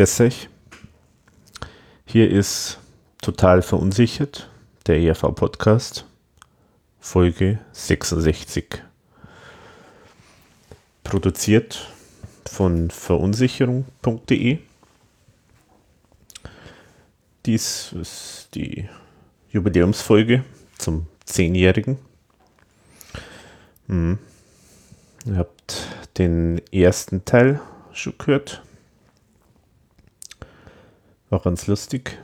[0.00, 0.48] Euch.
[2.06, 2.78] Hier ist
[3.20, 4.48] Total Verunsichert,
[4.86, 6.06] der ERV-Podcast,
[7.00, 8.82] Folge 66.
[11.04, 11.86] Produziert
[12.46, 14.60] von verunsicherung.de.
[17.44, 18.88] Dies ist die
[19.50, 20.44] Jubiläumsfolge
[20.78, 21.98] zum Zehnjährigen.
[23.86, 24.18] Hm.
[25.26, 27.60] Ihr habt den ersten Teil
[27.92, 28.62] schon gehört.
[31.30, 32.18] War ganz lustig.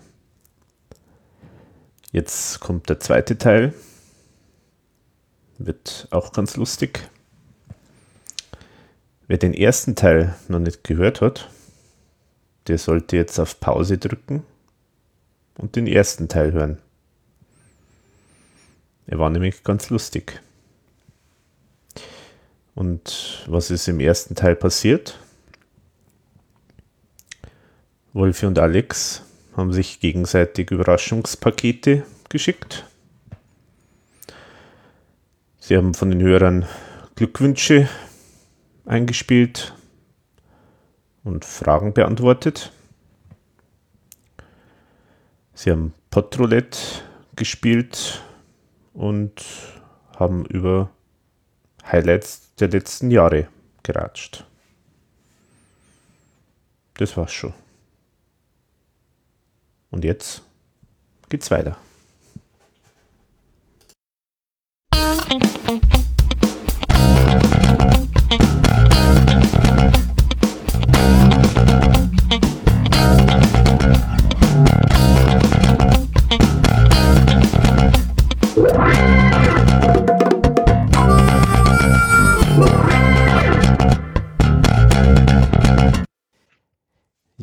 [2.10, 3.72] Jetzt kommt der zweite Teil.
[5.58, 7.08] Wird auch ganz lustig.
[9.28, 11.48] Wer den ersten Teil noch nicht gehört hat,
[12.66, 14.44] der sollte jetzt auf Pause drücken
[15.56, 16.78] und den ersten Teil hören.
[19.06, 20.40] Er war nämlich ganz lustig.
[22.74, 25.18] Und was ist im ersten Teil passiert?
[28.16, 29.22] Wolfi und Alex
[29.58, 32.86] haben sich gegenseitig Überraschungspakete geschickt.
[35.58, 36.64] Sie haben von den Hörern
[37.14, 37.90] Glückwünsche
[38.86, 39.74] eingespielt
[41.24, 42.72] und Fragen beantwortet.
[45.52, 46.78] Sie haben Potroulette
[47.36, 48.22] gespielt
[48.94, 49.44] und
[50.18, 50.88] haben über
[51.84, 53.48] Highlights der letzten Jahre
[53.82, 54.46] geratscht.
[56.94, 57.65] Das war's schon.
[59.96, 60.42] Und jetzt
[61.30, 61.78] geht's weiter.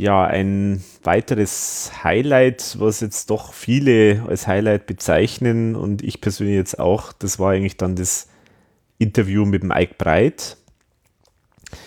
[0.04, 6.78] Ja, ein weiteres Highlight, was jetzt doch viele als Highlight bezeichnen und ich persönlich jetzt
[6.78, 8.28] auch, das war eigentlich dann das
[8.98, 10.58] Interview mit dem Ike Breit.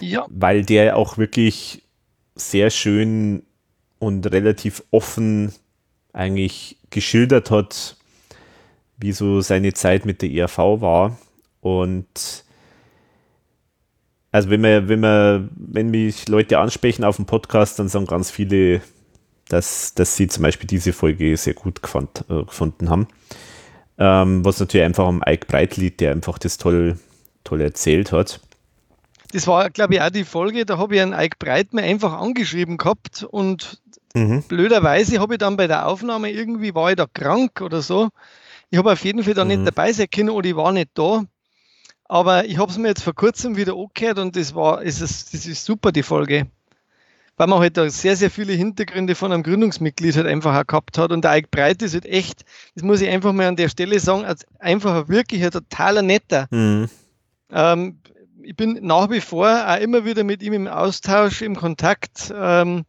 [0.01, 0.25] Ja.
[0.31, 1.83] Weil der auch wirklich
[2.35, 3.43] sehr schön
[3.99, 5.53] und relativ offen
[6.15, 7.99] eigentlich geschildert hat,
[8.97, 11.19] wie so seine Zeit mit der ERV war.
[11.61, 12.46] Und
[14.37, 18.31] also wenn man, wenn man, wenn mich Leute ansprechen auf dem Podcast, dann sagen ganz
[18.31, 18.83] viele,
[19.49, 23.09] dass, dass sie zum Beispiel diese Folge sehr gut gefand, äh, gefunden haben.
[23.97, 26.99] Ähm, was natürlich einfach am Ike Breit liegt, der einfach das toll,
[27.45, 28.41] toll erzählt hat.
[29.33, 32.13] Das war, glaube ich, auch die Folge, da habe ich einen Ike Breit mir einfach
[32.13, 33.81] angeschrieben gehabt und
[34.15, 34.43] mhm.
[34.43, 38.11] blöderweise habe ich dann bei der Aufnahme irgendwie, war ich da krank oder so.
[38.69, 39.49] Ich habe auf jeden Fall da mhm.
[39.49, 41.25] nicht dabei sein können oder ich war nicht da.
[42.09, 45.31] Aber ich habe es mir jetzt vor kurzem wieder angehört und das war, ist es,
[45.31, 46.47] das ist super, die Folge.
[47.37, 50.97] Weil man halt da sehr, sehr viele Hintergründe von einem Gründungsmitglied halt einfach auch gehabt
[50.97, 51.13] hat.
[51.13, 52.45] Und der Eik Breit ist halt echt,
[52.75, 56.47] das muss ich einfach mal an der Stelle sagen, als einfach wirklich ein totaler Netter.
[56.51, 56.89] Mhm.
[57.53, 57.99] Ähm,
[58.43, 62.33] ich bin nach wie vor auch immer wieder mit ihm im Austausch, im Kontakt.
[62.35, 62.85] Ähm,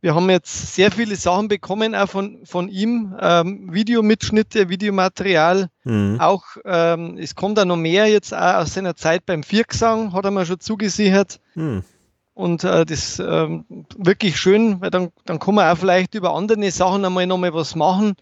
[0.00, 5.70] wir haben jetzt sehr viele Sachen bekommen, auch von, von ihm, ähm, Videomitschnitte, Videomaterial.
[5.84, 6.20] Mhm.
[6.20, 10.24] Auch, ähm, es kommt da noch mehr jetzt auch aus seiner Zeit beim Viergesang, hat
[10.24, 11.40] er mir schon zugesichert.
[11.54, 11.82] Mhm.
[12.34, 13.64] Und äh, das ähm,
[13.96, 17.74] wirklich schön, weil dann, dann kann man auch vielleicht über andere Sachen einmal nochmal was
[17.74, 18.14] machen,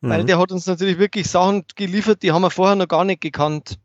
[0.00, 0.08] mhm.
[0.08, 3.20] weil der hat uns natürlich wirklich Sachen geliefert, die haben wir vorher noch gar nicht
[3.20, 3.78] gekannt.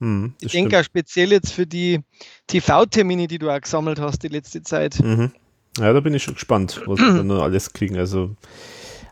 [0.00, 0.80] Mhm, ich denke stimmt.
[0.80, 2.00] auch speziell jetzt für die
[2.48, 4.98] TV-Termine, die du auch gesammelt hast die letzte Zeit.
[5.00, 5.32] Mhm.
[5.78, 7.96] Ja, da bin ich schon gespannt, was wir noch alles kriegen.
[7.96, 8.34] Also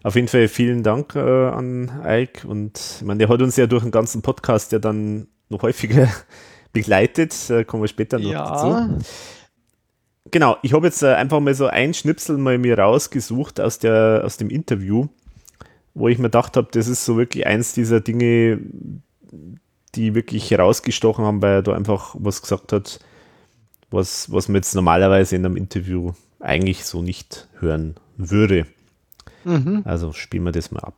[0.03, 3.67] auf jeden Fall vielen Dank äh, an Ike und ich meine, der hat uns ja
[3.67, 6.09] durch den ganzen Podcast ja dann noch häufiger
[6.73, 7.35] begleitet.
[7.49, 8.45] Da kommen wir später noch ja.
[8.45, 8.99] dazu.
[10.31, 14.23] Genau, ich habe jetzt äh, einfach mal so ein Schnipsel mal mir rausgesucht aus, der,
[14.25, 15.09] aus dem Interview,
[15.95, 18.59] wo ich mir gedacht habe, das ist so wirklich eins dieser Dinge,
[19.95, 23.01] die wirklich herausgestochen haben, weil er da einfach was gesagt hat,
[23.91, 26.13] was, was man jetzt normalerweise in einem Interview
[26.45, 28.67] eigentlich so nicht hören würde.
[29.45, 29.83] Mhm.
[29.85, 30.97] Also spielen wir das mal ab.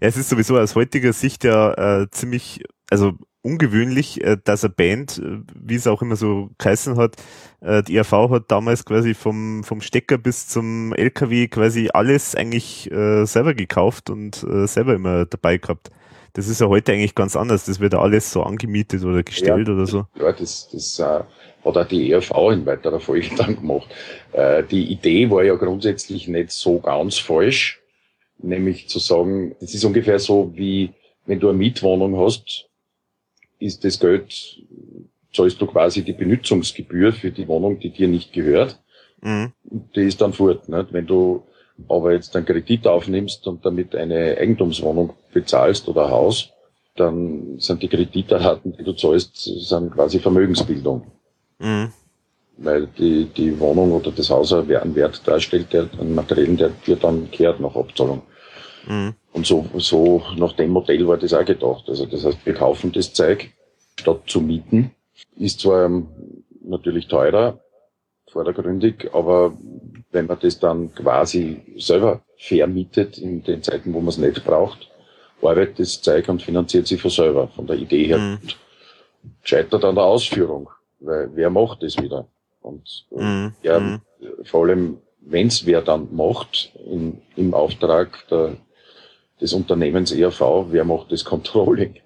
[0.00, 4.74] Ja, es ist sowieso aus heutiger Sicht ja äh, ziemlich, also ungewöhnlich, äh, dass eine
[4.74, 7.16] Band, äh, wie es auch immer so geheißen hat,
[7.60, 12.90] äh, die ERV hat damals quasi vom, vom Stecker bis zum LKW quasi alles eigentlich
[12.90, 15.90] äh, selber gekauft und selber immer dabei gehabt.
[16.36, 17.64] Das ist ja heute eigentlich ganz anders.
[17.64, 20.04] Das wird ja alles so angemietet oder gestellt ja, oder so.
[20.20, 21.26] Ja, das, das äh, hat
[21.64, 23.88] auch die ERV in weiterer Folge dann gemacht.
[24.32, 27.80] Äh, die Idee war ja grundsätzlich nicht so ganz falsch,
[28.36, 30.92] nämlich zu sagen, das ist ungefähr so wie,
[31.24, 32.68] wenn du eine Mietwohnung hast,
[33.58, 34.60] ist das Geld
[35.32, 38.78] zahlst du quasi die Benutzungsgebühr für die Wohnung, die dir nicht gehört.
[39.22, 39.52] Mhm.
[39.64, 40.68] Die ist dann fort.
[40.68, 40.92] Nicht?
[40.92, 41.44] Wenn du
[41.88, 46.52] aber jetzt einen Kredit aufnimmst und damit eine Eigentumswohnung bezahlst oder Haus,
[46.96, 51.06] dann sind die Kreditraten, die du zahlst, sind quasi Vermögensbildung.
[51.58, 51.92] Mhm.
[52.58, 56.96] Weil die, die Wohnung oder das Haus einen Wert darstellt, der einen materiellen, der dir
[56.96, 58.22] dann kehrt nach Abzahlung.
[58.86, 59.14] Mhm.
[59.32, 61.84] Und so, so nach dem Modell war das auch gedacht.
[61.88, 63.50] Also das heißt, wir kaufen das Zeug
[63.98, 64.92] statt zu mieten.
[65.36, 65.90] Ist zwar
[66.64, 67.60] natürlich teurer,
[68.36, 69.56] vordergründig, aber
[70.12, 74.90] wenn man das dann quasi selber vermietet in den Zeiten, wo man es nicht braucht,
[75.40, 78.18] arbeitet das Zeug und finanziert sich von selber, von der Idee her.
[78.18, 78.38] Mhm.
[79.42, 80.68] Scheitert an der Ausführung,
[81.00, 82.28] weil wer macht das wieder?
[82.60, 83.54] Und mhm.
[83.62, 84.00] ja, mhm.
[84.44, 88.58] vor allem, wenn es wer dann macht, in, im Auftrag der,
[89.40, 92.00] des Unternehmens ERV, wer macht das Controlling?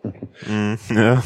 [0.47, 0.79] Mhm.
[0.91, 1.23] Ja.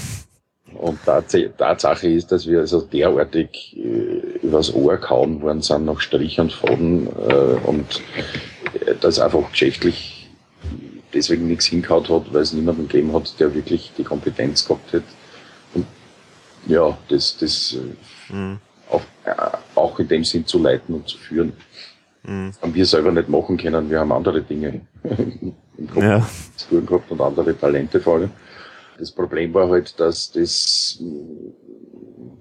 [0.75, 6.39] Und Tatsache ist, dass wir also derartig äh, übers Ohr kauen worden sind nach Strich
[6.41, 8.03] und Faden äh, und
[8.87, 10.29] äh, das einfach geschäftlich
[11.13, 15.05] deswegen nichts hingehauen hat, weil es niemanden gegeben hat, der wirklich die Kompetenz gehabt hat.
[15.75, 15.87] Und
[16.67, 17.77] ja, das, das
[18.31, 18.59] äh, mhm.
[18.91, 19.03] auch,
[19.75, 21.53] auch in dem Sinn zu leiten und zu führen.
[22.25, 22.53] Mhm.
[22.61, 23.91] Haben wir selber nicht machen können.
[23.91, 26.27] Wir haben andere Dinge im Kopf ja.
[26.71, 28.31] gehabt und andere Talente vor allem.
[28.99, 30.99] Das Problem war halt, dass das,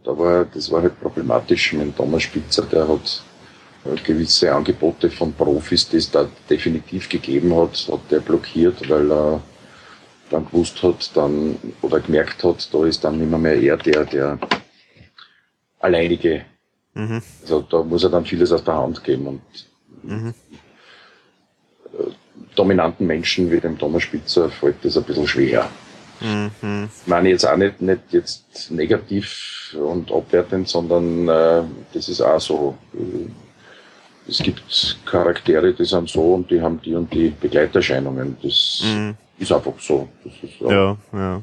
[0.03, 3.23] da war, das war halt problematisch mit Thomas Spitzer, der hat
[4.03, 9.41] gewisse Angebote von Profis, die es da definitiv gegeben hat, hat der blockiert, weil er
[10.29, 14.39] dann gewusst hat, dann, oder gemerkt hat, da ist dann immer mehr er der, der
[15.79, 16.45] alleinige.
[16.93, 17.21] Mhm.
[17.41, 19.41] Also da muss er dann vieles aus der Hand geben und
[20.03, 20.33] mhm.
[21.93, 22.11] Äh,
[22.55, 25.69] dominanten Menschen wie dem Thomas Spitzer fällt das ein bisschen schwer.
[26.21, 26.89] Mhm.
[27.01, 31.63] Ich meine jetzt auch nicht, nicht jetzt negativ und abwertend, sondern äh,
[31.93, 32.77] das ist auch so.
[34.27, 38.37] Es gibt Charaktere, die sind so und die haben die und die Begleiterscheinungen.
[38.41, 39.15] Das mhm.
[39.37, 40.07] ist einfach so.
[40.23, 41.41] Ist, ja, ja.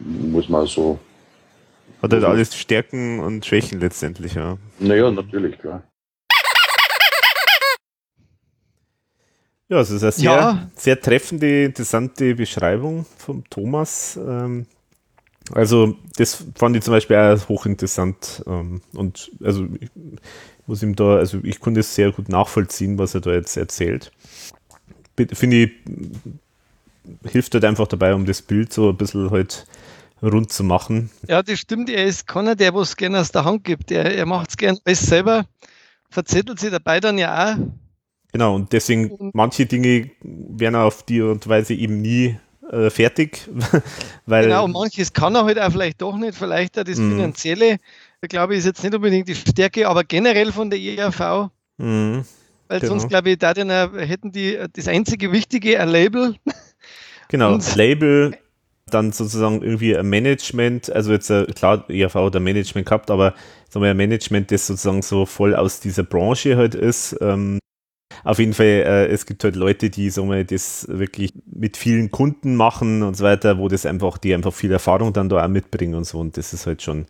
[0.00, 0.98] Muss man so.
[2.00, 4.56] Hat halt alles Stärken und Schwächen letztendlich, ja.
[4.78, 5.82] Naja, natürlich, klar.
[9.68, 10.70] Ja, es ist eine sehr, ja.
[10.76, 14.16] sehr treffende, interessante Beschreibung vom Thomas.
[14.16, 14.66] Ähm,
[15.52, 18.42] also, das fand ich zum Beispiel auch hochinteressant.
[18.46, 19.90] Ähm, und also, ich
[20.66, 24.10] muss ihm da, also ich konnte es sehr gut nachvollziehen, was er da jetzt erzählt.
[25.32, 25.72] Finde ich,
[27.30, 29.66] hilft halt einfach dabei, um das Bild so ein bisschen halt
[30.22, 31.10] rund zu machen.
[31.26, 31.90] Ja, das stimmt.
[31.90, 33.90] Er ist keiner, der was gerne aus der Hand gibt.
[33.90, 35.44] Er, er macht es gerne alles selber,
[36.10, 37.56] verzettelt sich dabei dann ja auch
[38.32, 39.30] Genau, und deswegen mhm.
[39.32, 42.36] manche Dinge werden auf die Art und Weise eben nie
[42.70, 43.48] äh, fertig.
[44.26, 47.12] weil genau, manches kann er halt auch vielleicht doch nicht, vielleicht auch das mhm.
[47.12, 47.78] Finanzielle,
[48.22, 51.50] glaube ich, ist jetzt nicht unbedingt die Stärke, aber generell von der ERV.
[51.78, 52.24] Mhm.
[52.68, 52.92] Weil genau.
[52.92, 56.36] sonst, glaube ich, da dann, hätten die das einzige Wichtige ein Label.
[57.30, 58.38] Genau, und Label,
[58.86, 63.34] dann sozusagen irgendwie ein Management, also jetzt äh, klar, ERV hat ein Management gehabt, aber
[63.68, 67.58] sagen wir ein Management, das sozusagen so voll aus dieser Branche halt ist, ähm,
[68.24, 72.10] auf jeden Fall, äh, es gibt halt Leute, die sagen wir, das wirklich mit vielen
[72.10, 75.48] Kunden machen und so weiter, wo das einfach, die einfach viel Erfahrung dann da auch
[75.48, 76.18] mitbringen und so.
[76.18, 77.06] Und das ist halt schon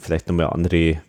[0.00, 1.02] vielleicht nochmal eine andere,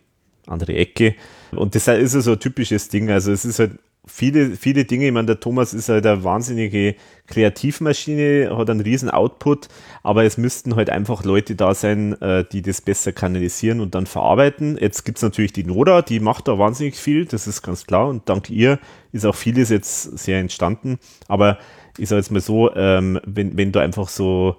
[0.46, 1.14] andere Ecke.
[1.52, 3.10] Und das ist so ein typisches Ding.
[3.10, 3.72] Also es ist halt
[4.06, 5.06] viele, viele Dinge.
[5.06, 6.94] Ich meine, der Thomas ist halt eine wahnsinnige
[7.26, 9.68] Kreativmaschine, hat einen riesen Output,
[10.02, 14.06] aber es müssten halt einfach Leute da sein, äh, die das besser kanalisieren und dann
[14.06, 14.76] verarbeiten.
[14.78, 18.08] Jetzt gibt's natürlich die Nora, die macht da wahnsinnig viel, das ist ganz klar.
[18.08, 18.78] Und dank ihr
[19.12, 20.98] ist auch vieles jetzt sehr entstanden.
[21.28, 21.58] Aber
[21.98, 24.56] ich sage jetzt mal so, ähm, wenn, wenn du einfach so,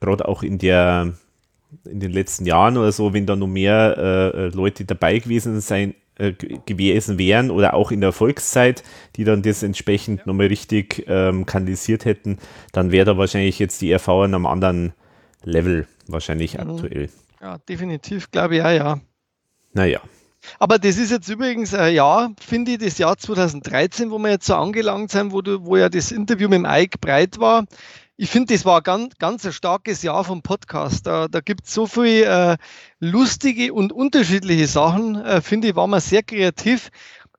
[0.00, 1.14] gerade auch in der
[1.84, 5.94] in den letzten Jahren oder so, wenn da noch mehr äh, Leute dabei gewesen sein,
[6.18, 6.32] äh,
[6.66, 8.82] gewesen wären oder auch in der Volkszeit,
[9.16, 10.26] die dann das entsprechend ja.
[10.26, 12.38] nochmal richtig ähm, kanalisiert hätten,
[12.72, 14.92] dann wäre da wahrscheinlich jetzt die RV an einem anderen
[15.44, 16.70] Level wahrscheinlich mhm.
[16.70, 17.10] aktuell.
[17.40, 19.00] Ja, definitiv, glaube ich auch, ja.
[19.72, 20.00] Naja.
[20.58, 24.46] Aber das ist jetzt übrigens ein Jahr, finde ich, das Jahr 2013, wo wir jetzt
[24.46, 27.66] so angelangt sind, wo, du, wo ja das Interview mit dem Ike breit war
[28.16, 31.06] ich finde, das war ganz, ganz ein starkes Jahr vom Podcast.
[31.06, 32.56] Da, da gibt es so viele äh,
[32.98, 35.16] lustige und unterschiedliche Sachen.
[35.16, 36.90] Äh, finde ich, war man sehr kreativ.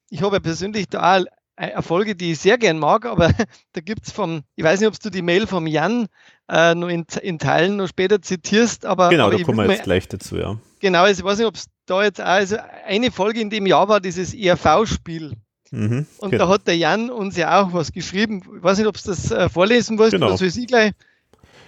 [0.10, 3.32] Ich habe ja persönlich da auch Erfolge, die ich sehr gern mag, aber
[3.74, 6.08] da gibt es vom, ich weiß nicht, ob du die Mail vom Jan
[6.48, 9.10] äh, noch in, in, Teilen noch später zitierst, aber.
[9.10, 10.60] Genau, aber da kommen wir jetzt gleich dazu, ja.
[10.80, 13.66] Genau, also ich weiß nicht, ob es da jetzt auch, also eine Folge in dem
[13.66, 15.34] Jahr war dieses ERV-Spiel.
[15.72, 16.46] Mhm, und genau.
[16.46, 18.42] da hat der Jan uns ja auch was geschrieben.
[18.58, 20.28] Ich weiß nicht, ob du das äh, vorlesen willst genau.
[20.28, 20.94] oder soll ich gleich?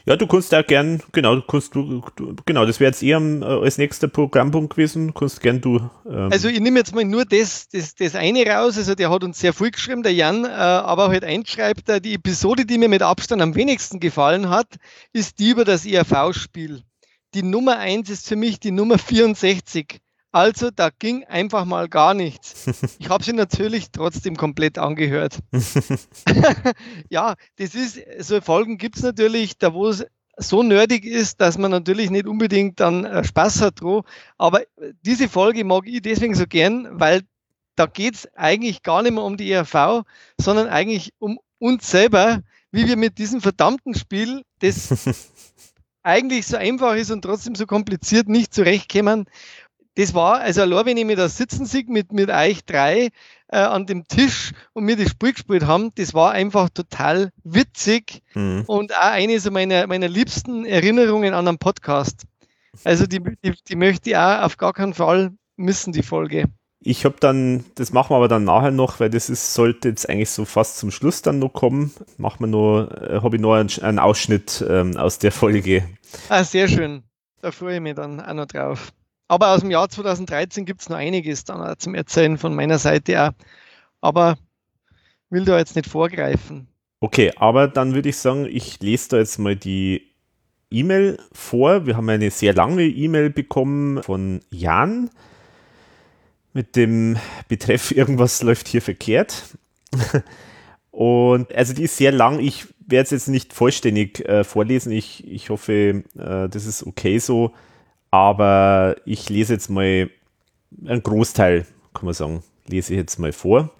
[0.05, 3.19] Ja, du kannst da gern, genau, du kannst du, du genau, das wäre jetzt eher
[3.19, 5.89] äh, als nächster Programmpunkt gewesen, kannst gern du.
[6.09, 6.29] Ähm.
[6.31, 9.39] Also ich nehme jetzt mal nur das, das, das eine raus, also der hat uns
[9.39, 13.01] sehr viel geschrieben, der Jan, äh, aber halt einschreibt, äh, die Episode, die mir mit
[13.01, 14.77] Abstand am wenigsten gefallen hat,
[15.13, 16.81] ist die über das ERV-Spiel.
[17.35, 19.99] Die Nummer eins ist für mich die Nummer 64.
[20.31, 22.67] Also da ging einfach mal gar nichts.
[22.99, 25.39] Ich habe sie natürlich trotzdem komplett angehört.
[27.09, 30.05] ja, das ist, so Folgen gibt es natürlich, da wo es
[30.37, 34.01] so nerdig ist, dass man natürlich nicht unbedingt dann äh, Spaß hat dran.
[34.37, 34.61] Aber
[35.01, 37.21] diese Folge mag ich deswegen so gern, weil
[37.75, 40.03] da geht es eigentlich gar nicht mehr um die ERV,
[40.39, 44.89] sondern eigentlich um uns selber, wie wir mit diesem verdammten Spiel, das
[46.03, 49.25] eigentlich so einfach ist und trotzdem so kompliziert nicht zurechtkommen
[49.95, 53.09] das war, also allein wenn ich mir da sitzen sehe mit, mit euch drei
[53.47, 58.21] äh, an dem Tisch und mir das Spiel gespielt haben, das war einfach total witzig
[58.33, 58.63] mhm.
[58.67, 62.23] und auch eine so meiner, meiner liebsten Erinnerungen an einen Podcast.
[62.83, 66.45] Also die, die, die möchte ich auch auf gar keinen Fall missen, die Folge.
[66.81, 70.09] Ich habe dann, das machen wir aber dann nachher noch, weil das ist, sollte jetzt
[70.09, 71.91] eigentlich so fast zum Schluss dann noch kommen.
[72.17, 75.89] Machen wir noch, äh, habe ich noch einen, einen Ausschnitt ähm, aus der Folge.
[76.29, 77.03] Ah, sehr schön.
[77.41, 78.93] Da freue ich mich dann auch noch drauf.
[79.29, 83.29] Aber aus dem Jahr 2013 gibt es noch einiges dann zum Erzählen von meiner Seite
[83.29, 83.31] auch.
[84.01, 84.37] Aber
[85.29, 86.67] will da jetzt nicht vorgreifen.
[86.99, 90.15] Okay, aber dann würde ich sagen, ich lese da jetzt mal die
[90.71, 91.85] E-Mail vor.
[91.85, 95.11] Wir haben eine sehr lange E-Mail bekommen von Jan
[96.53, 97.17] mit dem
[97.47, 99.43] Betreff irgendwas läuft hier verkehrt.
[100.91, 102.39] Und also die ist sehr lang.
[102.39, 104.91] Ich werde es jetzt nicht vollständig äh, vorlesen.
[104.91, 107.53] Ich, ich hoffe, äh, das ist okay so.
[108.11, 110.09] Aber ich lese jetzt mal
[110.85, 113.71] einen Großteil, kann man sagen, lese ich jetzt mal vor.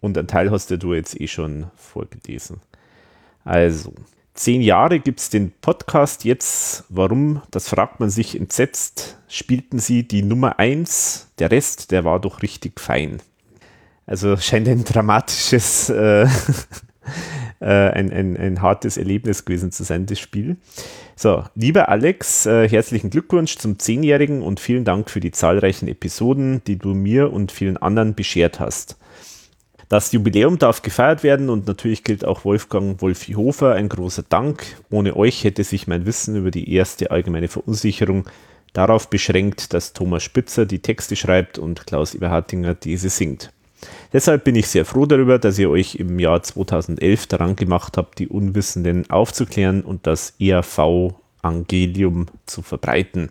[0.00, 2.60] Und einen Teil hast du jetzt eh schon vorgelesen.
[3.44, 3.92] Also,
[4.34, 6.84] zehn Jahre gibt es den Podcast jetzt.
[6.88, 7.42] Warum?
[7.50, 9.18] Das fragt man sich entsetzt.
[9.28, 11.28] Spielten sie die Nummer eins?
[11.38, 13.20] Der Rest, der war doch richtig fein.
[14.06, 16.26] Also scheint ein dramatisches äh,
[17.60, 20.56] äh, ein, ein, ein hartes Erlebnis gewesen zu sein, das Spiel.
[21.22, 26.64] So, lieber Alex, äh, herzlichen Glückwunsch zum Zehnjährigen und vielen Dank für die zahlreichen Episoden,
[26.66, 28.96] die du mir und vielen anderen beschert hast.
[29.90, 34.64] Das Jubiläum darf gefeiert werden und natürlich gilt auch Wolfgang Wolfi-Hofer ein großer Dank.
[34.88, 38.24] Ohne euch hätte sich mein Wissen über die erste allgemeine Verunsicherung
[38.72, 43.52] darauf beschränkt, dass Thomas Spitzer die Texte schreibt und Klaus Eberhardinger diese singt.
[44.12, 48.18] Deshalb bin ich sehr froh darüber, dass ihr euch im Jahr 2011 daran gemacht habt,
[48.18, 53.30] die Unwissenden aufzuklären und das ERV-Angelium zu verbreiten.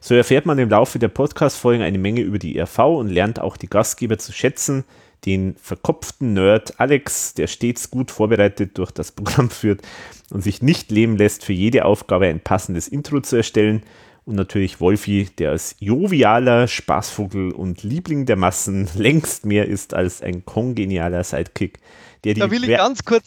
[0.00, 3.56] So erfährt man im Laufe der Podcast-Folgen eine Menge über die ERV und lernt auch
[3.56, 4.84] die Gastgeber zu schätzen,
[5.26, 9.82] den verkopften Nerd Alex, der stets gut vorbereitet durch das Programm führt
[10.30, 13.82] und sich nicht leben lässt, für jede Aufgabe ein passendes Intro zu erstellen–
[14.28, 20.20] und natürlich Wolfi, der als jovialer Spaßvogel und Liebling der Massen längst mehr ist als
[20.20, 21.78] ein kongenialer Sidekick,
[22.24, 22.40] der die,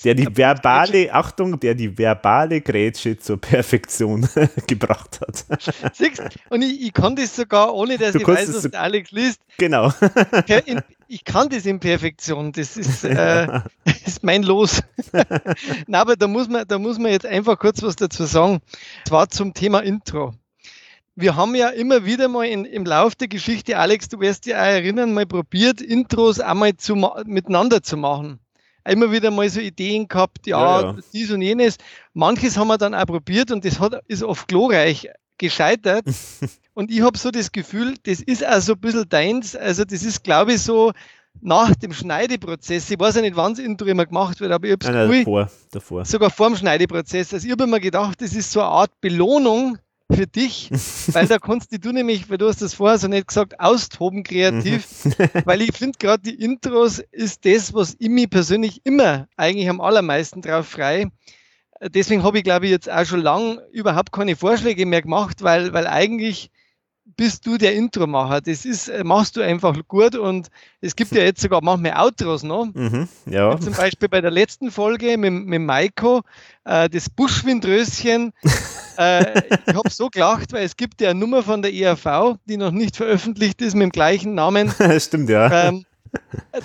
[0.04, 4.30] der die verbale, Achtung, der die verbale Grätsche zur Perfektion
[4.68, 5.46] gebracht hat.
[5.94, 9.12] Siehst, und ich, ich, kann das sogar, ohne dass du ich weiß, was so, Alex
[9.12, 9.42] liest.
[9.58, 9.92] Genau.
[10.66, 12.52] In, ich kann das in Perfektion.
[12.52, 13.48] Das ist, äh,
[13.86, 14.84] das ist mein Los.
[15.88, 18.60] Na, aber da muss man, da muss man jetzt einfach kurz was dazu sagen.
[19.08, 20.36] Zwar zum Thema Intro
[21.16, 24.58] wir haben ja immer wieder mal in, im Lauf der Geschichte, Alex, du wirst dir
[24.58, 28.40] auch erinnern, mal probiert, Intros einmal zu, miteinander zu machen.
[28.84, 30.98] Immer wieder mal so Ideen gehabt, ja, ja, ja.
[31.14, 31.78] dies und jenes.
[32.14, 36.06] Manches haben wir dann auch probiert und das hat, ist oft glorreich gescheitert.
[36.74, 39.56] und ich habe so das Gefühl, das ist auch so ein bisschen deins.
[39.56, 40.94] Also das ist, glaube ich, so
[41.42, 42.90] nach dem Schneideprozess.
[42.90, 45.52] Ich weiß ja nicht, wann das Intro immer gemacht wird, aber ich habe es davor,
[45.72, 46.06] davor.
[46.06, 47.34] sogar vor dem Schneideprozess.
[47.34, 49.78] Also ich habe mir gedacht, das ist so eine Art Belohnung
[50.14, 50.70] für dich,
[51.14, 54.88] weil da kannst du nämlich, weil du hast das vorher so nicht gesagt, austoben kreativ,
[55.06, 55.14] mhm.
[55.46, 59.82] weil ich finde gerade die Intros ist das, was ich mich persönlich immer eigentlich am
[59.82, 61.08] allermeisten drauf frei.
[61.84, 65.74] Deswegen habe ich, glaube ich, jetzt auch schon lang überhaupt keine Vorschläge mehr gemacht, weil,
[65.74, 66.52] weil eigentlich
[67.16, 68.42] bist du der Intro-Macher.
[68.42, 70.48] Das ist, äh, machst du einfach gut und
[70.82, 72.66] es gibt ja jetzt sogar manchmal Outros noch.
[72.74, 73.60] Mhm, ja.
[73.60, 76.22] Zum Beispiel bei der letzten Folge mit, mit Maiko,
[76.66, 78.34] äh, das Buschwindröschen.
[78.98, 82.58] äh, ich habe so gelacht, weil es gibt ja eine Nummer von der ERV, die
[82.58, 84.74] noch nicht veröffentlicht ist, mit dem gleichen Namen.
[85.00, 85.70] Stimmt, ja.
[85.70, 85.86] Ähm,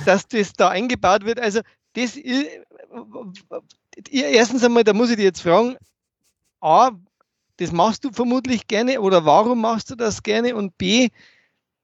[0.04, 1.40] dass das da eingebaut wird.
[1.40, 1.60] Also,
[1.94, 2.46] das ist,
[4.10, 5.76] erstens einmal, da muss ich dir jetzt fragen,
[6.60, 6.90] A,
[7.58, 10.54] das machst du vermutlich gerne oder warum machst du das gerne?
[10.56, 11.08] Und B,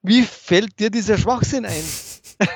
[0.02, 1.84] wie fällt dir dieser Schwachsinn ein?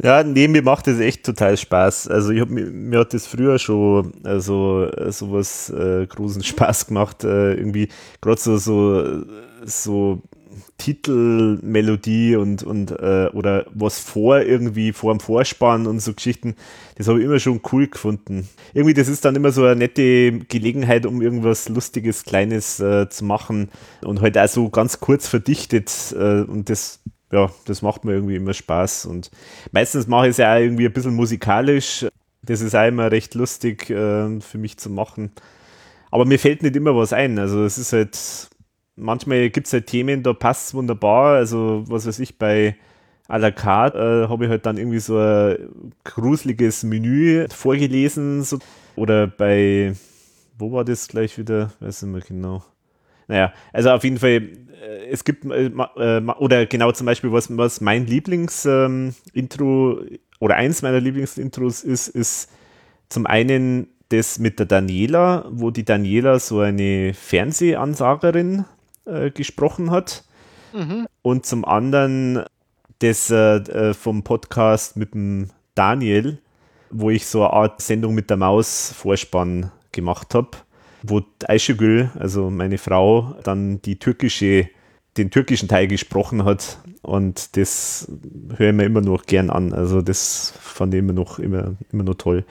[0.00, 2.08] Ja, nee, mir macht das echt total Spaß.
[2.08, 7.24] Also ich hab, mir, mir hat das früher schon also sowas äh, großen Spaß gemacht.
[7.24, 7.88] Äh, irgendwie
[8.20, 9.24] gerade so, so,
[9.64, 10.22] so
[10.78, 16.54] Titelmelodie und, und äh, oder was vor irgendwie vor dem Vorspann und so Geschichten,
[16.96, 18.48] das habe ich immer schon cool gefunden.
[18.74, 23.24] Irgendwie, das ist dann immer so eine nette Gelegenheit, um irgendwas Lustiges, Kleines äh, zu
[23.24, 23.68] machen
[24.02, 27.00] und halt auch so ganz kurz verdichtet äh, und das
[27.30, 29.30] ja, das macht mir irgendwie immer Spaß und
[29.72, 32.06] meistens mache ich es ja auch irgendwie ein bisschen musikalisch.
[32.42, 35.32] Das ist auch immer recht lustig äh, für mich zu machen.
[36.10, 37.38] Aber mir fällt nicht immer was ein.
[37.38, 38.16] Also es ist halt
[38.98, 41.36] manchmal gibt es halt Themen, da passt es wunderbar.
[41.36, 42.76] Also, was weiß ich, bei
[43.28, 48.42] à la carte äh, habe ich halt dann irgendwie so ein gruseliges Menü vorgelesen.
[48.42, 48.58] So.
[48.96, 49.92] Oder bei,
[50.58, 51.72] wo war das gleich wieder?
[51.80, 52.64] Weiß nicht mehr genau.
[53.28, 54.30] Naja, also auf jeden Fall,
[54.82, 60.56] äh, es gibt, äh, äh oder genau zum Beispiel, was, was mein Lieblingsintro ähm, oder
[60.56, 62.50] eins meiner Lieblingsintros ist, ist
[63.10, 68.64] zum einen das mit der Daniela, wo die Daniela so eine Fernsehansagerin
[69.08, 70.24] äh, gesprochen hat.
[70.72, 71.06] Mhm.
[71.22, 72.44] Und zum anderen
[72.98, 76.38] das äh, äh, vom Podcast mit dem Daniel,
[76.90, 80.50] wo ich so eine Art Sendung mit der Maus Vorspann gemacht habe,
[81.02, 84.68] wo Ayşegül, also meine Frau, dann die türkische,
[85.16, 88.10] den türkischen Teil gesprochen hat und das
[88.56, 89.72] höre ich mir immer noch gern an.
[89.72, 92.44] Also das fand ich immer noch, immer, immer noch toll.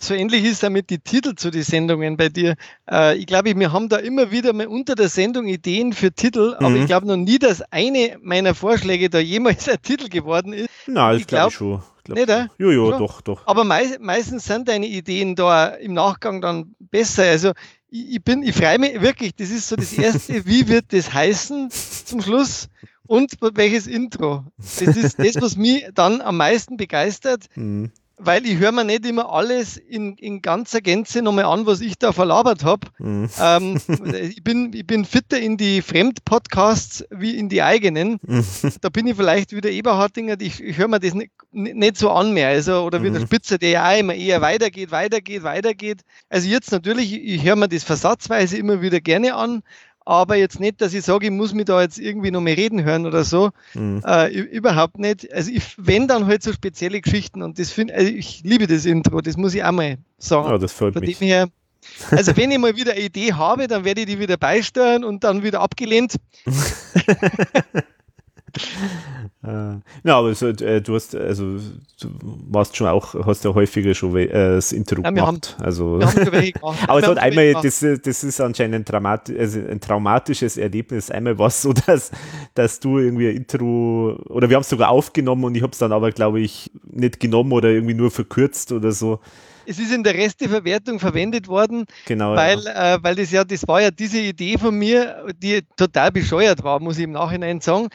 [0.00, 2.54] So ähnlich ist damit die Titel zu den Sendungen bei dir.
[2.90, 6.54] Äh, ich glaube, wir haben da immer wieder mal unter der Sendung Ideen für Titel,
[6.58, 6.76] aber mhm.
[6.76, 10.68] ich glaube noch nie, dass eine meiner Vorschläge da jemals ein Titel geworden ist.
[10.86, 11.82] Na, das glaube glaub ich schon.
[12.04, 12.46] Glaub, nicht, äh?
[12.58, 12.98] Jo, jo, schon?
[12.98, 13.46] doch, doch.
[13.46, 17.24] Aber mei meistens sind deine Ideen da im Nachgang dann besser.
[17.24, 17.52] Also
[17.90, 21.12] ich, ich bin, ich freue mich wirklich, das ist so das erste, wie wird das
[21.12, 22.68] heißen zum Schluss?
[23.06, 24.44] Und welches Intro?
[24.58, 27.46] Das ist das, was mich dann am meisten begeistert.
[27.54, 31.80] Mhm weil ich höre mir nicht immer alles in, in ganzer Gänze nochmal an, was
[31.80, 32.88] ich da verlabert habe.
[32.98, 33.30] Mhm.
[33.40, 33.80] Ähm,
[34.14, 38.18] ich, bin, ich bin fitter in die Fremdpodcasts wie in die eigenen.
[38.26, 38.44] Mhm.
[38.80, 42.32] Da bin ich vielleicht wieder Eberhardinger, ich, ich höre mir das nicht, nicht so an
[42.32, 42.48] mehr.
[42.48, 43.14] Also, oder wie mhm.
[43.14, 46.02] der Spitzer, der ja auch immer eher weitergeht, weitergeht, weitergeht.
[46.28, 49.62] Also jetzt natürlich, ich höre mir das versatzweise immer wieder gerne an,
[50.08, 52.82] aber jetzt nicht, dass ich sage, ich muss mich da jetzt irgendwie noch mehr reden
[52.82, 53.50] hören oder so.
[53.74, 54.02] Mhm.
[54.06, 55.30] Äh, überhaupt nicht.
[55.34, 58.86] Also ich, wenn dann halt so spezielle Geschichten und das finde also ich liebe das
[58.86, 60.48] Intro, das muss ich auch mal sagen.
[60.48, 61.20] Ja, das freut Von mich.
[61.20, 61.48] Her,
[62.10, 65.24] also wenn ich mal wieder eine Idee habe, dann werde ich die wieder beisteuern und
[65.24, 66.14] dann wieder abgelehnt.
[69.42, 71.58] äh, ja, aber so, äh, du hast, also
[72.00, 72.08] du
[72.48, 75.56] warst schon auch, hast ja häufiger schon äh, das Intro ja, gemacht.
[75.58, 76.00] Haben, also,
[76.86, 81.10] aber es hat einmal, das, das ist anscheinend ein, Traumat, also ein traumatisches Erlebnis.
[81.10, 82.10] Einmal war es so, dass,
[82.54, 85.78] dass du irgendwie ein Intro, oder wir haben es sogar aufgenommen und ich habe es
[85.78, 89.20] dann aber, glaube ich, nicht genommen oder irgendwie nur verkürzt oder so
[89.68, 92.94] es ist in der Resteverwertung verwendet worden, genau, weil, ja.
[92.94, 96.80] äh, weil das ja, das war ja diese Idee von mir, die total bescheuert war,
[96.80, 97.88] muss ich im Nachhinein sagen.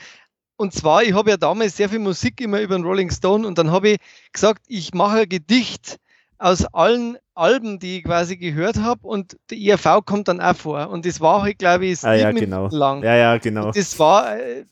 [0.55, 3.57] Und zwar, ich habe ja damals sehr viel Musik immer über den Rolling Stone und
[3.57, 3.97] dann habe ich
[4.31, 5.99] gesagt, ich mache ein Gedicht
[6.37, 10.89] aus allen Alben, die ich quasi gehört habe und die IRV kommt dann auch vor.
[10.89, 12.67] Und das war halt, glaube ich, ah, ja, genau.
[12.67, 13.03] lang.
[13.03, 13.67] Ja, ja, genau.
[13.67, 14.65] Und das war, äh,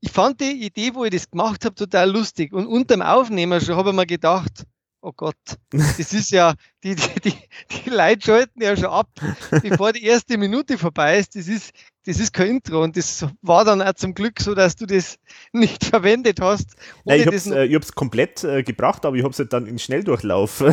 [0.00, 2.52] ich fand die Idee, wo ich das gemacht habe, total lustig.
[2.52, 4.64] Und unter dem Aufnehmer schon habe ich mir gedacht,
[5.00, 5.36] oh Gott,
[5.70, 7.34] das ist ja, die, die, die,
[7.84, 9.08] die Leute schalten ja schon ab,
[9.62, 11.36] bevor die erste Minute vorbei ist.
[11.36, 11.72] Das ist,
[12.06, 15.18] das ist kein Intro und das war dann auch zum Glück so, dass du das
[15.52, 16.76] nicht verwendet hast.
[17.04, 19.78] Nein, ich habe es äh, komplett äh, gebracht, aber ich habe es halt dann in
[19.78, 20.58] Schnelldurchlauf.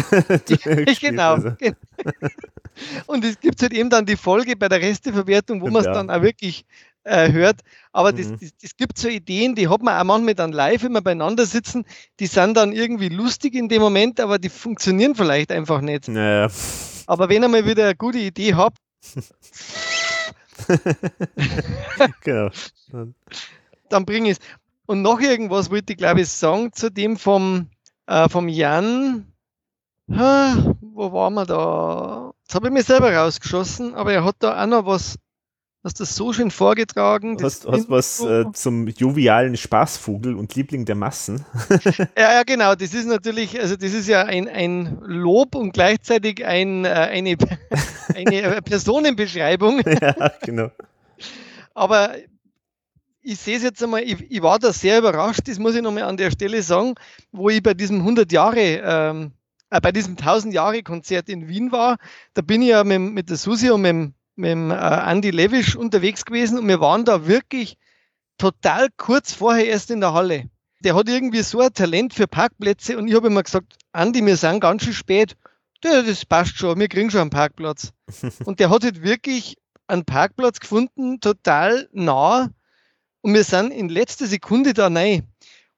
[0.99, 1.33] genau.
[1.35, 1.55] Also.
[3.07, 5.93] und es gibt halt eben dann die Folge bei der Resteverwertung, wo man es ja.
[5.93, 6.65] dann auch wirklich
[7.03, 7.61] äh, hört.
[7.93, 8.37] Aber mhm.
[8.39, 11.45] das, das, gibt so Ideen, die hat man auch manchmal dann live, wenn wir beieinander
[11.45, 11.85] sitzen,
[12.19, 16.07] die sind dann irgendwie lustig in dem Moment, aber die funktionieren vielleicht einfach nicht.
[16.07, 16.49] Naja.
[17.07, 18.77] Aber wenn ihr mal wieder eine gute Idee habt,
[22.23, 22.49] genau.
[23.89, 24.45] dann bringe ich es.
[24.85, 27.69] Und noch irgendwas wollte ich, glaube ich, sagen zu dem vom,
[28.07, 29.31] äh, vom Jan.
[30.07, 32.33] Wo waren wir da?
[32.41, 35.17] Jetzt habe ich mich selber rausgeschossen, aber er hat da auch noch was
[35.83, 37.37] Hast das so schön vorgetragen.
[37.41, 41.43] Hast, hast was äh, zum jovialen Spaßvogel und Liebling der Massen.
[42.15, 42.75] ja, ja, genau.
[42.75, 47.35] Das ist natürlich, also das ist ja ein, ein Lob und gleichzeitig ein, äh, eine,
[48.15, 49.81] eine Personenbeschreibung.
[50.01, 50.69] ja, genau.
[51.73, 52.13] Aber
[53.23, 56.03] ich sehe es jetzt einmal, ich, ich, war da sehr überrascht, das muss ich nochmal
[56.03, 56.93] an der Stelle sagen,
[57.31, 59.31] wo ich bei diesem 100 Jahre, ähm,
[59.71, 61.97] äh, bei diesem 1000 Jahre Konzert in Wien war.
[62.35, 65.75] Da bin ich ja mit, mit der Susi und mit, mit dem äh, Andy Levisch
[65.75, 67.77] unterwegs gewesen und wir waren da wirklich
[68.37, 70.49] total kurz vorher erst in der Halle.
[70.83, 74.35] der hat irgendwie so ein Talent für Parkplätze und ich habe immer gesagt, Andi, wir
[74.35, 75.37] sind ganz schön spät.
[75.83, 77.93] Ja, das passt schon, wir kriegen schon einen Parkplatz.
[78.45, 82.49] und der hat halt wirklich einen Parkplatz gefunden, total nah.
[83.21, 85.27] Und wir sind in letzter Sekunde da rein.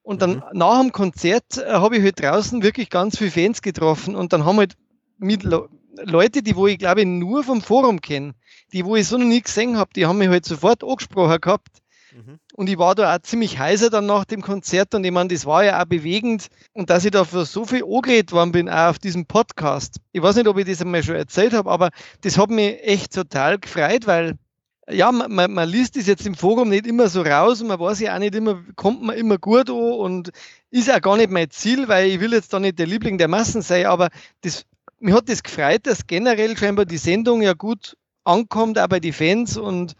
[0.04, 0.44] Und dann mhm.
[0.54, 4.46] nach dem Konzert äh, habe ich halt draußen wirklich ganz viele Fans getroffen und dann
[4.46, 4.76] haben halt
[5.18, 5.68] mit Le
[6.06, 8.34] Leute, die wo ich glaube nur vom Forum kenne,
[8.74, 11.84] die wo ich so noch nie gesehen habe, die haben mich halt sofort angesprochen gehabt.
[12.14, 12.40] Mhm.
[12.54, 15.46] Und ich war da auch ziemlich heiser dann nach dem Konzert und ich meine, das
[15.46, 19.00] war ja auch bewegend und dass ich dafür so viel angeredet worden bin, auch auf
[19.00, 19.98] diesem Podcast.
[20.12, 21.90] Ich weiß nicht, ob ich das einmal schon erzählt habe, aber
[22.22, 24.36] das hat mich echt total gefreut, weil
[24.90, 27.80] ja, man, man, man liest das jetzt im Forum nicht immer so raus und man
[27.80, 30.32] weiß ja auch nicht immer, kommt man immer gut an und
[30.72, 33.30] ist auch gar nicht mein Ziel, weil ich will jetzt da nicht der Liebling der
[33.30, 34.10] Massen sein, aber
[34.42, 34.66] das,
[35.00, 39.14] mir hat das gefreut, dass generell scheinbar die Sendung ja gut ankommt, auch bei den
[39.14, 39.96] Fans und,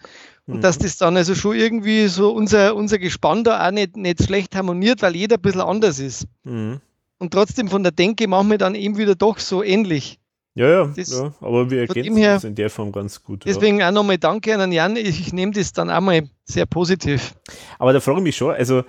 [0.46, 0.62] und mhm.
[0.62, 4.56] dass das dann also schon irgendwie so unser, unser Gespann da auch nicht, nicht schlecht
[4.56, 6.28] harmoniert, weil jeder ein bisschen anders ist.
[6.44, 6.80] Mhm.
[7.20, 10.20] Und trotzdem von der Denke machen wir dann eben wieder doch so ähnlich.
[10.56, 13.44] Ja, ja, das, ja, aber wir ergänzen her, das in der Form ganz gut.
[13.46, 13.90] Deswegen ja.
[13.90, 14.96] auch nochmal Danke an Jan.
[14.98, 17.34] Ich, ich nehme das dann auch mal sehr positiv.
[17.80, 18.84] Aber da frage ich mich schon, also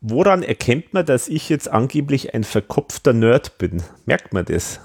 [0.00, 3.82] woran erkennt man, dass ich jetzt angeblich ein verkopfter Nerd bin?
[4.06, 4.80] Merkt man das?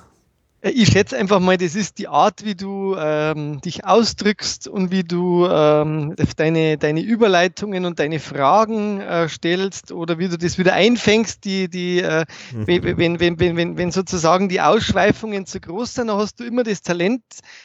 [0.62, 4.92] Äh, ich schätze einfach mal, das ist die Art, wie du ähm, dich ausdrückst und
[4.92, 10.58] wie du ähm, deine, deine Überleitungen und deine Fragen äh, stellst oder wie du das
[10.58, 12.68] wieder einfängst, die, die, äh, mhm.
[12.68, 16.64] wenn, wenn, wenn, wenn, wenn sozusagen die Ausschweifungen zu groß sind, dann hast du immer
[16.64, 17.24] das Talent,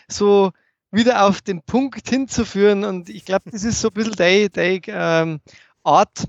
[0.09, 0.52] so
[0.90, 2.85] wieder auf den Punkt hinzuführen.
[2.85, 5.40] Und ich glaube, das ist so ein bisschen deine, deine ähm,
[5.83, 6.24] Art,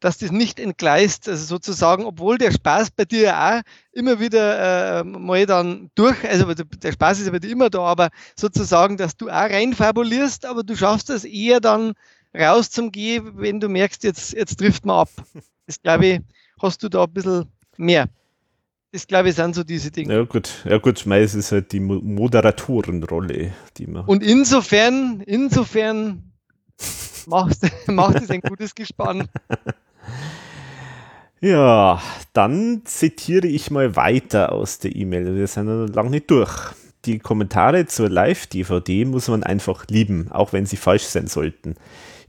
[0.00, 3.60] dass das nicht entgleist, also sozusagen, obwohl der Spaß bei dir auch
[3.92, 8.96] immer wieder äh, mal dann durch, also der Spaß ist dir immer da, aber sozusagen,
[8.96, 11.94] dass du auch reinfabulierst, aber du schaffst es eher dann
[12.36, 15.08] raus zum Gehen, wenn du merkst, jetzt, jetzt trifft man ab.
[15.66, 16.20] Das glaube ich,
[16.60, 18.08] hast du da ein bisschen mehr.
[18.92, 20.14] Das glaube ich sind so diese Dinge.
[20.14, 24.04] Ja gut, ja gut, meist ist halt die Moderatorenrolle, die man.
[24.04, 26.32] Und insofern, insofern
[27.26, 29.28] macht, macht es ein gutes Gespann.
[31.40, 32.00] Ja,
[32.32, 35.36] dann zitiere ich mal weiter aus der E-Mail.
[35.36, 36.72] Wir sind noch lange nicht durch.
[37.04, 41.76] Die Kommentare zur Live-DVD muss man einfach lieben, auch wenn sie falsch sein sollten.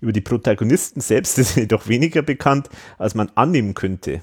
[0.01, 4.21] Über die Protagonisten selbst ist jedoch weniger bekannt, als man annehmen könnte.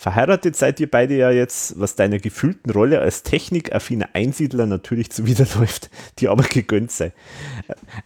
[0.00, 5.90] Verheiratet seid ihr beide ja jetzt, was deiner gefühlten Rolle als technikaffiner Einsiedler natürlich zuwiderläuft,
[6.18, 7.12] die aber gegönnt sei.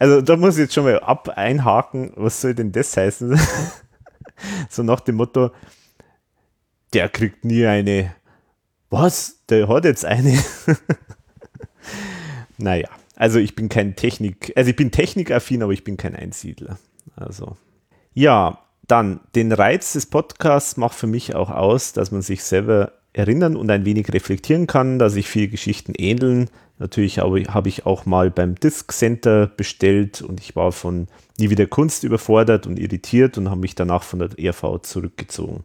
[0.01, 3.39] Also da muss ich jetzt schon mal ab einhaken, was soll denn das heißen?
[4.71, 5.51] so nach dem Motto,
[6.93, 8.15] der kriegt nie eine.
[8.91, 9.41] Was?
[9.49, 10.39] Der hat jetzt eine.
[12.59, 16.79] naja, also ich bin kein Technik, also ich bin technikaffin, aber ich bin kein Einsiedler.
[17.17, 17.57] Also.
[18.13, 22.93] Ja, dann, den Reiz des Podcasts macht für mich auch aus, dass man sich selber
[23.13, 26.51] erinnern und ein wenig reflektieren kann, dass sich viele Geschichten ähneln.
[26.79, 31.07] Natürlich habe ich auch mal beim Disc Center bestellt und ich war von
[31.39, 35.65] Nie wieder Kunst überfordert und irritiert und habe mich danach von der ERV zurückgezogen.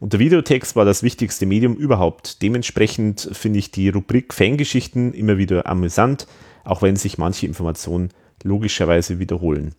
[0.00, 2.42] Und der Videotext war das wichtigste Medium überhaupt.
[2.42, 6.26] Dementsprechend finde ich die Rubrik Fangeschichten immer wieder amüsant,
[6.64, 8.10] auch wenn sich manche Informationen
[8.42, 9.76] logischerweise wiederholen.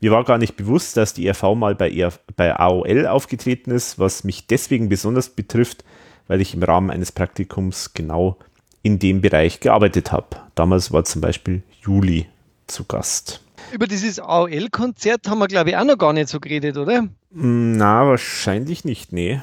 [0.00, 3.98] Mir war gar nicht bewusst, dass die ERV mal bei, ER, bei AOL aufgetreten ist,
[3.98, 5.84] was mich deswegen besonders betrifft,
[6.28, 8.38] weil ich im Rahmen eines Praktikums genau
[8.82, 10.28] in dem Bereich gearbeitet habe.
[10.54, 12.26] Damals war zum Beispiel Juli
[12.66, 13.42] zu Gast.
[13.72, 17.08] Über dieses AOL-Konzert haben wir, glaube ich, auch noch gar nicht so geredet, oder?
[17.30, 19.40] Na, wahrscheinlich nicht, nee.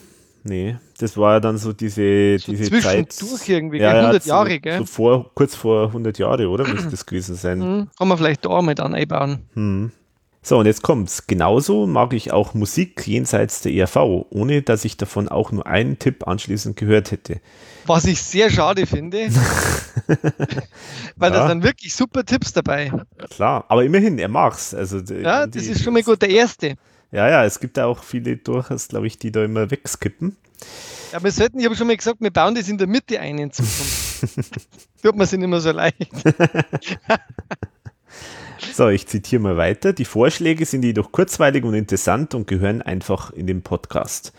[0.48, 3.20] Nee, das war ja dann so diese, so diese Zeit.
[3.20, 4.78] durch irgendwie, ja, 100 Jahre, so, gell?
[4.78, 6.68] So vor, kurz vor 100 Jahre, oder?
[6.68, 7.60] Müsste das gewesen sein.
[7.60, 7.88] Mhm.
[7.98, 9.40] Kann man vielleicht da mal dann einbauen.
[9.56, 9.92] Hm.
[10.46, 11.26] So, und jetzt kommt's.
[11.26, 13.96] Genauso mag ich auch Musik jenseits der ERV,
[14.30, 17.42] ohne dass ich davon auch nur einen Tipp anschließend gehört hätte.
[17.88, 19.30] Was ich sehr schade finde,
[21.16, 21.40] weil ja.
[21.40, 22.92] da sind wirklich super Tipps dabei.
[23.32, 24.76] Klar, aber immerhin, er mag's.
[24.76, 26.76] Also, ja, das ist schon mal gut, der erste.
[27.12, 30.38] Ja, ja, es gibt ja auch viele durchaus, glaube ich, die da immer wegskippen.
[31.12, 33.40] Ja, wir sollten, ich habe schon mal gesagt, wir bauen das in der Mitte ein
[33.40, 34.60] in Zukunft.
[35.02, 36.12] Tut man sich nicht mehr so leicht.
[38.76, 39.94] So, ich zitiere mal weiter.
[39.94, 44.34] Die Vorschläge sind jedoch kurzweilig und interessant und gehören einfach in den Podcast.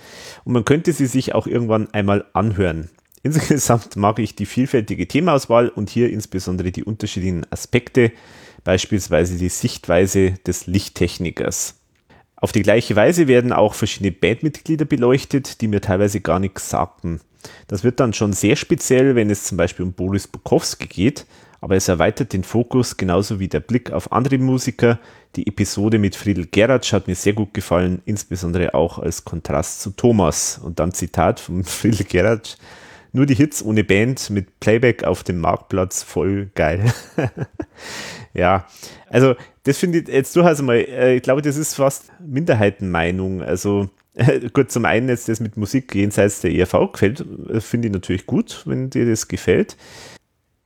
[0.45, 2.91] Und man könnte sie sich auch irgendwann einmal anhören.
[3.23, 8.13] Insgesamt mag ich die vielfältige Themaauswahl und hier insbesondere die unterschiedlichen Aspekte,
[8.63, 11.77] beispielsweise die Sichtweise des Lichttechnikers.
[12.37, 17.23] Auf die gleiche Weise werden auch verschiedene Bandmitglieder beleuchtet, die mir teilweise gar nichts sagten.
[17.69, 21.25] Das wird dann schon sehr speziell, wenn es zum Beispiel um Boris Bukowski geht,
[21.61, 24.99] aber es erweitert den Fokus genauso wie der Blick auf andere Musiker.
[25.37, 29.91] Die Episode mit Friedel Geratsch hat mir sehr gut gefallen, insbesondere auch als Kontrast zu
[29.91, 30.59] Thomas.
[30.59, 32.57] Und dann Zitat von Friedel Geratsch.
[33.13, 36.93] Nur die Hits ohne Band mit Playback auf dem Marktplatz, voll geil.
[38.35, 38.67] ja,
[39.09, 43.43] also das finde ich jetzt durchaus mal, äh, ich glaube, das ist fast Minderheitenmeinung.
[43.43, 43.89] Also
[44.53, 48.27] gut, zum einen jetzt das mit Musik jenseits der ERV gefällt, äh, finde ich natürlich
[48.27, 49.77] gut, wenn dir das gefällt.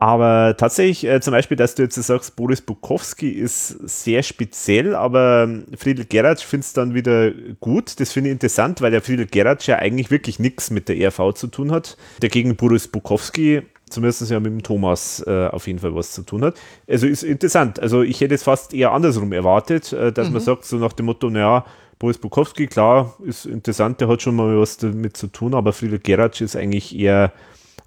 [0.03, 5.45] Aber tatsächlich, äh, zum Beispiel, dass du jetzt sagst, Boris Bukowski ist sehr speziell, aber
[5.45, 8.01] ähm, Friedel Geratsch findet es dann wieder gut.
[8.01, 11.35] Das finde ich interessant, weil der Friedel Geratsch ja eigentlich wirklich nichts mit der ERV
[11.35, 11.99] zu tun hat.
[12.21, 13.61] Dagegen Boris Bukowski
[13.91, 16.55] zumindest ja mit dem Thomas äh, auf jeden Fall was zu tun hat.
[16.89, 17.79] Also ist interessant.
[17.79, 20.35] Also ich hätte es fast eher andersrum erwartet, äh, dass mhm.
[20.35, 21.67] man sagt, so nach dem Motto, naja,
[21.99, 25.99] Boris Bukowski, klar, ist interessant, der hat schon mal was damit zu tun, aber Friedel
[25.99, 27.35] Geratsch ist eigentlich eher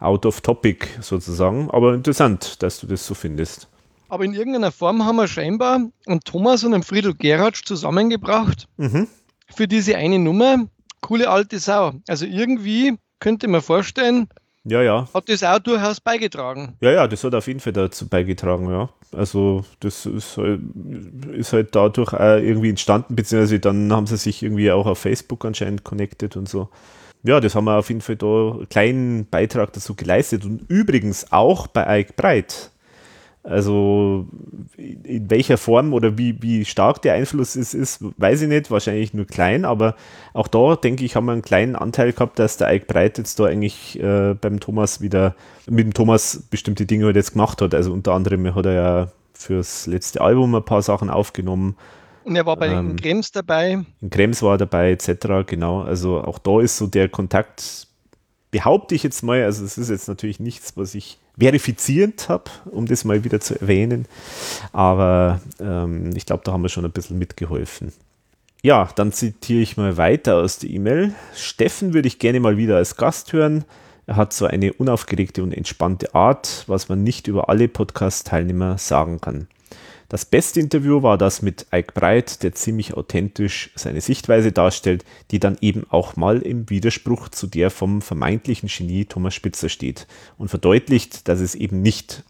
[0.03, 1.69] out of topic sozusagen.
[1.71, 3.67] Aber interessant, dass du das so findest.
[4.09, 9.07] Aber in irgendeiner Form haben wir scheinbar einen Thomas und einen Friedel Geratsch zusammengebracht mhm.
[9.55, 10.67] für diese eine Nummer.
[11.01, 11.93] Coole alte Sau.
[12.07, 14.27] Also irgendwie könnte man vorstellen,
[14.65, 15.09] ja, ja.
[15.13, 16.77] Hat das auch durchaus beigetragen?
[16.79, 18.89] Ja, ja, das hat auf jeden Fall dazu beigetragen, ja.
[19.11, 20.61] Also das ist halt,
[21.33, 25.83] ist halt dadurch irgendwie entstanden, beziehungsweise dann haben sie sich irgendwie auch auf Facebook anscheinend
[25.83, 26.69] connected und so
[27.23, 30.45] ja, das haben wir auf jeden Fall da einen kleinen Beitrag dazu geleistet.
[30.45, 32.71] Und übrigens auch bei Ike Breit.
[33.43, 34.25] Also
[34.77, 39.13] in welcher Form oder wie, wie stark der Einfluss ist, ist, weiß ich nicht, wahrscheinlich
[39.13, 39.95] nur klein, aber
[40.31, 43.41] auch da denke ich, haben wir einen kleinen Anteil gehabt, dass der Ike Breit jetzt
[43.41, 45.35] da eigentlich äh, beim Thomas wieder,
[45.69, 47.75] mit dem Thomas bestimmte Dinge halt jetzt gemacht hat.
[47.75, 51.75] Also unter anderem hat er ja fürs letzte Album ein paar Sachen aufgenommen
[52.23, 53.83] und er war bei ähm, Krems dabei.
[54.01, 55.45] In Krems war er dabei, etc.
[55.45, 55.81] Genau.
[55.81, 57.87] Also auch da ist so der Kontakt,
[58.51, 62.85] behaupte ich jetzt mal, also es ist jetzt natürlich nichts, was ich verifizierend habe, um
[62.85, 64.05] das mal wieder zu erwähnen.
[64.71, 67.91] Aber ähm, ich glaube, da haben wir schon ein bisschen mitgeholfen.
[68.61, 71.13] Ja, dann zitiere ich mal weiter aus der E-Mail.
[71.35, 73.65] Steffen würde ich gerne mal wieder als Gast hören.
[74.05, 79.19] Er hat so eine unaufgeregte und entspannte Art, was man nicht über alle Podcast-Teilnehmer sagen
[79.19, 79.47] kann.
[80.13, 85.39] Das beste Interview war das mit Ike Breit, der ziemlich authentisch seine Sichtweise darstellt, die
[85.39, 90.05] dann eben auch mal im Widerspruch zu der vom vermeintlichen Genie Thomas Spitzer steht
[90.37, 92.21] und verdeutlicht, dass es eben nicht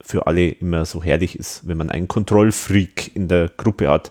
[0.00, 4.10] für alle immer so herrlich ist, wenn man einen Kontrollfreak in der Gruppe hat,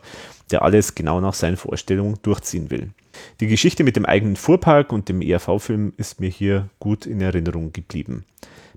[0.52, 2.92] der alles genau nach seinen Vorstellungen durchziehen will.
[3.40, 7.74] Die Geschichte mit dem eigenen Fuhrpark und dem ERV-Film ist mir hier gut in Erinnerung
[7.74, 8.26] geblieben.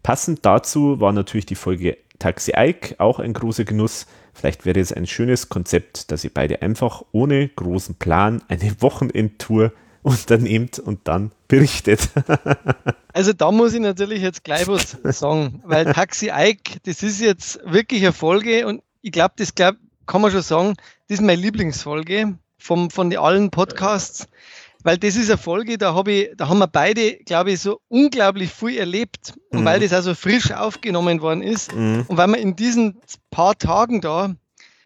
[0.02, 4.06] Passend dazu war natürlich die Folge Taxi Ike auch ein großer Genuss,
[4.40, 9.70] Vielleicht wäre es ein schönes Konzept, dass ihr beide einfach ohne großen Plan eine Wochenendtour
[10.02, 12.08] unternehmt und dann berichtet.
[13.12, 17.60] also da muss ich natürlich jetzt gleich was sagen, weil Taxi Ike, das ist jetzt
[17.66, 19.76] wirklich eine Folge und ich glaube, das glaub,
[20.06, 20.74] kann man schon sagen,
[21.08, 24.26] das ist meine Lieblingsfolge vom, von allen Podcasts,
[24.82, 27.80] weil das ist eine Folge, da, hab ich, da haben wir beide, glaube ich, so
[27.88, 29.64] unglaublich viel erlebt und mhm.
[29.64, 32.04] weil das also frisch aufgenommen worden ist mhm.
[32.08, 34.34] und weil wir in diesen paar Tagen da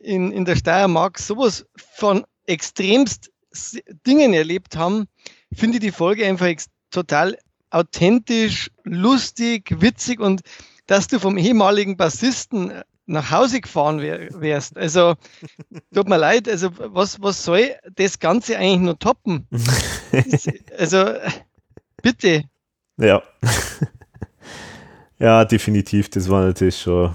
[0.01, 3.31] in, in der Steiermark sowas von extremst
[4.07, 5.07] Dingen erlebt haben,
[5.53, 6.53] finde ich die Folge einfach
[6.91, 7.39] total
[7.71, 10.43] authentisch, lustig, witzig und
[10.87, 12.73] dass du vom ehemaligen Bassisten
[13.07, 14.77] nach Hause gefahren wärst.
[14.77, 15.15] Also,
[15.95, 19.47] tut mir leid, also was, was soll das Ganze eigentlich nur toppen?
[20.79, 21.15] also,
[22.03, 22.45] bitte.
[22.97, 23.23] Ja.
[25.19, 27.15] ja, definitiv, das war natürlich schon,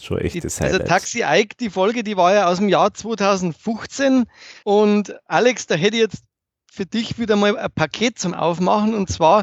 [0.00, 4.26] schon echtes die, Also Taxi Ike, die Folge, die war ja aus dem Jahr 2015
[4.64, 6.24] und Alex, da hätte ich jetzt
[6.70, 9.42] für dich wieder mal ein Paket zum Aufmachen und zwar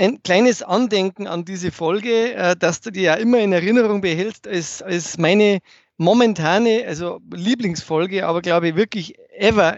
[0.00, 4.48] ein kleines Andenken an diese Folge, äh, dass du dir ja immer in Erinnerung behältst,
[4.48, 5.58] als, als meine
[5.98, 9.76] momentane, also Lieblingsfolge, aber glaube ich wirklich ever.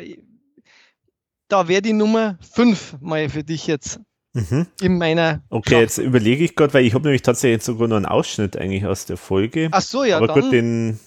[1.49, 3.99] Da wäre die Nummer 5 mal für dich jetzt
[4.33, 4.69] mhm.
[4.81, 5.43] in meiner.
[5.51, 5.81] Okay, Schaft.
[5.81, 9.05] jetzt überlege ich gerade, weil ich habe nämlich tatsächlich sogar noch einen Ausschnitt eigentlich aus
[9.07, 9.69] der Folge.
[9.73, 10.19] Ach so, ja.
[10.19, 11.01] Aber dann, gut, den.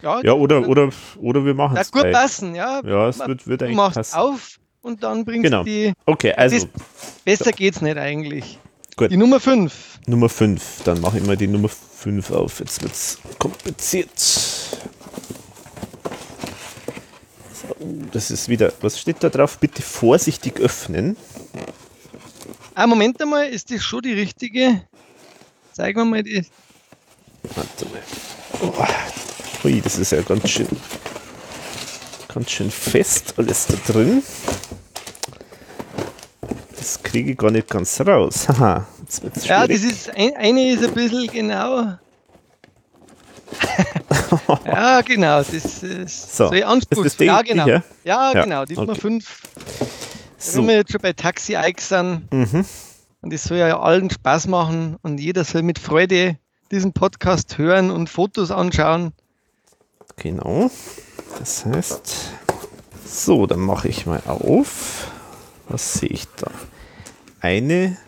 [0.00, 1.90] Ja, ja oder, oder, oder wir machen es.
[1.90, 2.82] gut passen, ja.
[2.84, 4.16] Ja, es wird, wird eigentlich passen.
[4.16, 5.64] auf und dann bringst genau.
[5.64, 5.92] du die.
[6.06, 6.68] Okay, also.
[7.24, 8.58] besser geht's nicht eigentlich.
[8.96, 9.10] Gut.
[9.10, 10.00] Die Nummer 5.
[10.06, 10.82] Nummer 5.
[10.84, 12.60] Dann mache ich mal die Nummer 5 auf.
[12.60, 14.16] Jetzt wird es kompliziert.
[14.16, 14.78] So,
[18.12, 18.72] das ist wieder.
[18.82, 19.58] Was steht da drauf?
[19.58, 21.16] Bitte vorsichtig öffnen.
[22.74, 24.82] Ah, Moment einmal, ist das schon die richtige?
[25.72, 26.44] Zeigen wir mal die.
[27.54, 28.02] Warte mal.
[28.62, 30.68] Oh, ui, das ist ja ganz schön
[32.34, 34.22] ganz schön fest alles da drin.
[36.84, 38.46] Das kriege ich gar nicht ganz raus.
[38.48, 38.86] Haha,
[39.44, 41.94] ja, das ist ein, eine ist ein bisschen genau.
[44.66, 45.38] ja, genau.
[45.38, 47.26] Das ist so, so anspruchsvoll.
[47.26, 47.66] Ja, genau.
[47.66, 48.66] Ja, ja, genau.
[48.66, 48.82] Die okay.
[48.82, 49.42] Nummer 5.
[50.36, 50.58] So.
[50.58, 52.66] Wenn wir jetzt schon bei Taxi Ike sind, mhm.
[53.22, 56.36] und das soll ja allen Spaß machen und jeder soll mit Freude
[56.70, 59.14] diesen Podcast hören und Fotos anschauen.
[60.16, 60.70] Genau.
[61.38, 62.32] Das heißt,
[63.06, 65.10] so, dann mache ich mal auf.
[65.66, 66.50] Was sehe ich da?
[67.44, 67.98] Eine.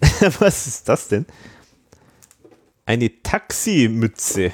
[0.38, 1.26] Was ist das denn?
[2.86, 4.52] Eine Taximütze.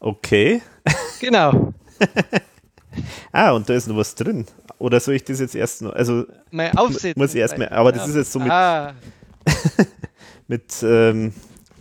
[0.00, 0.60] Okay.
[1.20, 1.72] Genau.
[3.32, 4.44] ah, und da ist noch was drin.
[4.78, 5.92] Oder soll ich das jetzt erst noch?
[5.92, 7.12] Also mal aufsetzen.
[7.16, 8.94] Muss ich erst mal, aber das ist jetzt so mit, ah.
[10.48, 11.32] mit ähm,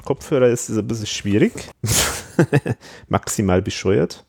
[0.05, 1.53] Kopfhörer ist es ein bisschen schwierig.
[3.07, 4.25] Maximal bescheuert.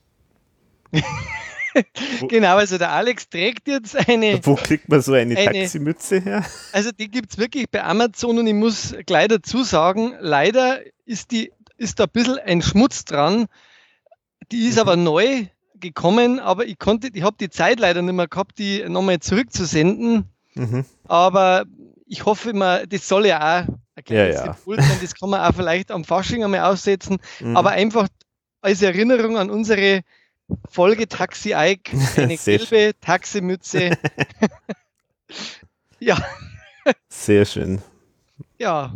[2.28, 4.40] Genau, also der Alex trägt jetzt eine.
[4.44, 6.44] Wo kriegt man so eine, eine Taximütze her?
[6.72, 11.30] Also die gibt es wirklich bei Amazon und ich muss gleich dazu sagen, leider ist,
[11.30, 13.46] die, ist da ein bisschen ein Schmutz dran.
[14.52, 14.80] Die ist mhm.
[14.80, 15.46] aber neu
[15.80, 20.24] gekommen, aber ich konnte, ich habe die Zeit leider nicht mehr gehabt, die nochmal zurückzusenden.
[20.54, 20.84] Mhm.
[21.08, 21.64] Aber
[22.06, 24.50] ich hoffe mal, das soll ja auch ein kleines ja, ja.
[24.52, 27.56] Impuls sein, das kann man auch vielleicht am Fasching einmal aussetzen, mhm.
[27.56, 28.08] aber einfach
[28.60, 30.02] als Erinnerung an unsere
[30.68, 33.96] Folge Taxi Ike, eine gelbe Taximütze.
[36.00, 36.16] ja.
[37.08, 37.80] Sehr schön.
[38.58, 38.94] Ja.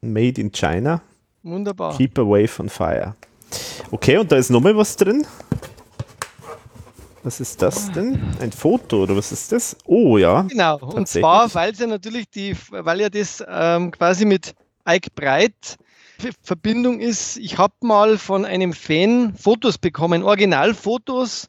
[0.00, 1.02] Made in China.
[1.42, 1.96] Wunderbar.
[1.96, 3.14] Keep away from fire.
[3.90, 5.26] Okay, und da ist nochmal was drin.
[7.22, 8.20] Was ist das denn?
[8.40, 9.76] Ein Foto oder was ist das?
[9.84, 10.42] Oh ja.
[10.42, 10.78] Genau.
[10.78, 14.54] Und zwar, weil ja natürlich die, weil ja das ähm, quasi mit
[14.88, 15.76] Ike Breit
[16.42, 21.48] Verbindung ist, ich habe mal von einem Fan Fotos bekommen, Originalfotos.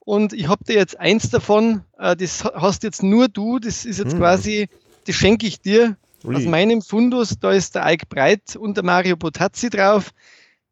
[0.00, 3.98] Und ich habe dir jetzt eins davon, äh, das hast jetzt nur du, das ist
[3.98, 4.18] jetzt hm.
[4.18, 4.68] quasi,
[5.06, 6.34] das schenke ich dir Ui.
[6.34, 7.38] aus meinem Fundus.
[7.38, 10.10] Da ist der Ike Breit und der Mario Botazzi drauf.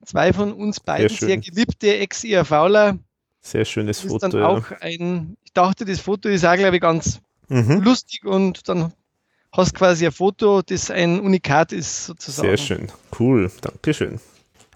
[0.04, 2.98] Zwei von uns beiden sehr, sehr geliebte Ex-IRVler.
[3.40, 4.26] Sehr schönes das Foto.
[4.26, 7.82] Ist dann auch ein, ich dachte, das Foto ist auch, glaube ich, ganz mhm.
[7.82, 8.92] lustig und dann
[9.52, 12.48] hast quasi ein Foto, das ein Unikat ist, sozusagen.
[12.48, 14.20] Sehr schön, cool, Dankeschön.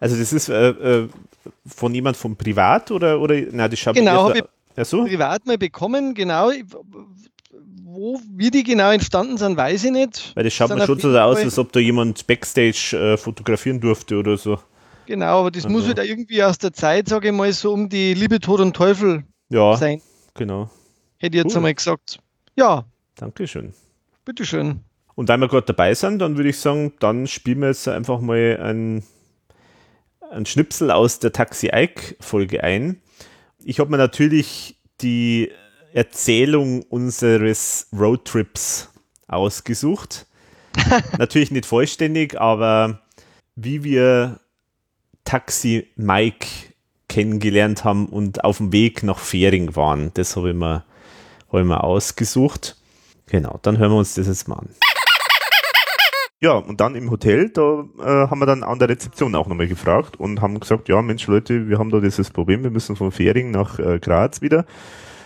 [0.01, 1.09] Also das ist äh, äh,
[1.67, 4.45] von jemand vom Privat oder, oder na, die Schab Genau, habe ich
[4.77, 5.05] ja, so?
[5.05, 6.51] privat mal bekommen, genau.
[7.85, 10.33] Wo, wie die genau entstanden sind, weiß ich nicht.
[10.35, 14.17] Weil das schaut mir schon so aus, als ob da jemand Backstage äh, fotografieren durfte
[14.17, 14.59] oder so.
[15.07, 15.77] Genau, aber das also.
[15.77, 18.75] muss halt irgendwie aus der Zeit, sage ich mal, so um die Liebe, Tod und
[18.75, 20.01] Teufel ja, sein.
[20.35, 20.71] Genau.
[21.19, 21.59] Hätte ich jetzt cool.
[21.59, 22.19] einmal gesagt.
[22.57, 22.87] Ja.
[23.17, 23.75] Dankeschön.
[24.25, 24.81] Bitteschön.
[25.15, 28.21] Und weil wir gerade dabei sind, dann würde ich sagen, dann spielen wir jetzt einfach
[28.21, 29.03] mal ein,
[30.31, 33.03] ein Schnipsel aus der Taxi Ike Folge ein.
[33.65, 35.51] Ich habe mir natürlich die
[35.93, 38.91] Erzählung unseres Roadtrips
[39.29, 40.27] ausgesucht.
[41.19, 43.03] natürlich nicht vollständig, aber
[43.57, 44.41] wie wir
[45.25, 46.47] Taxi Mike
[47.09, 50.85] kennengelernt haben und auf dem Weg nach Fähring waren, das habe ich mir,
[51.51, 52.77] hab ich mir ausgesucht.
[53.27, 54.69] Genau, dann hören wir uns das jetzt mal an.
[56.41, 59.69] Ja, und dann im Hotel, da äh, haben wir dann an der Rezeption auch nochmal
[59.69, 63.13] gefragt und haben gesagt, ja Mensch Leute, wir haben da dieses Problem, wir müssen von
[63.13, 64.67] Fähring nach äh, Graz wieder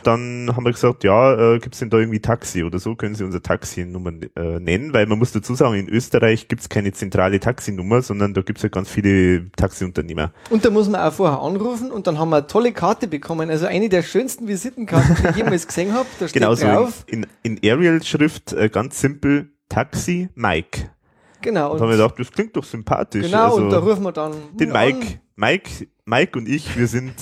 [0.06, 2.94] dann haben wir gesagt, ja, äh, gibt es denn da irgendwie Taxi oder so?
[2.94, 4.92] Können Sie unsere Taxinummer äh, nennen?
[4.92, 8.58] Weil man muss dazu sagen, in Österreich gibt es keine zentrale Taxinummer, sondern da gibt
[8.58, 10.32] es ja ganz viele Taxiunternehmer.
[10.50, 13.50] Und da muss man auch vorher anrufen und dann haben wir eine tolle Karte bekommen,
[13.50, 16.06] also eine der schönsten Visitenkarten, die ich jemals gesehen habe.
[16.20, 17.04] Da steht genau drauf.
[17.06, 20.90] In, in, in Arial-Schrift äh, ganz simpel Taxi Mike.
[21.42, 21.66] Genau.
[21.66, 23.26] Und, und haben wir gedacht, das klingt doch sympathisch.
[23.26, 24.98] Genau, also, und da rufen wir dann den Mike.
[24.98, 25.20] An.
[25.36, 27.14] Mike, Mike und ich, wir sind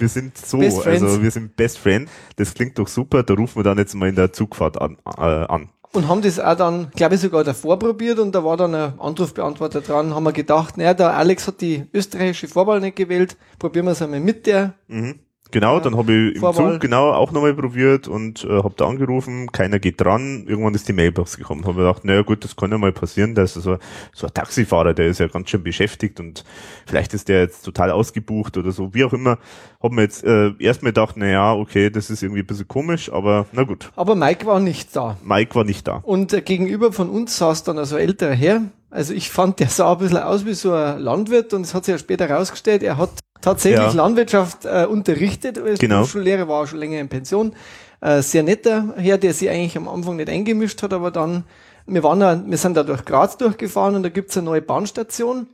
[0.00, 2.08] wir sind so, also wir sind Best Friend.
[2.36, 4.96] Das klingt doch super, da rufen wir dann jetzt mal in der Zugfahrt an.
[5.06, 5.70] Äh, an.
[5.92, 8.98] Und haben das auch dann, glaube ich, sogar davor probiert und da war dann ein
[9.00, 13.86] Anrufbeantworter dran, haben wir gedacht, naja, der Alex hat die österreichische Vorwahl nicht gewählt, probieren
[13.86, 14.74] wir es einmal mit der.
[14.86, 15.18] Mhm.
[15.50, 16.72] Genau, dann habe ich im Vorwahl.
[16.72, 20.44] Zug genau auch nochmal probiert und äh, habe da angerufen, keiner geht dran.
[20.46, 21.64] Irgendwann ist die Mailbox gekommen.
[21.64, 23.78] Habe gedacht, naja gut, das kann ja mal passieren, dass so,
[24.12, 26.44] so ein Taxifahrer, der ist ja ganz schön beschäftigt und
[26.86, 29.38] vielleicht ist der jetzt total ausgebucht oder so, wie auch immer.
[29.82, 33.46] Habe mir jetzt äh, erstmal gedacht, naja, okay, das ist irgendwie ein bisschen komisch, aber
[33.52, 33.90] na gut.
[33.96, 35.16] Aber Mike war nicht da.
[35.24, 36.00] Mike war nicht da.
[36.02, 38.62] Und äh, gegenüber von uns saß dann also ein älterer Herr.
[38.90, 41.84] Also ich fand, der sah ein bisschen aus wie so ein Landwirt und es hat
[41.84, 43.10] sich ja später herausgestellt, er hat
[43.40, 43.92] tatsächlich ja.
[43.92, 45.58] Landwirtschaft äh, unterrichtet.
[45.58, 45.96] Als genau.
[45.96, 47.54] Berufsschullehrer war auch schon länger in Pension.
[48.00, 51.44] Äh, sehr netter Herr, der sich eigentlich am Anfang nicht eingemischt hat, aber dann,
[51.86, 55.46] wir waren da, wir sind da durch Graz durchgefahren und da gibt's eine neue Bahnstation.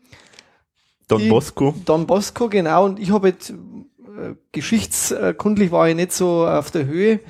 [1.09, 1.74] Don die, Bosco.
[1.84, 2.84] Don Bosco, genau.
[2.84, 7.20] Und ich habe jetzt äh, geschichtskundlich war ich nicht so auf der Höhe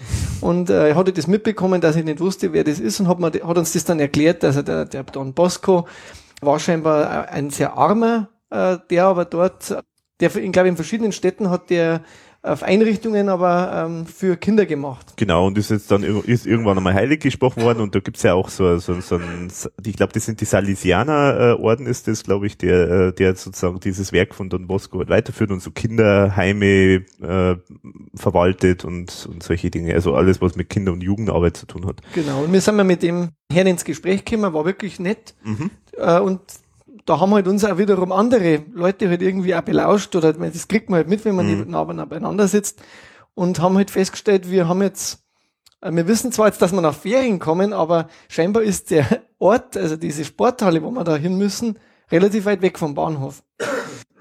[0.40, 3.32] und äh, hatte das mitbekommen, dass ich nicht wusste, wer das ist und hat, mir,
[3.32, 5.86] hat uns das dann erklärt, dass er der, der Don Bosco
[6.40, 9.76] war scheinbar ein sehr armer, äh, der aber dort
[10.20, 12.02] der, ich glaube, in verschiedenen Städten hat der
[12.46, 15.14] auf Einrichtungen, aber ähm, für Kinder gemacht.
[15.16, 18.34] Genau, und ist jetzt dann ist irgendwann einmal heilig gesprochen worden und da gibt's ja
[18.34, 19.48] auch so, so, so ein,
[19.84, 23.34] ich glaube, das sind die Salesianer äh, Orden ist das, glaube ich, der, äh, der
[23.34, 27.56] sozusagen dieses Werk von Don Bosco halt weiterführt und so Kinderheime äh,
[28.14, 29.94] verwaltet und, und solche Dinge.
[29.94, 32.00] Also alles, was mit Kinder- und Jugendarbeit zu tun hat.
[32.14, 35.34] Genau, und wir sind mal mit dem Herrn ins Gespräch gekommen, war wirklich nett.
[35.42, 35.70] Mhm.
[35.96, 36.40] Äh, und
[37.06, 40.90] da haben halt uns auch wiederum andere Leute halt irgendwie auch belauscht oder das kriegt
[40.90, 41.70] man halt mit, wenn man mhm.
[41.70, 42.82] nah beieinander sitzt
[43.34, 45.24] und haben halt festgestellt, wir haben jetzt,
[45.80, 49.06] äh, wir wissen zwar jetzt, dass wir nach Ferien kommen, aber scheinbar ist der
[49.38, 51.78] Ort, also diese Sporthalle, wo wir da hin müssen,
[52.10, 53.42] relativ weit weg vom Bahnhof.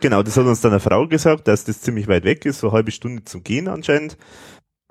[0.02, 2.68] Genau, das hat uns dann eine Frau gesagt, dass das ziemlich weit weg ist, so
[2.68, 4.18] eine halbe Stunde zum Gehen anscheinend.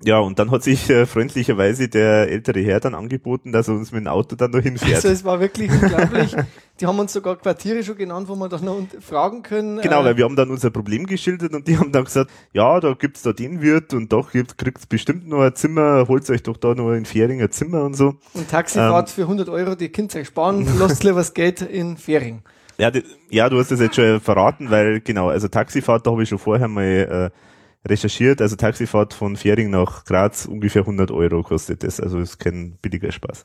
[0.03, 3.93] Ja, und dann hat sich äh, freundlicherweise der ältere Herr dann angeboten, dass er uns
[3.93, 4.97] mit dem Auto dann noch hinfährt.
[4.97, 6.35] Also es war wirklich unglaublich.
[6.81, 9.81] die haben uns sogar Quartiere schon genannt, wo wir doch noch fragen können.
[9.81, 12.81] Genau, äh, weil wir haben dann unser Problem geschildert und die haben dann gesagt, ja,
[12.81, 16.57] da gibt's da den Wirt und doch kriegt's bestimmt noch ein Zimmer, holt euch doch
[16.57, 18.17] da noch in Fähring ein Zimmer und so.
[18.35, 21.63] Und Taxifahrt ähm, für 100 Euro, die könnt ihr euch sparen, lasst lieber das Geld
[21.63, 22.43] in Fähring.
[22.79, 26.25] Ja, die, ja, du hast das jetzt schon verraten, weil genau, also Taxifahrt, da habe
[26.25, 27.54] ich schon vorher mal äh,
[27.87, 32.79] recherchiert, also Taxifahrt von Fähring nach Graz ungefähr 100 Euro kostet das, also ist kein
[32.81, 33.45] billiger Spaß.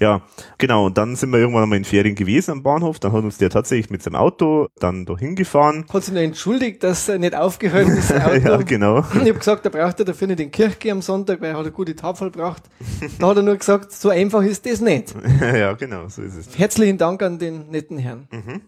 [0.00, 0.22] Ja,
[0.58, 3.38] genau, und dann sind wir irgendwann einmal in Fähring gewesen am Bahnhof, dann hat uns
[3.38, 5.84] der tatsächlich mit seinem Auto dann da hingefahren.
[5.92, 8.34] Hat sich nur entschuldigt, dass er nicht aufgehört ist, Auto.
[8.34, 9.00] ja, genau.
[9.00, 11.64] Ich habe gesagt, er braucht er dafür nicht den Kirchgeh am Sonntag, weil er hat
[11.64, 12.62] eine gute Tafel braucht.
[13.18, 15.14] Da hat er nur gesagt, so einfach ist das nicht.
[15.40, 16.58] ja, genau, so ist es.
[16.58, 18.28] Herzlichen Dank an den netten Herrn.
[18.30, 18.62] Mhm.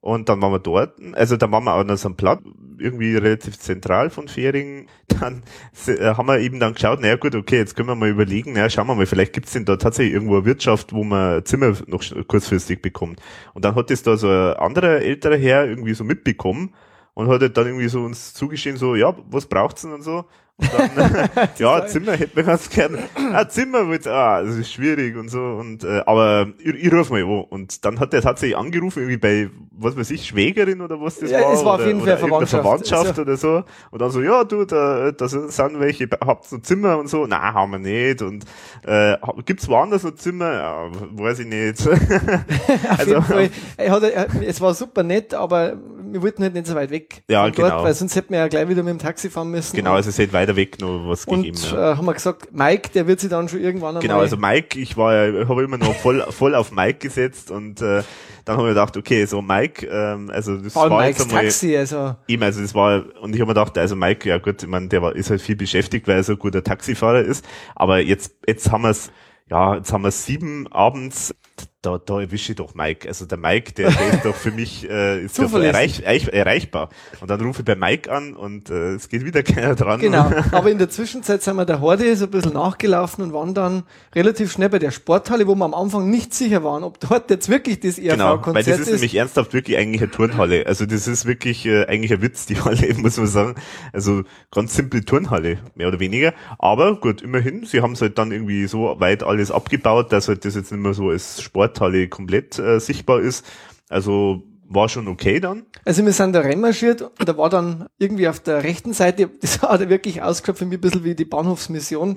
[0.00, 2.40] Und dann waren wir dort, also dann waren wir auch an so einem Platz,
[2.80, 4.86] irgendwie relativ zentral von Fähring.
[5.08, 5.42] Dann
[5.86, 8.70] äh, haben wir eben dann geschaut, naja gut, okay, jetzt können wir mal überlegen, naja,
[8.70, 12.02] schauen wir mal, vielleicht gibt's denn da tatsächlich irgendwo eine Wirtschaft, wo man Zimmer noch
[12.26, 13.20] kurzfristig bekommt.
[13.54, 16.74] Und dann hat das da so ein anderer älterer Herr irgendwie so mitbekommen
[17.14, 20.24] und hat dann irgendwie so uns zugeschehen, so, ja, was braucht's denn und so.
[20.58, 20.90] Dann,
[21.58, 22.98] ja, Zimmer hätte man ganz gerne.
[23.32, 25.40] Ah, Zimmer wird, ah, das ist schwierig und so.
[25.40, 27.44] Und äh, aber ich, ich ruf mal an.
[27.48, 31.30] Und dann hat er tatsächlich angerufen, irgendwie bei, was weiß ich, Schwägerin oder was das
[31.30, 31.52] ja, war.
[31.52, 32.62] Es war oder, auf jeden Fall Verwandtschaft.
[32.62, 33.62] Verwandtschaft oder so.
[33.92, 37.26] Und dann so, ja, du, da, da sind welche, habt ihr Zimmer und so?
[37.26, 38.22] Nein, haben wir nicht.
[38.22, 38.44] Und
[38.84, 40.52] äh, gibt's woanders noch Zimmer?
[40.52, 41.86] Ja, weiß ich nicht.
[41.88, 43.50] auf also, jeden Fall.
[43.76, 45.76] Er hat, er, es war super nett, aber
[46.12, 47.68] wir wollten halt nicht so weit weg ja, von genau.
[47.68, 49.76] dort, weil sonst hätten wir ja gleich wieder mit dem Taxi fahren müssen.
[49.76, 51.58] Genau, also es hätte weiter weg noch was und, gegeben.
[51.72, 51.92] Ja.
[51.92, 54.02] Äh, haben wir gesagt, Mike, der wird sich dann schon irgendwann einmal...
[54.02, 57.80] Genau, also Mike, ich war ja, habe immer noch voll, voll auf Mike gesetzt und
[57.80, 58.02] äh,
[58.44, 61.44] dann haben wir gedacht, okay, so Mike, ähm, also das Vor war Mikes jetzt einmal,
[61.44, 62.16] Taxi, also.
[62.26, 64.88] Eben, also das war, und ich habe mir gedacht, also Mike, ja gut, ich meine,
[64.88, 67.44] der war, ist halt viel beschäftigt, weil er so ein guter Taxifahrer ist,
[67.74, 69.10] aber jetzt, jetzt haben wir es,
[69.50, 71.34] ja, jetzt haben wir sieben abends,
[71.82, 73.06] da, da erwische ich doch Mike.
[73.06, 76.88] Also der Mike, der, der ist doch für mich äh, ist doch erreich, erreich, erreichbar.
[77.20, 80.00] Und dann rufe ich bei Mike an und äh, es geht wieder keiner dran.
[80.00, 83.54] Genau, aber in der Zwischenzeit sind wir der Horde so ein bisschen nachgelaufen und waren
[83.54, 87.30] dann relativ schnell bei der Sporthalle, wo wir am Anfang nicht sicher waren, ob dort
[87.30, 88.92] jetzt wirklich das ERV-Konzert genau, weil das ist, ist.
[88.94, 90.66] nämlich ernsthaft wirklich eigentlich eine Turnhalle.
[90.66, 93.54] Also das ist wirklich äh, eigentlich ein Witz, die Halle, muss man sagen.
[93.92, 96.34] Also ganz simple Turnhalle, mehr oder weniger.
[96.58, 100.44] Aber gut, immerhin, sie haben es halt dann irgendwie so weit alles abgebaut, dass halt
[100.44, 103.44] das jetzt nicht mehr so als Sporthalle komplett äh, sichtbar ist.
[103.88, 105.66] Also war schon okay dann.
[105.84, 109.62] Also wir sind da reinmarschiert und da war dann irgendwie auf der rechten Seite, das
[109.62, 112.16] hat wirklich ausgeschaut für mich ein bisschen wie die Bahnhofsmission.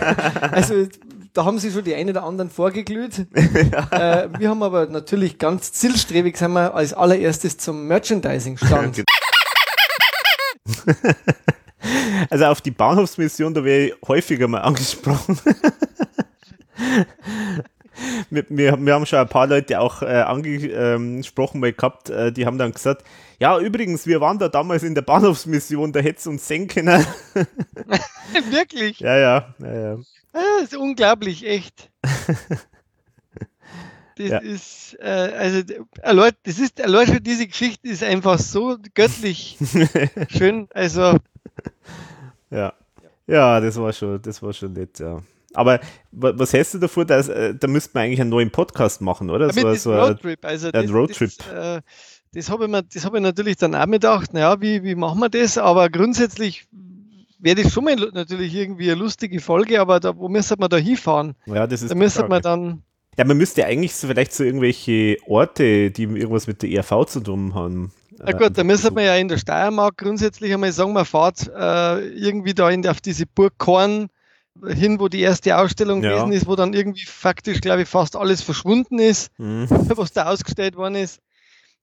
[0.40, 0.86] also
[1.32, 3.26] da haben sie schon die einen oder anderen vorgeglüht.
[3.72, 4.22] ja.
[4.24, 9.04] äh, wir haben aber natürlich ganz zielstrebig sind wir als allererstes zum Merchandising-Stand.
[12.30, 15.38] also auf die Bahnhofsmission, da wäre ich häufiger mal angesprochen
[18.30, 22.46] wir, wir, wir, haben schon ein paar Leute auch äh, angesprochen mal gehabt, äh, die
[22.46, 23.04] haben dann gesagt,
[23.38, 27.04] ja, übrigens, wir waren da damals in der Bahnhofsmission, da hätte es uns sehen können.
[28.50, 29.00] Wirklich?
[29.00, 29.98] Ja, ja, ja, ja.
[30.32, 31.90] Ah, das ist unglaublich, echt.
[34.16, 34.38] Das ja.
[34.38, 35.62] ist, äh, also,
[36.00, 39.58] erläut, das ist, erläutert, diese Geschichte ist einfach so göttlich
[40.28, 41.18] schön, also.
[42.50, 42.72] Ja.
[43.26, 45.20] Ja, das war schon, das war schon nett, ja.
[45.54, 45.80] Aber
[46.12, 47.04] was hältst du davor?
[47.04, 49.52] Dass, äh, da müsste man eigentlich einen neuen Podcast machen, oder?
[49.52, 50.44] So, so Roadtrip.
[50.44, 51.30] Also ein Roadtrip.
[51.38, 51.80] Das, äh,
[52.32, 55.20] das habe ich, mir, das hab ich natürlich dann auch gedacht, naja, wie, wie machen
[55.20, 55.56] wir das?
[55.56, 56.66] Aber grundsätzlich
[57.38, 60.76] wäre das schon mal natürlich irgendwie eine lustige Folge, aber da, wo müsste man da
[60.76, 61.34] hinfahren?
[61.46, 62.82] Ja, das ist Da müsste man dann.
[63.16, 67.20] Ja, man müsste eigentlich so vielleicht so irgendwelche Orte, die irgendwas mit der ERV zu
[67.20, 67.92] tun haben.
[68.18, 72.08] Na gut, da müsste man ja in der Steiermark grundsätzlich einmal sagen, man fährt äh,
[72.08, 74.08] irgendwie da in, auf diese Burg Korn
[74.66, 76.10] hin, wo die erste Ausstellung ja.
[76.10, 79.66] gewesen ist, wo dann irgendwie faktisch, glaube ich, fast alles verschwunden ist, mhm.
[79.96, 81.20] was da ausgestellt worden ist.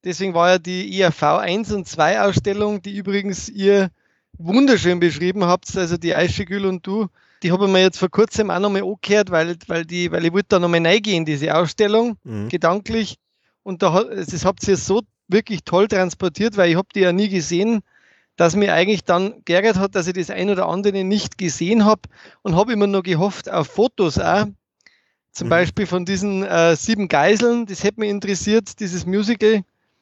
[0.03, 3.91] Deswegen war ja die IAV 1 und 2 Ausstellung, die übrigens ihr
[4.37, 7.07] wunderschön beschrieben habt, also die Eischegül und du,
[7.43, 10.33] die habe ich mir jetzt vor kurzem auch nochmal angehört, weil, weil, die, weil ich
[10.33, 12.49] wollte da nochmal reingehen in diese Ausstellung, mhm.
[12.49, 13.17] gedanklich.
[13.63, 17.29] Und da, das habt ihr so wirklich toll transportiert, weil ich habe die ja nie
[17.29, 17.81] gesehen,
[18.41, 22.01] dass mir eigentlich dann geärgert hat, dass ich das ein oder andere nicht gesehen habe
[22.41, 24.47] und habe immer nur gehofft auf Fotos auch.
[25.31, 25.49] Zum mhm.
[25.51, 29.61] Beispiel von diesen äh, sieben Geiseln, das hätte mich interessiert, dieses Musical.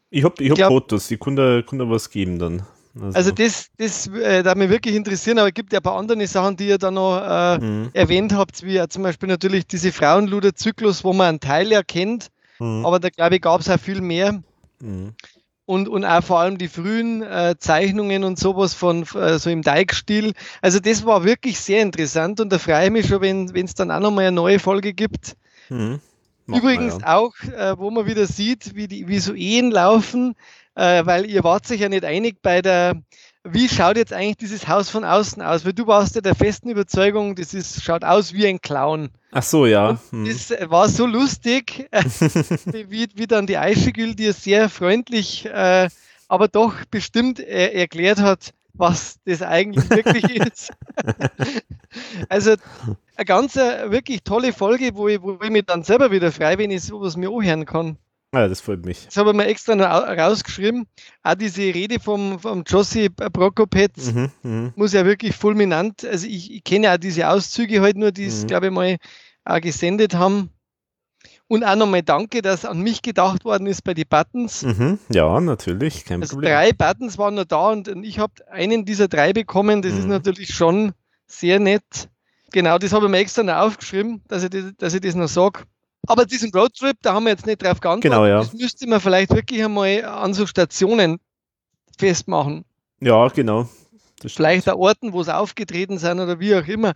[0.10, 2.66] Ich habe ich hab Fotos, die können da was geben dann.
[2.96, 5.98] Also, also das, das äh, darf mich wirklich interessieren, aber es gibt ja ein paar
[5.98, 7.90] andere Sachen, die ihr da noch äh, mhm.
[7.92, 12.30] erwähnt habt, wie zum Beispiel natürlich diese Frauenluder-Zyklus, wo man einen Teil erkennt,
[12.60, 12.86] mhm.
[12.86, 14.42] aber da glaube ich gab es auch viel mehr.
[14.80, 15.14] Mhm.
[15.70, 19.62] Und, und auch vor allem die frühen äh, Zeichnungen und sowas von äh, so im
[19.62, 20.34] Teig-Stil.
[20.64, 23.92] Also das war wirklich sehr interessant und da freue ich mich schon, wenn es dann
[23.92, 25.36] auch nochmal eine neue Folge gibt.
[25.70, 26.00] Mhm.
[26.48, 27.16] Übrigens wir, ja.
[27.18, 30.34] auch, äh, wo man wieder sieht, wie die wie so Ehen laufen,
[30.74, 33.00] äh, weil ihr wart sich ja nicht einig bei der,
[33.44, 35.66] wie schaut jetzt eigentlich dieses Haus von außen aus?
[35.66, 39.10] Weil du warst ja der festen Überzeugung, das ist, schaut aus wie ein Clown.
[39.32, 40.00] Ach so, ja.
[40.10, 40.26] Hm.
[40.26, 41.88] Das war so lustig,
[42.66, 45.90] wie, wie dann die Eischegül dir sehr freundlich, äh,
[46.28, 50.72] aber doch bestimmt äh, erklärt hat, was das eigentlich wirklich ist.
[52.30, 52.56] also
[53.16, 56.58] eine ganz äh, wirklich tolle Folge, wo ich, wo ich mich dann selber wieder frei,
[56.58, 57.98] wenn ich sowas mir anhören kann.
[58.34, 59.06] Ja, das freut mich.
[59.06, 60.86] Das habe ich mir extra noch rausgeschrieben.
[61.24, 66.54] Auch diese Rede vom, vom Josie Prokopetz mhm, mhm, muss ja wirklich fulminant, also ich,
[66.54, 68.48] ich kenne ja auch diese Auszüge halt nur, die es, mhm.
[68.48, 68.98] glaube ich, mal
[69.46, 70.52] auch gesendet haben.
[71.48, 74.62] Und auch nochmal danke, dass an mich gedacht worden ist bei den Buttons.
[74.62, 76.54] Mhm, ja, natürlich, kein also Problem.
[76.54, 79.82] Drei Buttons waren noch da und ich habe einen dieser drei bekommen.
[79.82, 80.12] Das ist mhm.
[80.12, 80.92] natürlich schon
[81.26, 82.10] sehr nett.
[82.52, 85.28] Genau, das habe ich mir extra noch aufgeschrieben, dass ich, das, dass ich das noch
[85.28, 85.64] sage.
[86.08, 88.12] Aber diesen Roadtrip, da haben wir jetzt nicht drauf geantwortet.
[88.12, 88.40] Genau, ja.
[88.40, 91.20] Das müsste man vielleicht wirklich einmal an so Stationen
[91.98, 92.66] festmachen.
[93.02, 93.70] Ja, genau.
[94.26, 96.94] Vielleicht an Orten, wo es aufgetreten sind oder wie auch immer.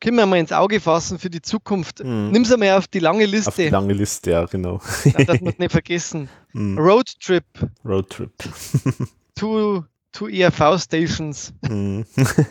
[0.00, 2.00] Können wir mal ins Auge fassen für die Zukunft.
[2.00, 2.30] Hm.
[2.30, 3.48] Nimm es einmal auf die lange Liste.
[3.48, 4.80] Auf die lange Liste, ja, genau.
[5.04, 6.28] Ja, das muss nicht vergessen.
[6.52, 6.78] Hm.
[6.78, 7.44] Roadtrip.
[7.84, 8.32] Roadtrip.
[9.34, 11.52] to, to ERV Stations.
[11.66, 12.04] Hm.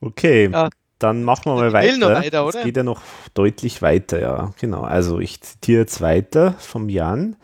[0.00, 0.50] okay.
[0.50, 0.68] Ja.
[0.98, 1.96] Dann machen wir mal weiter.
[1.98, 2.58] Noch weiter oder?
[2.58, 3.00] Es geht ja noch
[3.34, 4.52] deutlich weiter, ja.
[4.60, 4.82] Genau.
[4.82, 7.36] Also ich zitiere jetzt weiter vom Jan.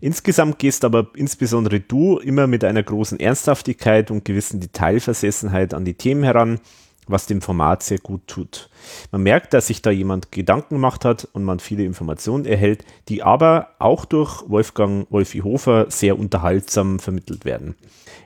[0.00, 5.94] Insgesamt gehst aber insbesondere du immer mit einer großen Ernsthaftigkeit und gewissen Detailversessenheit an die
[5.94, 6.58] Themen heran,
[7.06, 8.68] was dem Format sehr gut tut.
[9.12, 13.22] Man merkt, dass sich da jemand Gedanken gemacht hat und man viele Informationen erhält, die
[13.22, 17.76] aber auch durch Wolfgang Wolfi Hofer sehr unterhaltsam vermittelt werden.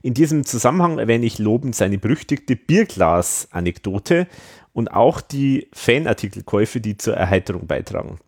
[0.03, 4.29] In diesem Zusammenhang erwähne ich lobend seine berüchtigte Bierglas-Anekdote
[4.77, 8.19] und auch die Fanartikelkäufe, die zur Erheiterung beitragen.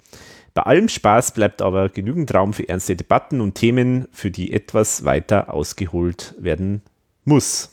[0.55, 5.05] Bei allem Spaß bleibt aber genügend Raum für ernste Debatten und Themen, für die etwas
[5.05, 6.81] weiter ausgeholt werden
[7.25, 7.71] muss.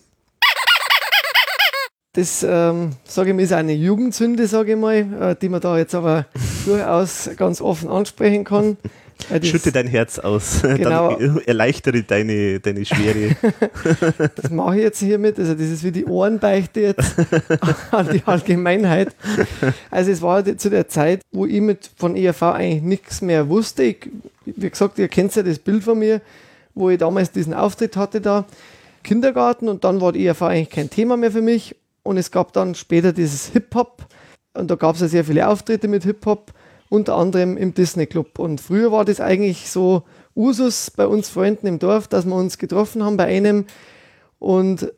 [2.11, 5.77] Das, ähm, sage ich mal, ist eine Jugendsünde, sage ich mal, äh, die man da
[5.77, 6.25] jetzt aber
[6.65, 8.75] durchaus ganz offen ansprechen kann.
[9.29, 10.61] Ja, Schütte dein Herz aus.
[10.75, 11.15] Genau.
[11.15, 13.35] Dann erleichtere deine, deine Schwere.
[14.35, 15.39] das mache ich jetzt hiermit.
[15.39, 17.15] Also, das ist wie die Ohrenbeichte jetzt
[17.91, 19.15] an die Allgemeinheit.
[19.89, 23.83] Also, es war zu der Zeit, wo ich mit von ERV eigentlich nichts mehr wusste.
[23.83, 24.09] Ich,
[24.45, 26.21] wie gesagt, ihr kennt ja das Bild von mir,
[26.73, 28.45] wo ich damals diesen Auftritt hatte da.
[29.03, 31.75] Kindergarten und dann war die ERV eigentlich kein Thema mehr für mich.
[32.03, 34.05] Und es gab dann später dieses Hip-Hop
[34.53, 36.51] und da gab es ja sehr viele Auftritte mit Hip-Hop
[36.89, 38.39] unter anderem im Disney Club.
[38.39, 40.03] Und früher war das eigentlich so
[40.35, 43.65] Usus bei uns Freunden im Dorf, dass wir uns getroffen haben bei einem.
[44.39, 44.91] Und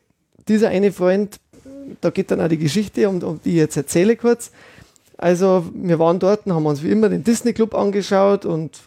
[0.48, 1.40] dieser eine Freund,
[2.00, 4.50] da geht dann auch die Geschichte, um, um die ich jetzt erzähle kurz.
[5.16, 8.78] Also wir waren dort und haben uns wie immer den Disney Club angeschaut und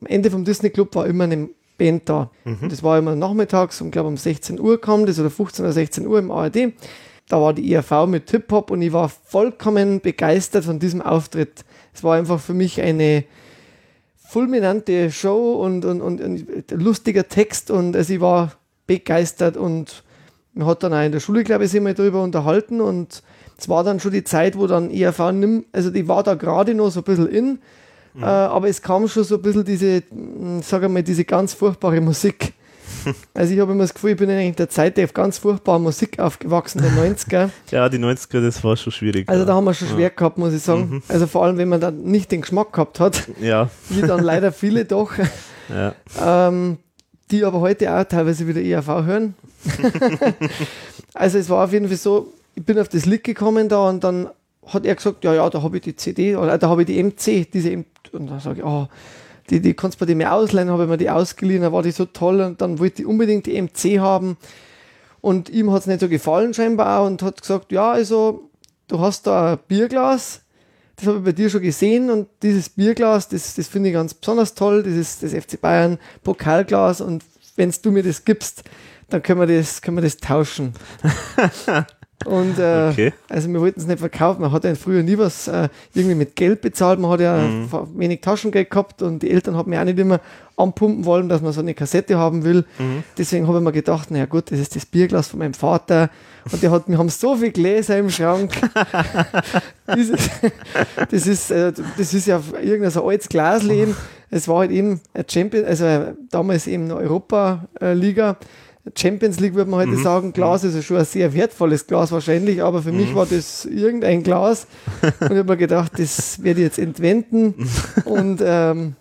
[0.00, 2.30] am Ende vom Disney Club war immer eine Band da.
[2.44, 2.68] Mhm.
[2.68, 6.06] Das war immer nachmittags, um glaube um 16 Uhr kam das oder 15 oder 16
[6.06, 6.72] Uhr im ARD.
[7.28, 11.64] Da war die IRV mit Hip-Hop und ich war vollkommen begeistert von diesem Auftritt.
[11.94, 13.24] Es war einfach für mich eine
[14.26, 18.52] fulminante Show und, und, und, und lustiger Text und also ich war
[18.86, 20.02] begeistert und
[20.54, 23.22] man hat dann auch in der Schule, glaube ich, sich mal darüber unterhalten und
[23.56, 26.74] es war dann schon die Zeit, wo dann IRV nimm, also die war da gerade
[26.74, 27.58] noch so ein bisschen in,
[28.14, 28.22] mhm.
[28.22, 30.02] äh, aber es kam schon so ein bisschen diese,
[30.62, 32.54] sage mal, diese ganz furchtbare Musik.
[33.34, 36.18] Also ich habe immer das Gefühl, ich bin in der Zeit auf ganz furchtbarer Musik
[36.18, 37.50] aufgewachsen, der 90er.
[37.70, 39.28] ja, die 90er, das war schon schwierig.
[39.28, 40.08] Also da haben wir schon schwer ja.
[40.10, 40.88] gehabt, muss ich sagen.
[40.90, 41.02] Mhm.
[41.08, 43.70] Also vor allem, wenn man dann nicht den Geschmack gehabt hat, ja.
[43.88, 45.12] wie dann leider viele doch,
[45.68, 45.94] ja.
[46.22, 46.78] ähm,
[47.30, 49.34] die aber heute auch teilweise wieder ERV hören.
[51.14, 54.04] also es war auf jeden Fall so, ich bin auf das Lied gekommen da und
[54.04, 54.28] dann
[54.66, 57.02] hat er gesagt, ja, ja, da habe ich die CD oder da habe ich die
[57.02, 58.88] MC, diese M und dann sage ich, oh,
[59.50, 61.90] die, die kannst du bei mir ausleihen, habe ich mir die ausgeliehen, da war die
[61.90, 64.36] so toll und dann wollte ich unbedingt die MC haben.
[65.20, 68.50] Und ihm hat es nicht so gefallen scheinbar und hat gesagt, ja, also
[68.88, 70.42] du hast da ein Bierglas,
[70.96, 74.14] das habe ich bei dir schon gesehen und dieses Bierglas, das, das finde ich ganz
[74.14, 77.24] besonders toll, das ist das FC Bayern Pokalglas und
[77.56, 78.64] wenn du mir das gibst,
[79.08, 80.72] dann können wir das, können wir das tauschen.
[82.24, 83.12] Und äh, okay.
[83.28, 84.42] also wir wollten es nicht verkaufen.
[84.42, 86.98] Man hat ja früher nie was äh, irgendwie mit Geld bezahlt.
[86.98, 87.68] Man hat ja mhm.
[87.94, 90.20] wenig Taschengeld gehabt und die Eltern haben mir auch nicht immer
[90.56, 92.64] anpumpen wollen, dass man so eine Kassette haben will.
[92.78, 93.02] Mhm.
[93.18, 96.10] Deswegen habe ich mir gedacht, naja gut, das ist das Bierglas von meinem Vater.
[96.50, 98.52] Und der hat, wir haben so viele Gläser im Schrank.
[99.96, 100.30] Dieses,
[101.10, 103.96] das, ist, äh, das ist ja irgendein so altes Glasleben.
[104.30, 108.36] Es war halt eben ein Champion, also damals eben eine Europa-Liga.
[108.96, 110.02] Champions League würde man heute mhm.
[110.02, 112.98] sagen, Glas ist ja schon ein sehr wertvolles Glas wahrscheinlich, aber für mhm.
[112.98, 114.66] mich war das irgendein Glas
[115.02, 117.54] und ich habe mir gedacht, das werde ich jetzt entwenden
[118.04, 118.94] und ähm,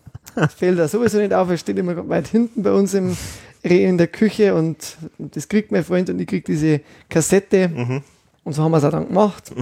[0.56, 3.16] fällt da sowieso nicht auf, es steht immer weit hinten bei uns im
[3.64, 8.02] in der Küche und das kriegt mein Freund und ich kriege diese Kassette mhm.
[8.44, 9.54] und so haben wir es auch dann gemacht.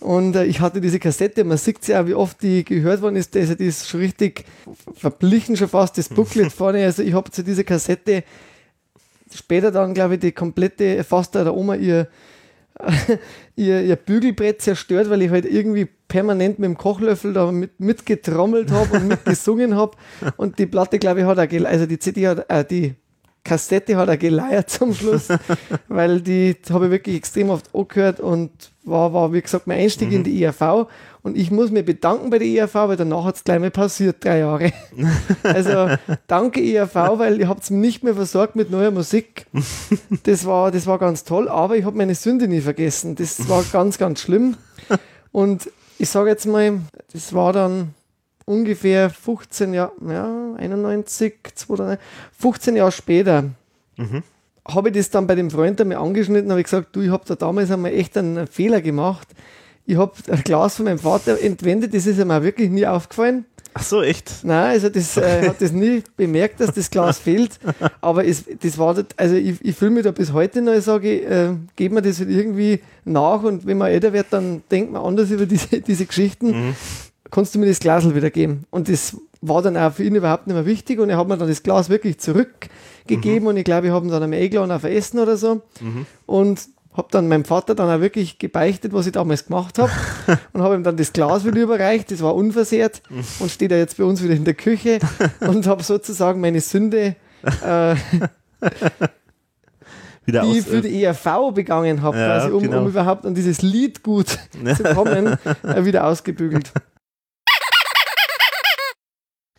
[0.00, 3.34] Und äh, ich hatte diese Kassette, man sieht ja, wie oft die gehört worden ist,
[3.34, 4.44] also die ist schon richtig
[4.94, 6.84] verblichen, schon fast das Booklet vorne.
[6.84, 8.24] Also ich habe zu dieser Kassette
[9.34, 12.08] später dann, glaube ich, die komplette, fast der Oma ihr,
[13.56, 18.70] ihr, ihr Bügelbrett zerstört, weil ich halt irgendwie permanent mit dem Kochlöffel da mit, mitgetrommelt
[18.70, 19.96] habe und mitgesungen habe.
[20.36, 22.94] Und die Platte, glaube ich, hat auch, also die CD hat, äh, die
[23.44, 25.28] Kassette hat er geleiert zum Schluss,
[25.88, 28.50] weil die habe ich wirklich extrem oft angehört und
[28.84, 30.16] war, war wie gesagt, mein Einstieg mhm.
[30.16, 30.86] in die IAV.
[31.24, 34.22] Und ich muss mich bedanken bei der IAV, weil danach hat es gleich mal passiert,
[34.22, 34.72] drei Jahre.
[35.42, 35.88] Also
[36.26, 39.46] danke IAV, weil ihr habt es nicht mehr versorgt mit neuer Musik.
[40.24, 43.16] Das war, das war ganz toll, aber ich habe meine Sünde nie vergessen.
[43.16, 44.58] Das war ganz, ganz schlimm.
[45.32, 47.94] Und ich sage jetzt mal, das war dann
[48.44, 51.98] ungefähr 15 Jahre, ja, 91, 2009,
[52.38, 53.44] 15 Jahre später.
[53.96, 54.22] Mhm.
[54.68, 57.24] Habe ich das dann bei dem Freund einmal angeschnitten, habe ich gesagt, du, ich habe
[57.26, 59.28] da damals einmal echt einen Fehler gemacht.
[59.86, 63.44] Ich habe ein Glas von meinem Vater entwendet, das ist mir wirklich nie aufgefallen.
[63.76, 64.44] Ach so, echt?
[64.44, 67.58] Nein, also das äh, hat das nie bemerkt, dass das Glas fehlt.
[68.00, 71.22] Aber es, das war, also ich, ich fühle mich da bis heute noch, ich sage,
[71.22, 75.02] äh, geht mir das halt irgendwie nach und wenn man älter wird, dann denkt man
[75.02, 76.68] anders über diese, diese Geschichten.
[76.68, 76.74] Mhm
[77.34, 78.64] kannst du mir das Glas wieder geben?
[78.70, 81.36] Und das war dann auch für ihn überhaupt nicht mehr wichtig und er hat mir
[81.36, 83.46] dann das Glas wirklich zurückgegeben mhm.
[83.48, 86.06] und ich glaube, ich habe ihn dann einmal eingeladen auf Essen oder so mhm.
[86.26, 86.60] und
[86.94, 89.90] habe dann meinem Vater dann auch wirklich gebeichtet, was ich damals gemacht habe
[90.52, 93.02] und habe ihm dann das Glas wieder überreicht, das war unversehrt
[93.40, 95.00] und steht er jetzt bei uns wieder in der Küche
[95.40, 97.16] und habe sozusagen meine Sünde
[97.62, 97.96] äh,
[100.26, 102.82] die aus, ich für die ERV begangen habe, ja, quasi, um, genau.
[102.82, 104.38] um, überhaupt an dieses Lied gut
[104.76, 106.72] zu kommen, äh, wieder ausgebügelt.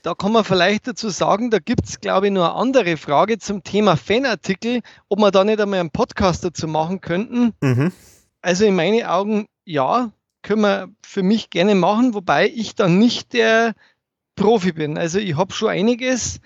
[0.05, 3.39] Da kann man vielleicht dazu sagen, da gibt es, glaube ich, nur eine andere Frage
[3.39, 7.53] zum Thema Fanartikel, ob wir da nicht einmal einen Podcast dazu machen könnten.
[7.59, 7.91] Mhm.
[8.39, 10.11] Also in meinen Augen, ja,
[10.43, 13.73] können wir für mich gerne machen, wobei ich dann nicht der
[14.35, 14.95] Profi bin.
[14.99, 16.39] Also ich habe schon einiges,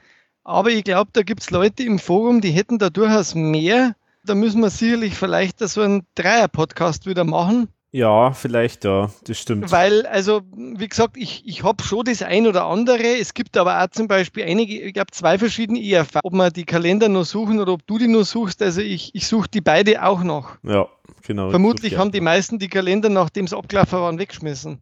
[0.46, 3.94] aber ich glaube, da gibt es Leute im Forum, die hätten da durchaus mehr.
[4.24, 7.68] Da müssen wir sicherlich vielleicht so einen Dreier-Podcast wieder machen.
[7.92, 9.72] Ja, vielleicht, ja, das stimmt.
[9.72, 13.18] Weil, also, wie gesagt, ich, ich habe schon das ein oder andere.
[13.20, 16.20] Es gibt aber auch zum Beispiel einige, ich glaube, zwei verschiedene ERV.
[16.24, 18.62] Ob man die Kalender nur suchen oder ob du die nur suchst.
[18.62, 20.58] Also, ich, ich suche die beide auch noch.
[20.62, 20.88] Ja,
[21.26, 21.50] genau.
[21.50, 24.80] Vermutlich haben die meisten die Kalender, nachdem es abgelaufen waren, weggeschmissen.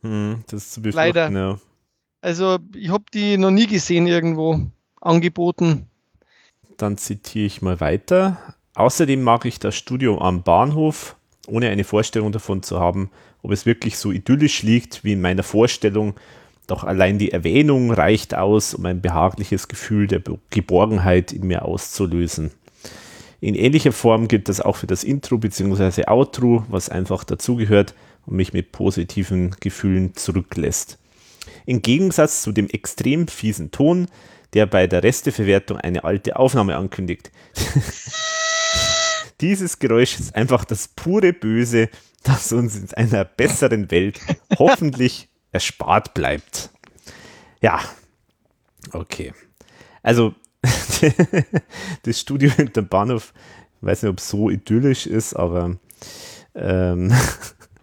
[0.00, 1.30] Hm, das ist zu befürchten, Leider.
[1.30, 1.58] Ja.
[2.20, 4.60] Also, ich habe die noch nie gesehen irgendwo
[5.00, 5.86] angeboten.
[6.78, 8.38] Dann zitiere ich mal weiter.
[8.74, 11.16] Außerdem mag ich das Studio am Bahnhof
[11.50, 13.10] ohne eine Vorstellung davon zu haben,
[13.42, 16.14] ob es wirklich so idyllisch liegt wie in meiner Vorstellung.
[16.66, 22.52] Doch allein die Erwähnung reicht aus, um ein behagliches Gefühl der Geborgenheit in mir auszulösen.
[23.40, 26.06] In ähnlicher Form gilt das auch für das Intro bzw.
[26.06, 27.94] Outro, was einfach dazugehört
[28.26, 30.98] und mich mit positiven Gefühlen zurücklässt.
[31.66, 34.08] Im Gegensatz zu dem extrem fiesen Ton,
[34.52, 37.30] der bei der Resteverwertung eine alte Aufnahme ankündigt.
[39.40, 41.88] Dieses Geräusch ist einfach das pure Böse,
[42.22, 44.20] das uns in einer besseren Welt
[44.58, 46.70] hoffentlich erspart bleibt.
[47.60, 47.80] Ja,
[48.92, 49.32] okay.
[50.02, 50.34] Also,
[52.02, 53.32] das Studio hinterm Bahnhof,
[53.80, 55.76] ich weiß nicht, ob es so idyllisch ist, aber
[56.54, 57.12] ähm,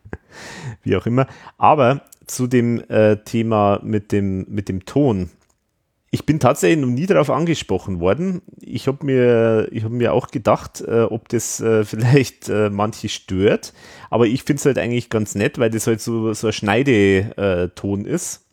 [0.84, 1.28] wie auch immer.
[1.58, 5.32] Aber zu dem äh, Thema mit dem, mit dem Ton
[6.10, 8.42] ich bin tatsächlich noch nie darauf angesprochen worden.
[8.62, 13.74] Ich habe mir, hab mir auch gedacht, äh, ob das äh, vielleicht äh, manche stört.
[14.10, 18.06] Aber ich finde es halt eigentlich ganz nett, weil das halt so, so ein Schneideton
[18.06, 18.46] ist.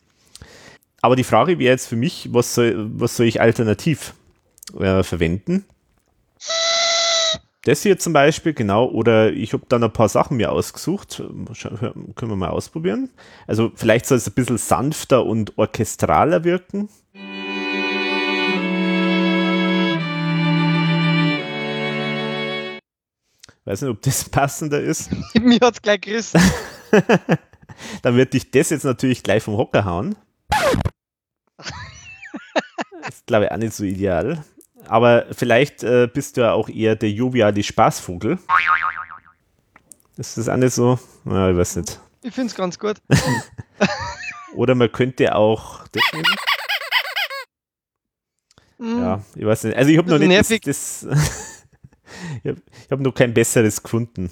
[1.00, 4.14] aber die Frage wäre jetzt für mich, was soll, was soll ich alternativ
[4.78, 5.64] äh, verwenden?
[7.64, 11.22] Das hier zum Beispiel, genau, oder ich habe dann ein paar Sachen mir ausgesucht.
[12.14, 13.09] Können wir mal ausprobieren.
[13.46, 16.90] Also vielleicht soll es ein bisschen sanfter und orchestraler wirken.
[23.65, 25.11] Weiß nicht, ob das passender ist.
[25.35, 26.41] Mir hat es gleich gerissen.
[28.03, 30.15] Dann wird dich das jetzt natürlich gleich vom Hocker hauen.
[31.57, 34.45] Das ist, glaube ich, auch nicht so ideal.
[34.87, 38.39] Aber vielleicht äh, bist du ja auch eher der joviale Spaßvogel.
[40.17, 40.99] Ist das auch nicht so?
[41.25, 42.01] Ja, ich weiß nicht.
[42.23, 42.99] Ich finde es ganz gut.
[44.55, 46.37] Oder man könnte auch das nehmen.
[48.79, 48.99] Mm.
[49.01, 49.77] Ja, ich weiß nicht.
[49.77, 50.62] Also ich habe noch nicht nervig.
[50.62, 51.53] das, das
[52.43, 52.61] ich habe
[52.91, 54.31] hab noch kein besseres gefunden.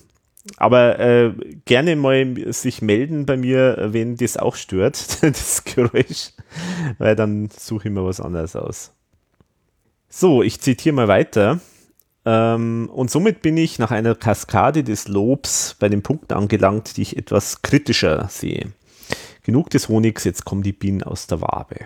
[0.56, 1.32] Aber äh,
[1.66, 6.32] gerne mal sich melden bei mir, wenn das auch stört, das Geräusch,
[6.98, 8.92] weil dann suche ich mir was anderes aus.
[10.08, 11.60] So, ich zitiere mal weiter.
[12.24, 17.02] Ähm, und somit bin ich nach einer Kaskade des Lobs bei den Punkten angelangt, die
[17.02, 18.72] ich etwas kritischer sehe.
[19.42, 21.76] Genug des Honigs, jetzt kommen die Bienen aus der Wabe.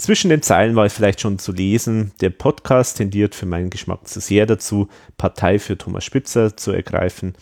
[0.00, 4.18] Zwischen den Zeilen war vielleicht schon zu lesen, der Podcast tendiert für meinen Geschmack zu
[4.18, 4.88] sehr dazu,
[5.18, 7.34] Partei für Thomas Spitzer zu ergreifen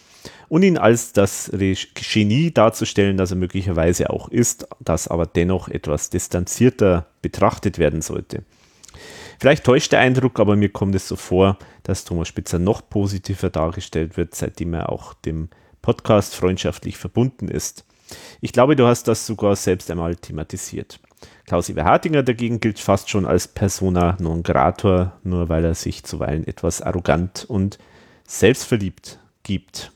[0.48, 6.11] und ihn als das Genie darzustellen, das er möglicherweise auch ist, das aber dennoch etwas
[6.11, 8.42] distanzierter betrachtet werden sollte.
[9.38, 13.50] Vielleicht täuscht der Eindruck, aber mir kommt es so vor, dass Thomas Spitzer noch positiver
[13.50, 15.48] dargestellt wird, seitdem er auch dem
[15.80, 17.84] Podcast freundschaftlich verbunden ist.
[18.40, 20.98] Ich glaube, du hast das sogar selbst einmal thematisiert.
[21.46, 26.46] Klaus-Iwer Hartinger dagegen gilt fast schon als Persona non grata, nur weil er sich zuweilen
[26.46, 27.78] etwas arrogant und
[28.26, 29.92] selbstverliebt gibt.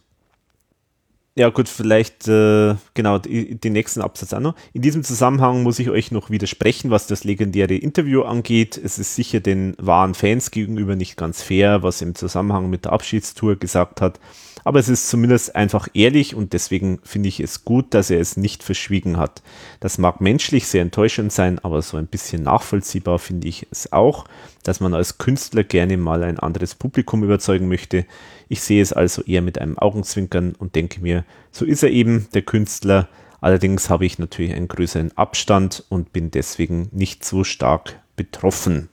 [1.35, 4.55] Ja, gut, vielleicht äh, genau den nächsten Absatz auch noch.
[4.75, 8.79] In diesem Zusammenhang muss ich euch noch widersprechen, was das legendäre Interview angeht.
[8.83, 12.93] Es ist sicher den wahren Fans gegenüber nicht ganz fair, was im Zusammenhang mit der
[12.93, 14.21] Abschiedstour gesagt hat.
[14.65, 18.37] Aber es ist zumindest einfach ehrlich und deswegen finde ich es gut, dass er es
[18.37, 19.43] nicht verschwiegen hat.
[19.81, 24.27] Das mag menschlich sehr enttäuschend sein, aber so ein bisschen nachvollziehbar finde ich es auch,
[24.63, 28.07] dass man als Künstler gerne mal ein anderes Publikum überzeugen möchte.
[28.49, 32.29] Ich sehe es also eher mit einem Augenzwinkern und denke mir, so ist er eben,
[32.35, 33.09] der Künstler.
[33.41, 38.89] Allerdings habe ich natürlich einen größeren Abstand und bin deswegen nicht so stark betroffen.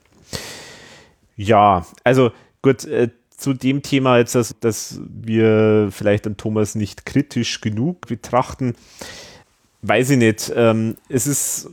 [1.36, 3.10] Ja, also gut, äh,
[3.40, 8.74] zu dem Thema jetzt, dass, dass wir vielleicht an Thomas nicht kritisch genug betrachten,
[9.82, 10.52] weiß ich nicht.
[10.54, 11.70] Ähm, es ist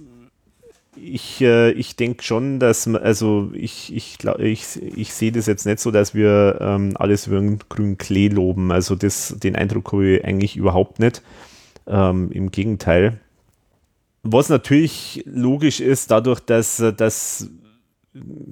[0.99, 5.79] ich, äh, ich denke schon, dass also ich, ich, ich, ich sehe das jetzt nicht
[5.79, 8.71] so, dass wir ähm, alles über den grünen Klee loben.
[8.71, 11.21] Also das, den Eindruck habe ich eigentlich überhaupt nicht.
[11.85, 13.19] Ähm, Im Gegenteil.
[14.23, 17.49] Was natürlich logisch ist, dadurch, dass, dass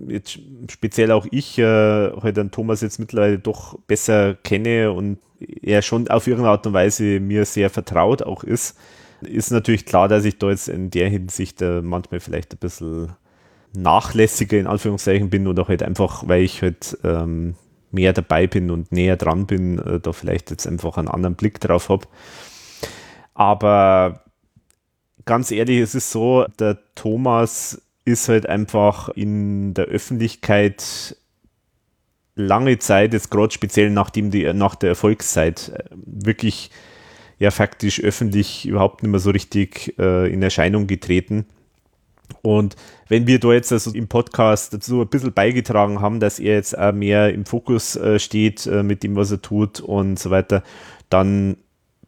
[0.08, 0.40] jetzt
[0.70, 1.64] speziell auch ich äh,
[2.12, 6.74] halt an Thomas jetzt mittlerweile doch besser kenne und er schon auf irgendeine Art und
[6.74, 8.78] Weise mir sehr vertraut auch ist,
[9.22, 13.14] ist natürlich klar, dass ich da jetzt in der Hinsicht äh, manchmal vielleicht ein bisschen
[13.74, 17.56] nachlässiger in Anführungszeichen bin oder halt einfach, weil ich halt ähm,
[17.92, 21.60] mehr dabei bin und näher dran bin, äh, da vielleicht jetzt einfach einen anderen Blick
[21.60, 22.08] drauf habe.
[23.34, 24.22] Aber
[25.26, 31.18] ganz ehrlich, es ist so, der Thomas ist halt einfach in der Öffentlichkeit
[32.36, 36.70] lange Zeit, jetzt gerade speziell nachdem die, nach der Erfolgszeit, äh, wirklich
[37.40, 41.46] ja faktisch öffentlich überhaupt nicht mehr so richtig äh, in Erscheinung getreten.
[42.42, 42.76] Und
[43.08, 46.78] wenn wir da jetzt also im Podcast dazu ein bisschen beigetragen haben, dass er jetzt
[46.78, 50.64] auch mehr im Fokus äh, steht äh, mit dem, was er tut und so weiter,
[51.10, 51.58] dann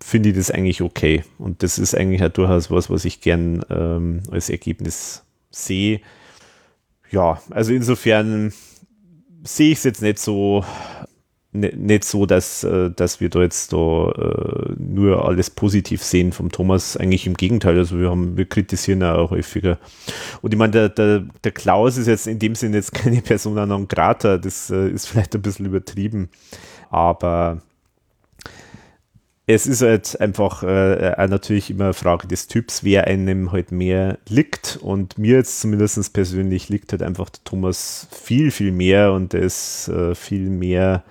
[0.01, 1.23] finde ich das eigentlich okay.
[1.37, 6.01] Und das ist eigentlich auch durchaus was, was ich gern ähm, als Ergebnis sehe.
[7.11, 8.53] Ja, also insofern
[9.43, 10.63] sehe ich es jetzt nicht so
[11.57, 16.51] nicht so, dass, äh, dass wir da jetzt da äh, nur alles positiv sehen vom
[16.51, 16.97] Thomas.
[16.97, 17.77] Eigentlich im Gegenteil.
[17.77, 19.79] Also wir haben, wir kritisieren ja auch häufiger.
[20.41, 23.65] Und ich meine, der, der, der Klaus ist jetzt in dem Sinne jetzt keine Persona
[23.65, 24.37] non grata.
[24.37, 26.29] Das äh, ist vielleicht ein bisschen übertrieben.
[26.89, 27.61] Aber
[29.49, 34.19] es ist halt einfach äh, natürlich immer eine Frage des Typs, wer einem halt mehr
[34.27, 34.77] liegt.
[34.81, 39.41] Und mir jetzt zumindest persönlich liegt halt einfach der Thomas viel, viel mehr und er
[39.41, 41.03] ist äh, viel mehr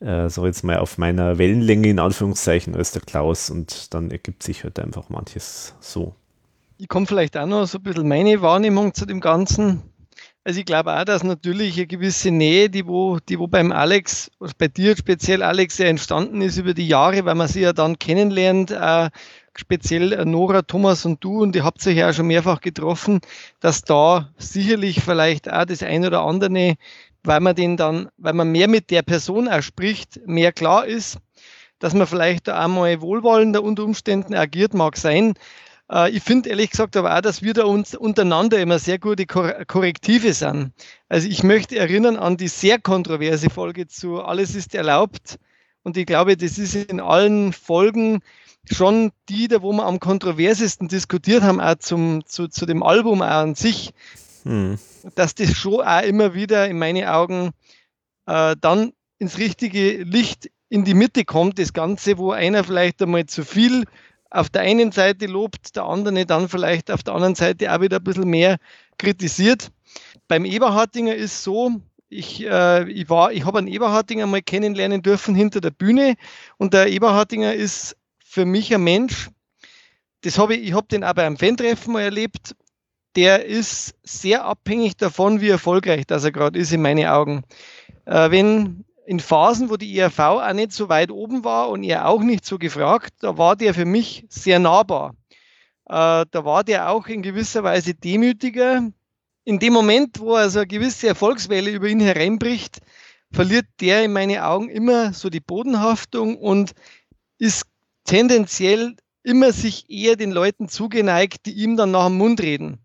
[0.00, 4.42] äh, so jetzt mal auf meiner Wellenlänge in Anführungszeichen als der Klaus und dann ergibt
[4.42, 6.14] sich halt einfach manches so.
[6.78, 9.82] Ich komme vielleicht auch noch so ein bisschen meine Wahrnehmung zu dem Ganzen.
[10.48, 14.30] Also ich glaube auch, dass natürlich eine gewisse Nähe, die wo, die wo beim Alex,
[14.56, 17.98] bei dir speziell Alex, ja entstanden ist über die Jahre, weil man sie ja dann
[17.98, 19.10] kennenlernt, äh,
[19.54, 23.20] speziell Nora, Thomas und du, und ihr habt sich ja auch schon mehrfach getroffen,
[23.60, 26.76] dass da sicherlich vielleicht auch das ein oder andere,
[27.24, 31.18] weil man den dann, weil man mehr mit der Person auch spricht, mehr klar ist,
[31.78, 35.34] dass man vielleicht da einmal wohlwollender unter Umständen agiert, mag sein.
[35.90, 39.26] Äh, ich finde ehrlich gesagt aber auch, dass wir da uns untereinander immer sehr gute
[39.26, 40.72] Korrektive sind.
[41.08, 45.38] Also ich möchte erinnern an die sehr kontroverse Folge zu Alles ist erlaubt.
[45.82, 48.20] Und ich glaube, das ist in allen Folgen
[48.70, 53.22] schon die, da wo wir am kontroversesten diskutiert haben, auch zum, zu, zu dem Album
[53.22, 53.92] auch an sich,
[54.42, 54.78] hm.
[55.14, 57.52] dass das schon auch immer wieder in meinen Augen
[58.26, 63.24] äh, dann ins richtige Licht in die Mitte kommt, das Ganze, wo einer vielleicht einmal
[63.24, 63.84] zu viel
[64.30, 67.98] auf der einen Seite lobt, der andere dann vielleicht auf der anderen Seite auch wieder
[67.98, 68.58] ein bisschen mehr
[68.98, 69.70] kritisiert.
[70.26, 75.60] Beim Eberhardinger ist so, ich, äh, ich ich habe einen Eberhardinger mal kennenlernen dürfen hinter
[75.60, 76.14] der Bühne
[76.56, 79.30] und der Eberhardinger ist für mich ein Mensch,
[80.22, 82.54] das habe ich, ich habe den auch beim Fan-Treffen mal erlebt,
[83.16, 87.44] der ist sehr abhängig davon, wie erfolgreich das er gerade ist, in meinen Augen.
[88.04, 92.08] Äh, wenn in Phasen, wo die IRV auch nicht so weit oben war und er
[92.08, 95.14] auch nicht so gefragt, da war der für mich sehr nahbar.
[95.86, 98.86] Äh, da war der auch in gewisser Weise demütiger.
[99.44, 102.80] In dem Moment, wo also eine gewisse Erfolgswelle über ihn hereinbricht,
[103.32, 106.74] verliert der in meinen Augen immer so die Bodenhaftung und
[107.38, 107.64] ist
[108.04, 112.78] tendenziell immer sich eher den Leuten zugeneigt, die ihm dann nach dem Mund reden.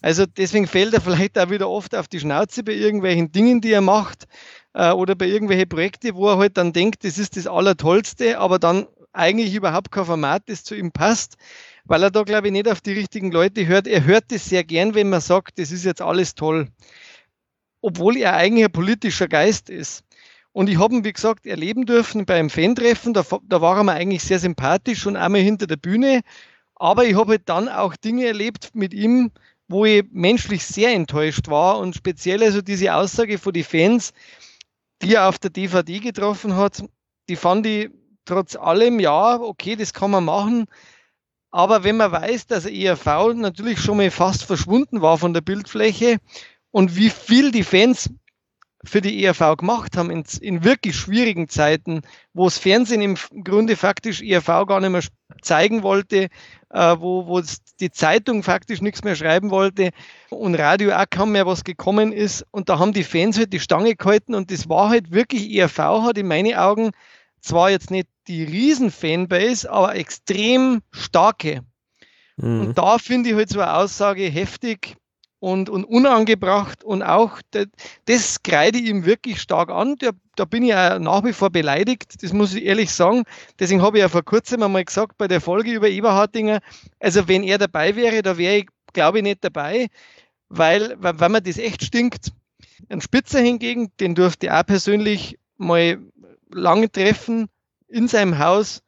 [0.00, 3.70] Also deswegen fällt er vielleicht auch wieder oft auf die Schnauze bei irgendwelchen Dingen, die
[3.70, 4.26] er macht
[4.78, 8.60] äh, oder bei irgendwelchen Projekten, wo er halt dann denkt, das ist das Allertollste, aber
[8.60, 11.36] dann eigentlich überhaupt kein Format, das zu ihm passt,
[11.84, 13.88] weil er da, glaube ich, nicht auf die richtigen Leute hört.
[13.88, 16.68] Er hört es sehr gern, wenn man sagt, das ist jetzt alles toll.
[17.80, 20.04] Obwohl er eigentlich ein politischer Geist ist.
[20.52, 23.14] Und ich habe ihn, wie gesagt, erleben dürfen beim Fan-Treffen.
[23.14, 26.20] Da, da war er mir eigentlich sehr sympathisch und einmal hinter der Bühne.
[26.76, 29.32] Aber ich habe halt dann auch Dinge erlebt mit ihm,
[29.66, 31.78] wo ich menschlich sehr enttäuscht war.
[31.78, 34.12] Und speziell also diese Aussage von den Fans,
[35.02, 36.84] die er auf der DVD getroffen hat,
[37.28, 37.90] die fand ich
[38.24, 40.66] trotz allem, ja, okay, das kann man machen.
[41.50, 45.40] Aber wenn man weiß, dass er ERV natürlich schon mal fast verschwunden war von der
[45.40, 46.18] Bildfläche
[46.70, 48.10] und wie viel die Fans
[48.84, 52.02] für die ERV gemacht haben in, in wirklich schwierigen Zeiten,
[52.32, 55.02] wo das Fernsehen im Grunde faktisch ERV gar nicht mehr
[55.42, 56.28] zeigen wollte,
[56.70, 57.42] äh, wo, wo
[57.80, 59.90] die Zeitung faktisch nichts mehr schreiben wollte
[60.30, 62.46] und Radio auch kaum mehr was gekommen ist.
[62.50, 65.78] Und da haben die Fans halt die Stange gehalten und das war halt wirklich, ERV
[65.78, 66.92] hat in meinen Augen
[67.40, 71.62] zwar jetzt nicht die Riesen-Fanbase, aber extrem starke.
[72.36, 72.60] Mhm.
[72.60, 74.96] Und da finde ich halt so eine Aussage heftig
[75.40, 77.66] und, und unangebracht und auch das,
[78.06, 79.96] das kreide ich ihm wirklich stark an.
[79.98, 83.24] Da, da bin ich ja nach wie vor beleidigt, das muss ich ehrlich sagen.
[83.58, 86.60] Deswegen habe ich ja vor kurzem einmal gesagt bei der Folge über Eberhardinger,
[86.98, 89.88] also wenn er dabei wäre, da wäre ich, glaube ich, nicht dabei,
[90.48, 92.32] weil, weil, weil mir das echt stinkt.
[92.88, 95.98] Ein Spitzer hingegen, den durfte ich auch persönlich mal
[96.50, 97.48] lange treffen
[97.88, 98.82] in seinem Haus.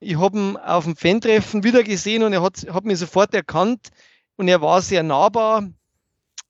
[0.00, 3.88] Ich habe ihn auf dem Fan-Treffen wieder gesehen und er hat, hat mich sofort erkannt
[4.36, 5.68] und er war sehr nahbar.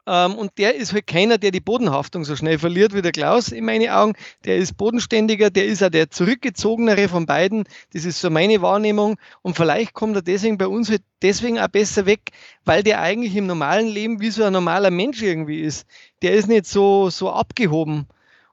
[0.06, 3.48] Ähm, und der ist halt keiner, der die Bodenhaftung so schnell verliert wie der Klaus
[3.48, 4.14] in meinen Augen.
[4.44, 7.64] Der ist bodenständiger, der ist auch der zurückgezogenere von beiden.
[7.92, 9.16] Das ist so meine Wahrnehmung.
[9.42, 12.32] Und vielleicht kommt er deswegen bei uns halt deswegen auch besser weg,
[12.64, 15.86] weil der eigentlich im normalen Leben wie so ein normaler Mensch irgendwie ist.
[16.22, 18.06] Der ist nicht so, so abgehoben.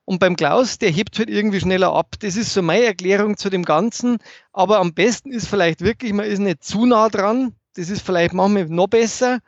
[0.05, 2.15] Und beim Klaus, der hebt halt irgendwie schneller ab.
[2.19, 4.17] Das ist so meine Erklärung zu dem Ganzen.
[4.53, 7.55] Aber am besten ist vielleicht wirklich, man ist nicht zu nah dran.
[7.75, 9.39] Das ist vielleicht manchmal noch besser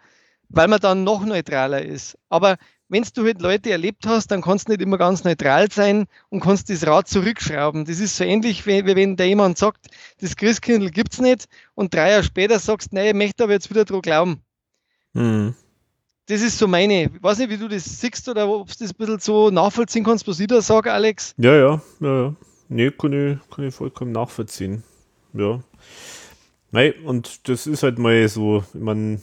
[0.54, 2.18] weil man dann noch neutraler ist.
[2.30, 6.06] Aber wenn du halt Leute erlebt hast, dann kannst du nicht immer ganz neutral sein
[6.30, 7.86] und kannst das Rad zurückschrauben.
[7.86, 9.88] Das ist so ähnlich, wie, wie wenn da jemand sagt,
[10.22, 13.84] das Christkindl gibt's nicht und drei Jahre später sagst, nein, ich möchte aber jetzt wieder
[13.84, 14.41] dran glauben.
[15.14, 15.56] Mhm.
[16.28, 18.91] Das ist so meine, ich weiß nicht, wie du das siehst oder ob du das
[18.91, 21.34] ein bisschen so nachvollziehen kannst, was ich da sage, Alex.
[21.38, 22.36] Ja, ja, ja, ja.
[22.70, 24.84] Nee, kann ich, kann ich vollkommen nachvollziehen.
[25.34, 25.60] Ja.
[26.72, 29.20] Nein, und das ist halt mal so, ich meine,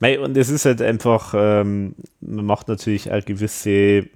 [0.00, 4.06] und es ist halt einfach, ähm, man macht natürlich auch gewisse,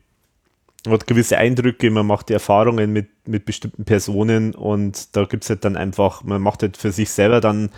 [0.89, 5.51] hat gewisse Eindrücke, man macht die Erfahrungen mit, mit bestimmten Personen und da gibt es
[5.51, 7.70] halt dann einfach, man macht halt für sich selber dann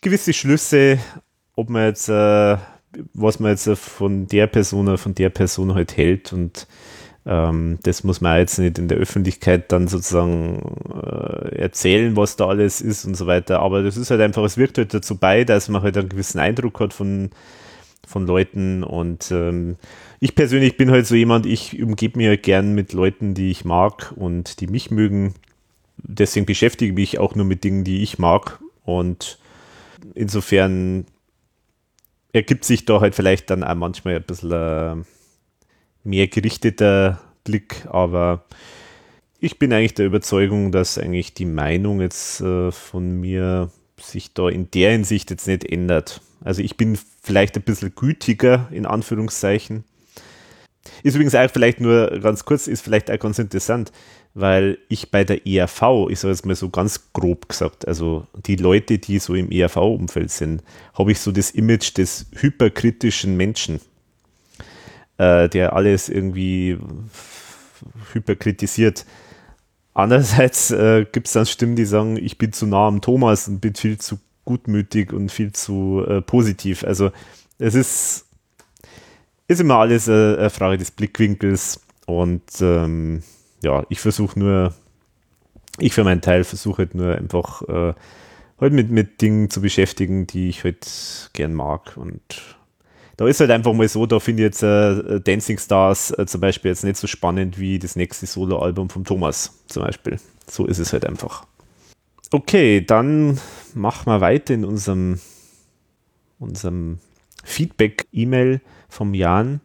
[0.00, 0.98] gewisse Schlüsse,
[1.54, 2.56] ob man jetzt, äh,
[3.12, 6.66] was man jetzt von der Person oder von der Person halt hält und
[7.28, 12.48] ähm, das muss man jetzt nicht in der Öffentlichkeit dann sozusagen äh, erzählen, was da
[12.48, 13.60] alles ist und so weiter.
[13.60, 16.38] Aber das ist halt einfach, es wirkt halt dazu bei, dass man halt einen gewissen
[16.38, 17.28] Eindruck hat von,
[18.06, 18.82] von Leuten.
[18.82, 19.76] Und ähm,
[20.20, 23.66] ich persönlich bin halt so jemand, ich umgebe mich halt gern mit Leuten, die ich
[23.66, 25.34] mag und die mich mögen.
[25.98, 28.58] Deswegen beschäftige ich mich auch nur mit Dingen, die ich mag.
[28.84, 29.38] Und
[30.14, 31.04] insofern
[32.32, 34.96] ergibt sich da halt vielleicht dann auch manchmal ein bisschen äh,
[36.04, 38.44] mehr gerichteter Blick, aber
[39.40, 43.70] ich bin eigentlich der Überzeugung, dass eigentlich die Meinung jetzt äh, von mir
[44.00, 46.20] sich da in der Hinsicht jetzt nicht ändert.
[46.42, 49.84] Also ich bin vielleicht ein bisschen gütiger in Anführungszeichen.
[51.02, 53.92] Ist übrigens auch vielleicht nur ganz kurz, ist vielleicht auch ganz interessant,
[54.34, 58.56] weil ich bei der ERV, ich sage jetzt mal so ganz grob gesagt, also die
[58.56, 60.62] Leute, die so im ERV-Umfeld sind,
[60.94, 63.80] habe ich so das Image des hyperkritischen Menschen,
[65.18, 66.78] äh, der alles irgendwie
[68.12, 69.04] hyperkritisiert.
[69.94, 73.60] Andererseits äh, gibt es dann Stimmen, die sagen, ich bin zu nah am Thomas und
[73.60, 76.84] bin viel zu gutmütig und viel zu äh, positiv.
[76.84, 77.10] Also
[77.58, 78.26] es ist,
[79.48, 83.22] ist immer alles äh, eine Frage des Blickwinkels und ähm,
[83.62, 84.74] ja, ich versuche nur,
[85.78, 87.94] ich für meinen Teil versuche halt nur einfach äh,
[88.60, 92.22] halt mit, mit Dingen zu beschäftigen, die ich halt gern mag und
[93.18, 96.40] da ist halt einfach mal so, da finde ich jetzt äh, Dancing Stars äh, zum
[96.40, 100.20] Beispiel jetzt nicht so spannend wie das nächste Soloalbum von Thomas zum Beispiel.
[100.46, 101.44] So ist es halt einfach.
[102.30, 103.40] Okay, dann
[103.74, 105.18] machen wir weiter in unserem,
[106.38, 107.00] unserem
[107.42, 109.60] Feedback-E-Mail vom Jan.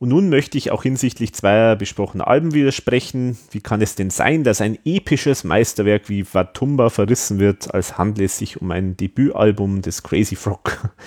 [0.00, 3.36] Und nun möchte ich auch hinsichtlich zweier besprochener Alben widersprechen.
[3.50, 8.24] Wie kann es denn sein, dass ein episches Meisterwerk wie Watumba verrissen wird, als handle
[8.24, 10.90] es sich um ein Debütalbum des Crazy Frog?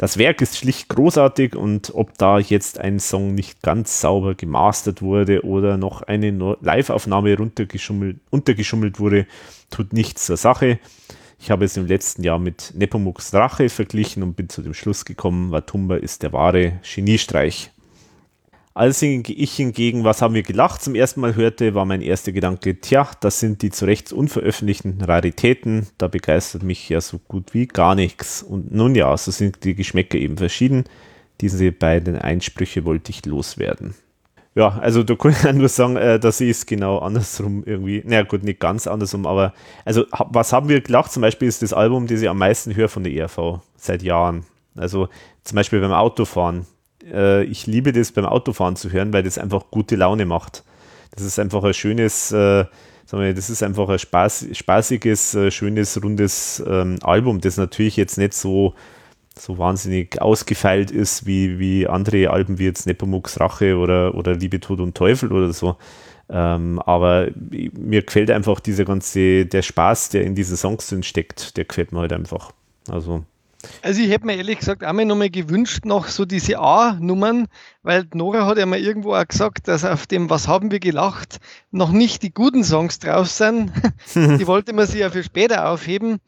[0.00, 5.02] Das Werk ist schlicht großartig und ob da jetzt ein Song nicht ganz sauber gemastert
[5.02, 6.30] wurde oder noch eine
[6.60, 9.26] Live-Aufnahme untergeschummelt wurde,
[9.70, 10.78] tut nichts zur Sache.
[11.40, 15.04] Ich habe es im letzten Jahr mit Nepomuks Rache verglichen und bin zu dem Schluss
[15.04, 17.72] gekommen, Watumba ist der wahre Geniestreich.
[18.74, 22.80] Als ich hingegen, was haben wir gelacht, zum ersten Mal hörte, war mein erster Gedanke,
[22.80, 27.66] tja, das sind die zu Recht unveröffentlichten Raritäten, da begeistert mich ja so gut wie
[27.66, 28.42] gar nichts.
[28.42, 30.84] Und nun ja, so sind die Geschmäcker eben verschieden.
[31.40, 33.94] Diese beiden Einsprüche wollte ich loswerden.
[34.54, 38.22] Ja, also da kann ich nur sagen, äh, dass ich es genau andersrum irgendwie, naja
[38.22, 39.54] gut, nicht ganz andersrum, aber
[39.84, 41.12] also was haben wir gelacht?
[41.12, 44.44] Zum Beispiel ist das Album, das ich am meisten höre von der ERV seit Jahren.
[44.76, 45.08] Also
[45.44, 46.66] zum Beispiel beim Autofahren
[47.12, 50.64] äh, ich liebe das beim Autofahren zu hören, weil das einfach gute Laune macht.
[51.12, 52.64] Das ist einfach ein schönes, äh,
[53.10, 58.18] wir, das ist einfach ein Spaß, spaßiges, äh, schönes, rundes ähm, Album, das natürlich jetzt
[58.18, 58.74] nicht so,
[59.36, 64.60] so wahnsinnig ausgefeilt ist wie, wie andere Alben wie jetzt Nepomuks Rache oder, oder Liebe,
[64.60, 65.76] Tod und Teufel oder so.
[66.30, 71.56] Ähm, aber mir gefällt einfach dieser ganze, der Spaß, der in diese Songs drin steckt,
[71.56, 72.52] der gefällt mir halt einfach.
[72.88, 73.24] Also
[73.82, 77.46] also ich hätte mir ehrlich gesagt einmal nochmal gewünscht, noch so diese A-Nummern,
[77.82, 81.38] weil Nora hat ja mal irgendwo auch gesagt, dass auf dem Was haben wir gelacht
[81.70, 83.72] noch nicht die guten Songs drauf sind.
[84.14, 86.18] die wollte man sich ja für später aufheben.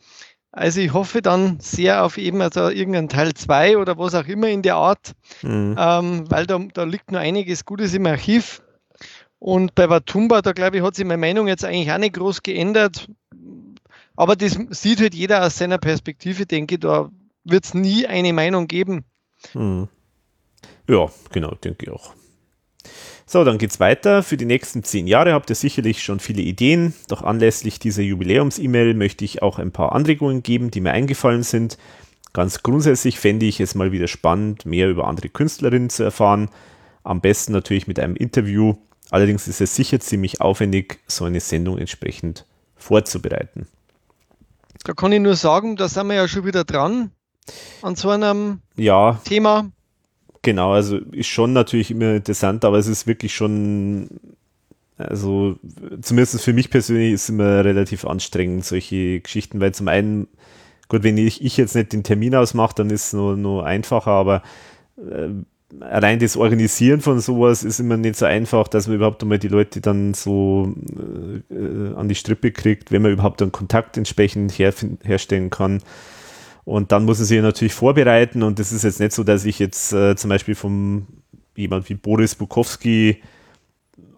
[0.52, 4.48] Also ich hoffe dann sehr auf eben also irgendein Teil 2 oder was auch immer
[4.48, 5.76] in der Art, mhm.
[5.78, 8.62] ähm, weil da, da liegt nur einiges Gutes im Archiv.
[9.38, 12.42] Und bei Watumba, da glaube ich, hat sich meine Meinung jetzt eigentlich auch nicht groß
[12.42, 13.08] geändert.
[14.16, 17.10] Aber das sieht halt jeder aus seiner Perspektive, denke ich, da
[17.44, 19.04] wird es nie eine Meinung geben.
[19.52, 19.88] Hm.
[20.88, 22.14] Ja, genau, denke ich auch.
[23.26, 24.22] So, dann geht's weiter.
[24.24, 28.94] Für die nächsten zehn Jahre habt ihr sicherlich schon viele Ideen, doch anlässlich dieser Jubiläums-E-Mail
[28.94, 31.78] möchte ich auch ein paar Anregungen geben, die mir eingefallen sind.
[32.32, 36.48] Ganz grundsätzlich fände ich es mal wieder spannend, mehr über andere Künstlerinnen zu erfahren.
[37.04, 38.74] Am besten natürlich mit einem Interview.
[39.10, 43.68] Allerdings ist es sicher ziemlich aufwendig, so eine Sendung entsprechend vorzubereiten.
[44.84, 47.12] Da kann ich nur sagen, da sind wir ja schon wieder dran
[47.82, 49.70] an so einem ja, Thema.
[50.42, 54.08] Genau, also ist schon natürlich immer interessant, aber es ist wirklich schon,
[54.96, 55.56] also
[56.00, 60.28] zumindest für mich persönlich ist es immer relativ anstrengend, solche Geschichten, weil zum einen,
[60.88, 64.12] gut, wenn ich, ich jetzt nicht den Termin ausmache, dann ist es nur, nur einfacher,
[64.12, 64.42] aber
[64.96, 65.28] äh,
[65.80, 69.48] allein das Organisieren von sowas ist immer nicht so einfach, dass man überhaupt einmal die
[69.48, 70.74] Leute dann so
[71.50, 74.72] äh, an die Strippe kriegt, wenn man überhaupt einen Kontakt entsprechend her,
[75.02, 75.82] herstellen kann.
[76.64, 79.58] Und dann muss er sich natürlich vorbereiten und das ist jetzt nicht so, dass ich
[79.58, 81.06] jetzt äh, zum Beispiel vom
[81.56, 83.22] jemand wie Boris Bukowski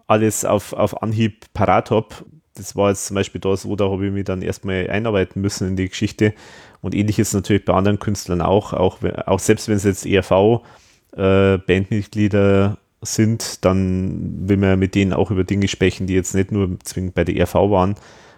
[0.07, 2.09] alles auf, auf Anhieb parat habe.
[2.55, 5.69] Das war jetzt zum Beispiel da so, da habe ich mich dann erstmal einarbeiten müssen
[5.69, 6.33] in die Geschichte.
[6.81, 10.05] Und ähnlich ist es natürlich bei anderen Künstlern auch, auch, auch selbst wenn es jetzt
[10.05, 12.75] ERV-Bandmitglieder äh,
[13.05, 17.15] sind, dann will man mit denen auch über Dinge sprechen, die jetzt nicht nur zwingend
[17.15, 17.95] bei der ERV waren.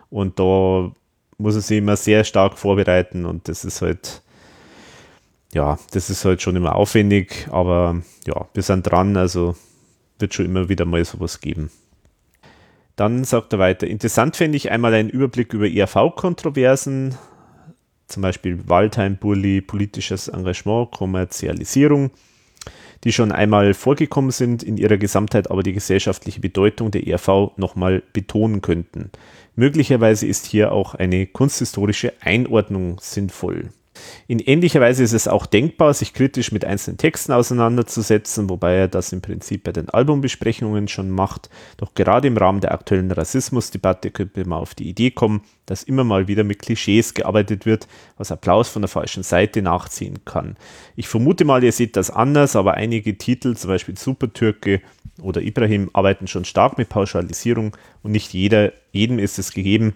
[0.09, 0.93] Und da
[1.37, 4.21] muss er sich immer sehr stark vorbereiten und das ist halt,
[5.53, 9.55] ja, das ist halt schon immer aufwendig, aber ja, wir sind dran, also
[10.19, 11.71] wird schon immer wieder mal sowas geben.
[12.95, 17.15] Dann sagt er weiter, interessant fände ich einmal einen Überblick über ERV-Kontroversen.
[18.07, 22.11] zum Beispiel Waldheim, Burli, politisches Engagement, Kommerzialisierung,
[23.03, 28.03] die schon einmal vorgekommen sind, in ihrer Gesamtheit aber die gesellschaftliche Bedeutung der ERV nochmal
[28.13, 29.11] betonen könnten.
[29.55, 33.69] Möglicherweise ist hier auch eine kunsthistorische Einordnung sinnvoll.
[34.27, 38.87] In ähnlicher Weise ist es auch denkbar, sich kritisch mit einzelnen Texten auseinanderzusetzen, wobei er
[38.87, 41.49] das im Prinzip bei den Albumbesprechungen schon macht.
[41.77, 46.03] Doch gerade im Rahmen der aktuellen Rassismusdebatte könnte man auf die Idee kommen, dass immer
[46.03, 47.87] mal wieder mit Klischees gearbeitet wird,
[48.17, 50.57] was Applaus von der falschen Seite nachziehen kann.
[50.95, 54.81] Ich vermute mal, ihr seht das anders, aber einige Titel, zum Beispiel Supertürke
[55.21, 59.95] oder Ibrahim, arbeiten schon stark mit Pauschalisierung und nicht jeder, jedem ist es gegeben,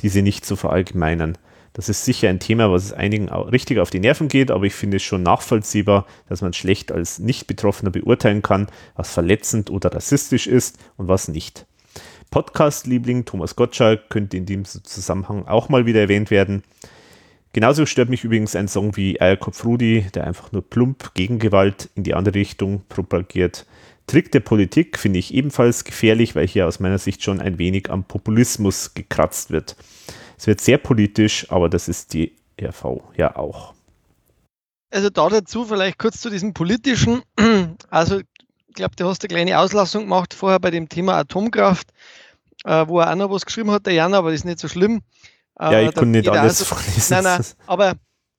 [0.00, 1.38] diese nicht zu verallgemeinern.
[1.74, 4.74] Das ist sicher ein Thema, was es einigen richtig auf die Nerven geht, aber ich
[4.74, 10.46] finde es schon nachvollziehbar, dass man schlecht als Nicht-Betroffener beurteilen kann, was verletzend oder rassistisch
[10.46, 11.66] ist und was nicht.
[12.30, 16.62] Podcast-Liebling Thomas Gottschalk könnte in diesem Zusammenhang auch mal wieder erwähnt werden.
[17.52, 22.04] Genauso stört mich übrigens ein Song wie Eierkopf Rudi, der einfach nur plump Gegengewalt in
[22.04, 23.66] die andere Richtung propagiert.
[24.06, 27.90] Trick der Politik finde ich ebenfalls gefährlich, weil hier aus meiner Sicht schon ein wenig
[27.90, 29.76] am Populismus gekratzt wird.
[30.36, 33.74] Es wird sehr politisch, aber das ist die RV ja auch.
[34.90, 37.22] Also da dazu vielleicht kurz zu diesem politischen.
[37.90, 41.88] Also ich glaube, du hast eine kleine Auslassung gemacht vorher bei dem Thema Atomkraft,
[42.64, 44.66] äh, wo er auch noch was geschrieben hat, der Jan, aber das ist nicht so
[44.66, 45.02] schlimm.
[45.60, 47.14] Äh, ja, ich kann nicht alles also, vorlesen.
[47.14, 47.94] Nein, nein, aber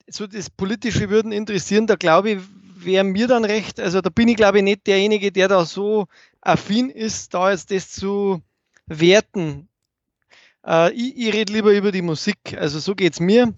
[0.08, 2.40] so das Politische würden interessieren, da glaube ich,
[2.76, 6.08] wäre mir dann recht, also da bin ich glaube ich nicht derjenige, der da so
[6.42, 8.42] affin ist, da jetzt das zu
[8.86, 9.68] werten.
[10.66, 12.58] Äh, ich, ich rede lieber über die Musik.
[12.58, 13.54] Also so geht es mir.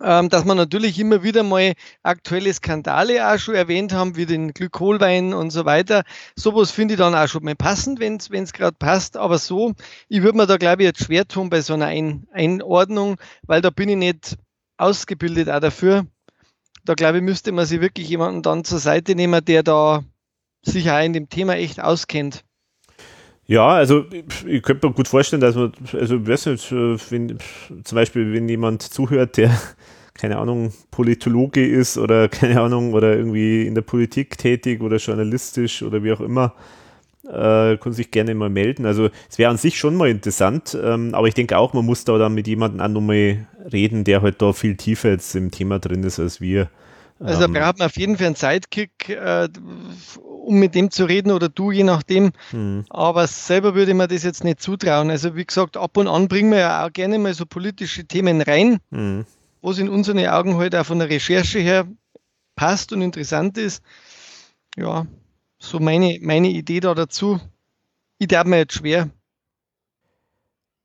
[0.00, 4.52] Ähm, dass man natürlich immer wieder mal aktuelle Skandale auch schon erwähnt haben, wie den
[4.52, 6.02] Glykolwein und so weiter.
[6.34, 9.16] Sowas finde ich dann auch schon mal passend, wenn es gerade passt.
[9.16, 9.74] Aber so,
[10.08, 13.60] ich würde mir da glaube ich jetzt schwer tun bei so einer Ein Einordnung, weil
[13.60, 14.38] da bin ich nicht
[14.76, 16.06] ausgebildet auch dafür.
[16.84, 20.02] Da glaube ich, müsste man sich wirklich jemanden dann zur Seite nehmen, der da
[20.64, 22.44] sich auch in dem Thema echt auskennt.
[23.52, 24.06] Ja, also
[24.46, 27.36] ich könnte mir gut vorstellen, dass man, also ich weiß nicht, wenn,
[27.84, 29.50] zum Beispiel, wenn jemand zuhört, der,
[30.14, 35.82] keine Ahnung, Politologe ist oder keine Ahnung, oder irgendwie in der Politik tätig oder journalistisch
[35.82, 36.54] oder wie auch immer,
[37.24, 38.86] äh, kann sich gerne mal melden.
[38.86, 42.04] Also es wäre an sich schon mal interessant, ähm, aber ich denke auch, man muss
[42.04, 45.78] da dann mit jemandem auch nochmal reden, der halt da viel tiefer jetzt im Thema
[45.78, 46.70] drin ist als wir.
[47.20, 49.48] Also ähm, wir haben auf jeden Fall einen Sidekick, äh,
[50.42, 52.32] um mit dem zu reden oder du, je nachdem.
[52.52, 52.84] Mhm.
[52.90, 55.10] Aber selber würde mir das jetzt nicht zutrauen.
[55.10, 58.42] Also wie gesagt, ab und an bringen wir ja auch gerne mal so politische Themen
[58.42, 59.24] rein, mhm.
[59.60, 61.86] was in unseren Augen halt auch von der Recherche her
[62.56, 63.82] passt und interessant ist.
[64.76, 65.06] Ja,
[65.58, 67.40] so meine, meine Idee da dazu.
[68.18, 69.10] Ich darf mir jetzt schwer,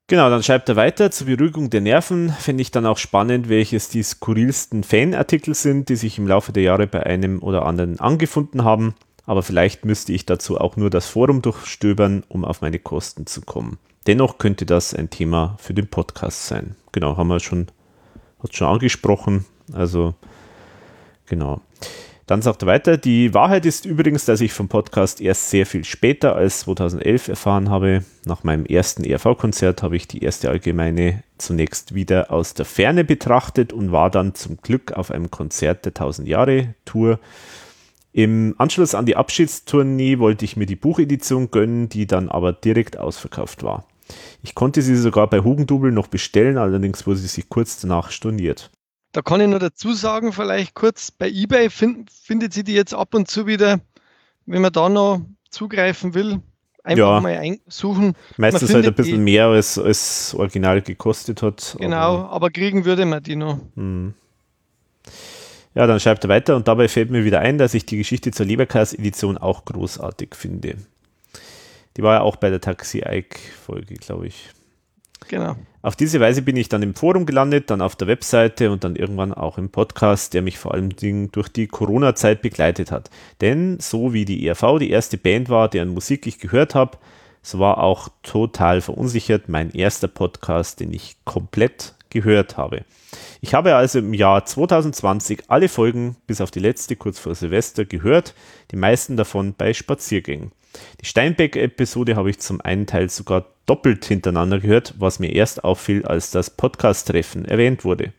[0.10, 3.89] Genau, dann schreibt er weiter, zur Beruhigung der Nerven finde ich dann auch spannend, welches
[3.89, 8.64] die skurrilsten Fanartikel sind, die sich im Laufe der Jahre bei einem oder anderen angefunden
[8.64, 8.95] haben,
[9.28, 13.42] aber vielleicht müsste ich dazu auch nur das Forum durchstöbern, um auf meine Kosten zu
[13.42, 13.78] kommen.
[14.08, 16.76] Dennoch könnte das ein Thema für den Podcast sein.
[16.94, 17.68] Genau, haben wir schon,
[18.42, 20.16] hat schon angesprochen, also
[21.28, 21.62] genau.
[22.26, 25.86] Dann sagt er weiter, die Wahrheit ist übrigens, dass ich vom Podcast erst sehr viel
[25.86, 28.04] später als 2011 erfahren habe.
[28.26, 33.72] Nach meinem ersten ERV-Konzert habe ich die erste Allgemeine zunächst wieder aus der Ferne betrachtet
[33.72, 37.20] und war dann zum Glück auf einem Konzert der 1000 Jahre Tour.
[38.18, 42.98] Im Anschluss an die Abschiedstournee wollte ich mir die Buchedition gönnen, die dann aber direkt
[42.98, 43.85] ausverkauft war.
[44.41, 48.72] Ich konnte sie sogar bei Hugendubel noch bestellen, allerdings wurde sie kurz danach storniert.
[49.11, 52.95] Da kann ich nur dazu sagen, vielleicht kurz, bei eBay find, findet sie die jetzt
[52.95, 53.81] ab und zu wieder,
[54.48, 55.22] wenn man da noch
[55.52, 56.41] zugreifen will,
[56.84, 57.22] einfach ja.
[57.22, 58.15] mal einsuchen.
[58.38, 61.77] Meistens halt ein bisschen die, mehr als, als original gekostet hat.
[61.80, 63.60] Genau, aber, aber kriegen würde man die noch.
[63.76, 64.15] Hm.
[65.78, 68.32] Ja, dann schreibt er weiter und dabei fällt mir wieder ein, dass ich die Geschichte
[68.32, 70.74] zur Leberkas-Edition auch großartig finde.
[71.95, 74.49] Die war ja auch bei der Taxi-Ike-Folge, glaube ich.
[75.28, 75.56] Genau.
[75.84, 78.95] Auf diese Weise bin ich dann im Forum gelandet, dann auf der Webseite und dann
[78.95, 83.12] irgendwann auch im Podcast, der mich vor allem durch die Corona-Zeit begleitet hat.
[83.41, 86.98] Denn so wie die ERV die erste Band war, deren Musik ich gehört habe,
[87.44, 92.84] so war auch total verunsichert mein erster Podcast, den ich komplett gehört habe.
[93.42, 97.86] Ich habe also im Jahr 2020 alle Folgen bis auf die letzte kurz vor Silvester
[97.86, 98.34] gehört,
[98.72, 100.52] die meisten davon bei Spaziergängen.
[101.02, 106.06] Die Steinbeck-Episode habe ich zum einen Teil sogar doppelt hintereinander gehört, was mir erst auffiel,
[106.06, 108.14] als das Podcast-Treffen erwähnt wurde.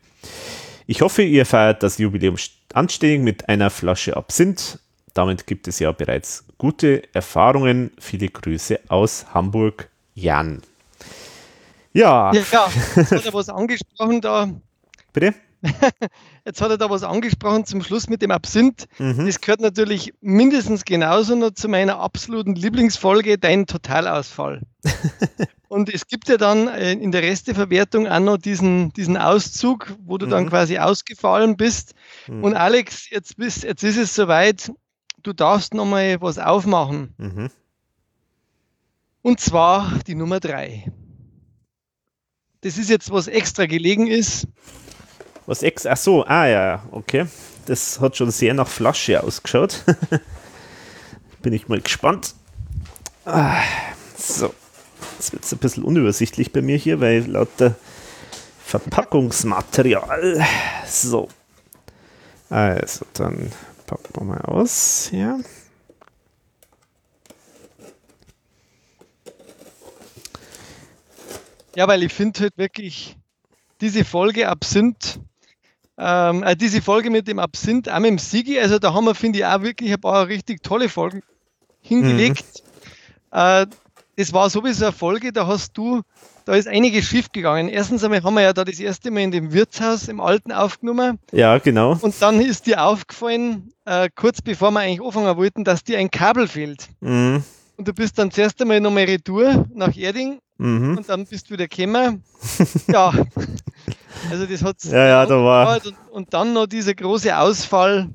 [0.87, 2.35] Ich hoffe, ihr feiert das Jubiläum
[2.73, 4.79] anständig mit einer Flasche Absinth.
[5.13, 7.91] Damit gibt es ja bereits gute Erfahrungen.
[7.99, 10.61] Viele Grüße aus Hamburg, Jan.
[11.93, 12.31] Ja.
[12.33, 12.67] Ja, ja.
[12.69, 14.49] hat er was angesprochen da.
[15.13, 15.33] Bitte?
[16.45, 18.87] jetzt hat er da was angesprochen zum Schluss mit dem Absinth.
[18.97, 19.25] Mhm.
[19.25, 24.61] Das gehört natürlich mindestens genauso noch zu meiner absoluten Lieblingsfolge, dein Totalausfall.
[25.67, 30.17] Und es gibt ja dann äh, in der Resteverwertung auch noch diesen, diesen Auszug, wo
[30.17, 30.31] du mhm.
[30.31, 31.93] dann quasi ausgefallen bist.
[32.27, 32.43] Mhm.
[32.43, 34.71] Und Alex, jetzt, bist, jetzt ist es soweit,
[35.21, 37.13] du darfst nochmal was aufmachen.
[37.17, 37.49] Mhm.
[39.21, 40.91] Und zwar die Nummer drei.
[42.61, 44.45] Das ist jetzt was extra gelegen ist.
[45.45, 45.85] Was ex?
[45.85, 47.25] Ach so, ah ja, okay.
[47.65, 49.85] Das hat schon sehr nach Flasche ausgeschaut.
[51.41, 52.35] Bin ich mal gespannt.
[53.25, 53.61] Ah,
[54.17, 54.53] so.
[55.17, 57.75] Jetzt wird es ein bisschen unübersichtlich bei mir hier, weil lauter
[58.65, 60.45] Verpackungsmaterial.
[60.85, 61.29] So.
[62.49, 63.51] Also, dann
[63.85, 65.19] packen wir mal aus hier.
[65.19, 65.39] Ja,
[71.75, 73.17] weil ich finde halt wirklich
[73.81, 75.19] diese Folge Absinth
[75.99, 79.15] ähm, äh, diese Folge mit dem Absinth, auch mit dem Sigi, also da haben wir,
[79.15, 81.21] finde ich, auch wirklich ein paar richtig tolle Folgen
[81.81, 82.63] hingelegt.
[83.31, 83.37] Mhm.
[83.37, 83.65] Äh,
[84.15, 86.01] das war sowieso eine Folge, da hast du,
[86.45, 87.67] da ist einiges schief gegangen.
[87.67, 91.19] Erstens einmal haben wir ja da das erste Mal in dem Wirtshaus im Alten aufgenommen.
[91.33, 91.97] Ja, genau.
[91.99, 96.09] Und dann ist dir aufgefallen, äh, kurz bevor wir eigentlich anfangen wollten, dass dir ein
[96.09, 96.87] Kabel fehlt.
[97.01, 97.43] Mhm.
[97.75, 100.97] Und du bist dann zuerst einmal nochmal retour nach Erding mhm.
[100.97, 102.23] und dann bist du wieder gekommen.
[102.87, 103.11] ja,
[104.29, 108.09] also das hat ja, ja, da war und, und, dann noch dieser große Ausfall.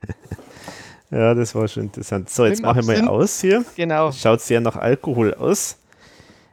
[1.10, 2.28] ja, das war schon interessant.
[2.28, 3.64] So, jetzt mache ich mal aus hier.
[3.76, 4.12] Genau.
[4.12, 5.78] Schaut sehr nach Alkohol aus.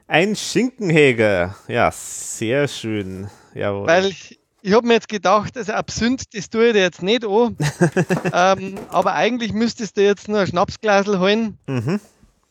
[0.08, 1.56] Ein Schinkenhäger.
[1.68, 3.30] Ja, sehr schön.
[3.54, 3.88] Jawohl.
[3.88, 7.26] Weil ich, ich habe mir jetzt gedacht, also Absinth, das tue ich dir jetzt nicht
[7.26, 7.56] an.
[8.34, 12.00] ähm, aber eigentlich müsstest du jetzt nur ein Schnapsglasel holen, mhm.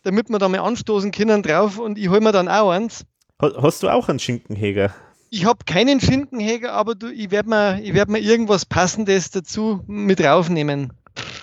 [0.08, 3.04] Damit wir da mal anstoßen können drauf und ich hole mir dann auch eins.
[3.40, 4.94] Hast du auch einen Schinkenhäger?
[5.28, 10.22] Ich habe keinen Schinkenhäger, aber du, ich werde mir, werd mir irgendwas Passendes dazu mit
[10.22, 10.94] raufnehmen.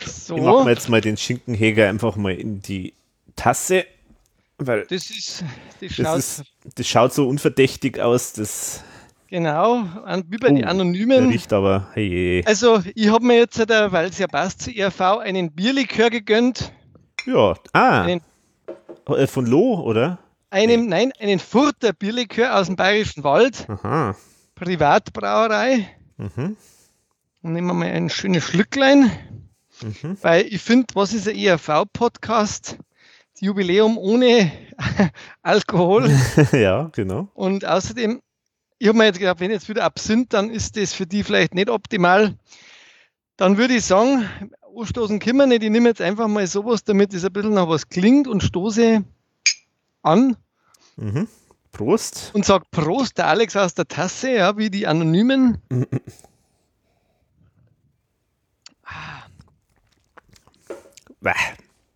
[0.03, 0.35] So.
[0.35, 2.93] Ich mache jetzt mal den Schinkenhäger einfach mal in die
[3.35, 3.85] Tasse.
[4.57, 5.43] Weil das ist,
[5.79, 6.43] das schaut, das, ist,
[6.75, 8.33] das schaut so unverdächtig aus.
[8.33, 8.83] Das
[9.27, 9.83] Genau,
[10.29, 11.29] wie bei oh, den Anonymen.
[11.29, 12.43] Riecht aber, hey.
[12.47, 16.71] Also, ich habe mir jetzt, weil es ja passt zu ERV, einen Bierlikör gegönnt.
[17.25, 18.03] Ja, ah.
[18.03, 18.21] Einen,
[19.07, 20.19] äh, von Loh, oder?
[20.49, 23.67] Einem, nein, einen Furter Bierlikör aus dem Bayerischen Wald.
[23.69, 24.15] Aha.
[24.55, 25.89] Privatbrauerei.
[26.17, 26.55] Mhm.
[27.41, 29.11] Und nehmen wir mal ein schönes Schlücklein.
[29.81, 30.17] Mhm.
[30.21, 32.77] Weil ich finde, was ist ein ERV-Podcast?
[33.39, 34.51] Jubiläum ohne
[35.41, 36.09] Alkohol.
[36.53, 37.29] ja, genau.
[37.33, 38.21] Und außerdem,
[38.77, 41.53] ich habe mir jetzt gedacht, wenn jetzt wieder Absinth, dann ist das für die vielleicht
[41.53, 42.35] nicht optimal.
[43.37, 44.29] Dann würde ich sagen,
[44.79, 45.63] anstoßen können wir nicht.
[45.63, 49.03] Ich nehme jetzt einfach mal sowas, damit es ein bisschen nach was klingt und stoße
[50.01, 50.37] an.
[50.97, 51.27] Mhm.
[51.71, 52.31] Prost.
[52.33, 55.57] Und sagt Prost, der Alex aus der Tasse, ja, wie die Anonymen.
[55.69, 55.87] Mhm.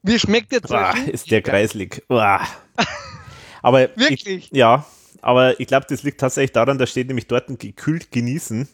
[0.01, 2.03] Wie schmeckt der Bah, ist der kreislig.
[3.61, 4.27] Aber Wirklich?
[4.27, 4.85] Ich, ja,
[5.21, 8.69] aber ich glaube, das liegt tatsächlich daran, da steht nämlich dort ein gekühlt genießen.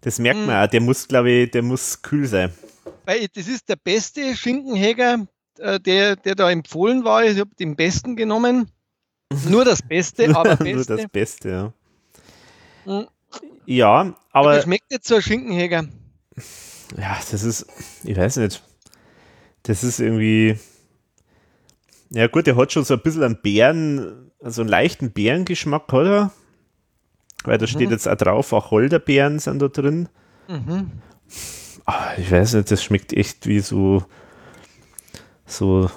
[0.00, 0.46] Das merkt mm.
[0.46, 2.52] man auch, der muss, glaube ich, der muss kühl sein.
[3.10, 5.26] Weil das ist der beste Schinkenhäger,
[5.58, 7.24] äh, der, der da empfohlen war.
[7.24, 8.70] Ich habe den besten genommen.
[9.48, 10.74] Nur das Beste, aber Beste.
[10.76, 11.72] Nur das Beste, ja.
[12.86, 13.08] Mhm.
[13.66, 14.50] Ja, aber.
[14.52, 15.88] aber schmeckt jetzt so ein Schinkenhäger.
[16.96, 17.66] Ja, das ist,
[18.04, 18.62] ich weiß nicht.
[19.64, 20.56] Das ist irgendwie.
[22.10, 26.32] Ja, gut, der hat schon so ein bisschen einen Bären, also einen leichten Bärengeschmack, oder?
[27.42, 27.70] Weil da mhm.
[27.70, 30.08] steht jetzt auch drauf, auch Holderbeeren sind da drin.
[30.46, 30.92] Mhm.
[31.92, 34.04] Ach, ich weiß nicht, das schmeckt echt wie so,
[35.44, 35.90] so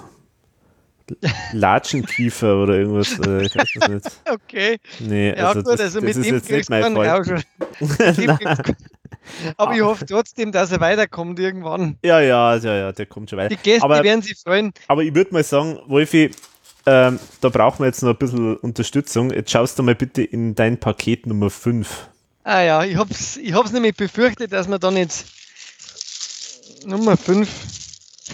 [1.52, 3.16] Latschenkiefer oder irgendwas.
[3.20, 4.06] Äh, ich weiß es nicht.
[4.28, 4.78] Okay.
[4.98, 7.42] Nee, ja, also gut, das, also das ist jetzt nicht mein Fall.
[9.56, 11.96] Aber ich hoffe trotzdem, dass er weiterkommt irgendwann.
[12.04, 13.54] Ja, ja, ja, ja, der kommt schon weiter.
[13.54, 14.72] Die Gäste aber, werden sich freuen.
[14.88, 16.32] Aber ich würde mal sagen, Wolfi,
[16.86, 19.30] ähm, da brauchen wir jetzt noch ein bisschen Unterstützung.
[19.30, 22.08] Jetzt schaust du mal bitte in dein Paket Nummer 5.
[22.42, 25.26] Ah ja, ich hab's, ich hab's nämlich befürchtet, dass wir dann jetzt
[26.84, 27.48] Nummer 5.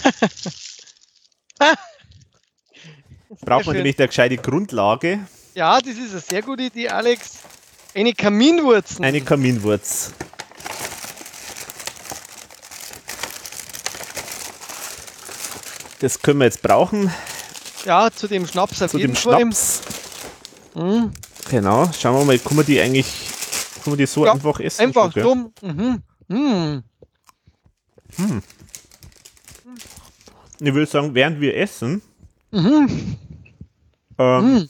[3.43, 5.21] Braucht man nämlich eine gescheite Grundlage.
[5.55, 7.39] Ja, das ist eine sehr gute Idee, Alex.
[7.95, 9.01] Eine Kaminwurz.
[9.01, 10.13] Eine Kaminwurz.
[16.01, 17.13] Das können wir jetzt brauchen.
[17.85, 19.41] Ja, zu dem Schnaps auf zu jeden dem Fall.
[19.41, 19.81] Schnaps.
[20.75, 21.13] Mhm.
[21.51, 23.07] Genau, schauen wir mal, kann man die eigentlich,
[23.83, 24.83] kann man die so ja, einfach essen?
[24.83, 25.35] Einfach so.
[25.63, 26.03] Mhm.
[26.29, 26.85] Mhm.
[28.21, 28.43] Hm.
[30.61, 32.03] Ich würde sagen, während wir essen,
[32.51, 33.17] mhm.
[34.19, 34.69] ähm, mhm.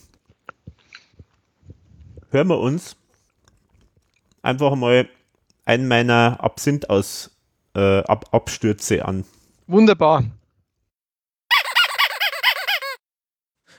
[2.31, 2.95] hören wir uns
[4.43, 5.09] einfach mal
[5.65, 7.31] einen meiner Absinth aus
[7.75, 9.25] äh, Ab Abstürze an.
[9.67, 10.25] Wunderbar.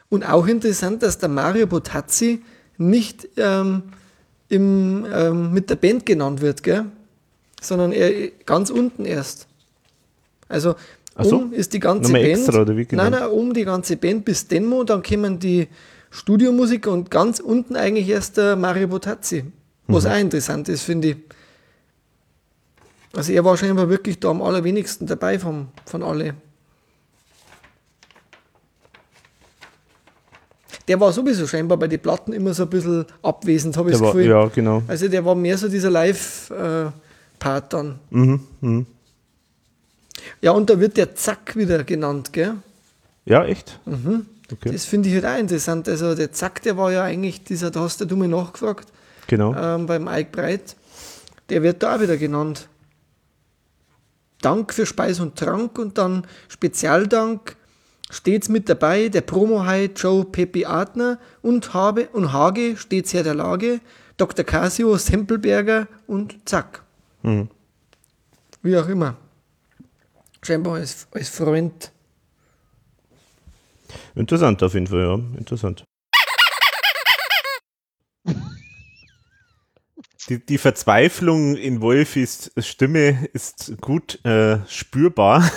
[0.09, 2.43] Und auch interessant, dass der Mario Botazzi
[2.77, 3.83] nicht ähm,
[4.49, 6.91] im, ähm, mit der Band genannt wird, gell?
[7.61, 9.47] sondern er ganz unten erst.
[10.51, 10.75] Also
[11.19, 11.37] so?
[11.37, 12.25] um ist die ganze Band.
[12.25, 13.03] extra, oder wie genau?
[13.03, 15.67] Nein, nein, um die ganze Band bis Denmo, dann kommen die
[16.09, 19.45] Studiomusiker und ganz unten eigentlich erst der Mario Botazzi.
[19.87, 20.11] Was Mhm.
[20.11, 21.17] auch interessant ist, finde ich.
[23.15, 26.33] Also er war scheinbar wirklich da am allerwenigsten dabei vom, von alle.
[30.87, 34.01] Der war sowieso scheinbar bei den Platten immer so ein bisschen abwesend, habe ich das
[34.01, 34.29] war, Gefühl.
[34.29, 34.81] ja, genau.
[34.87, 37.99] Also der war mehr so dieser Live-Part dann.
[38.09, 38.85] Mhm, mhm.
[40.41, 42.55] Ja, und da wird der Zack wieder genannt, gell?
[43.25, 43.79] Ja, echt?
[43.85, 44.25] Mhm.
[44.51, 44.71] Okay.
[44.71, 45.87] Das finde ich halt auch interessant.
[45.87, 48.89] Also der Zack, der war ja eigentlich dieser, da hast du mir nachgefragt,
[49.27, 49.55] Genau.
[49.55, 50.75] ähm, beim Ike Breit.
[51.49, 52.67] Der wird da auch wieder genannt.
[54.41, 57.55] Dank für Speis und Trank und dann Spezialdank
[58.09, 63.35] stets mit dabei der Promo-High Joe Peppi Adner und Habe und Hage stets her der
[63.35, 63.79] Lage,
[64.17, 64.43] Dr.
[64.43, 66.81] Casio, Sempelberger und Zack.
[67.21, 67.49] Mhm.
[68.63, 69.15] Wie auch immer.
[70.43, 71.91] Scheinbar als, als Freund.
[74.15, 75.13] Interessant auf jeden Fall, ja.
[75.37, 75.83] Interessant.
[80.29, 85.49] Die, die Verzweiflung in Wolfis Stimme ist gut äh, spürbar.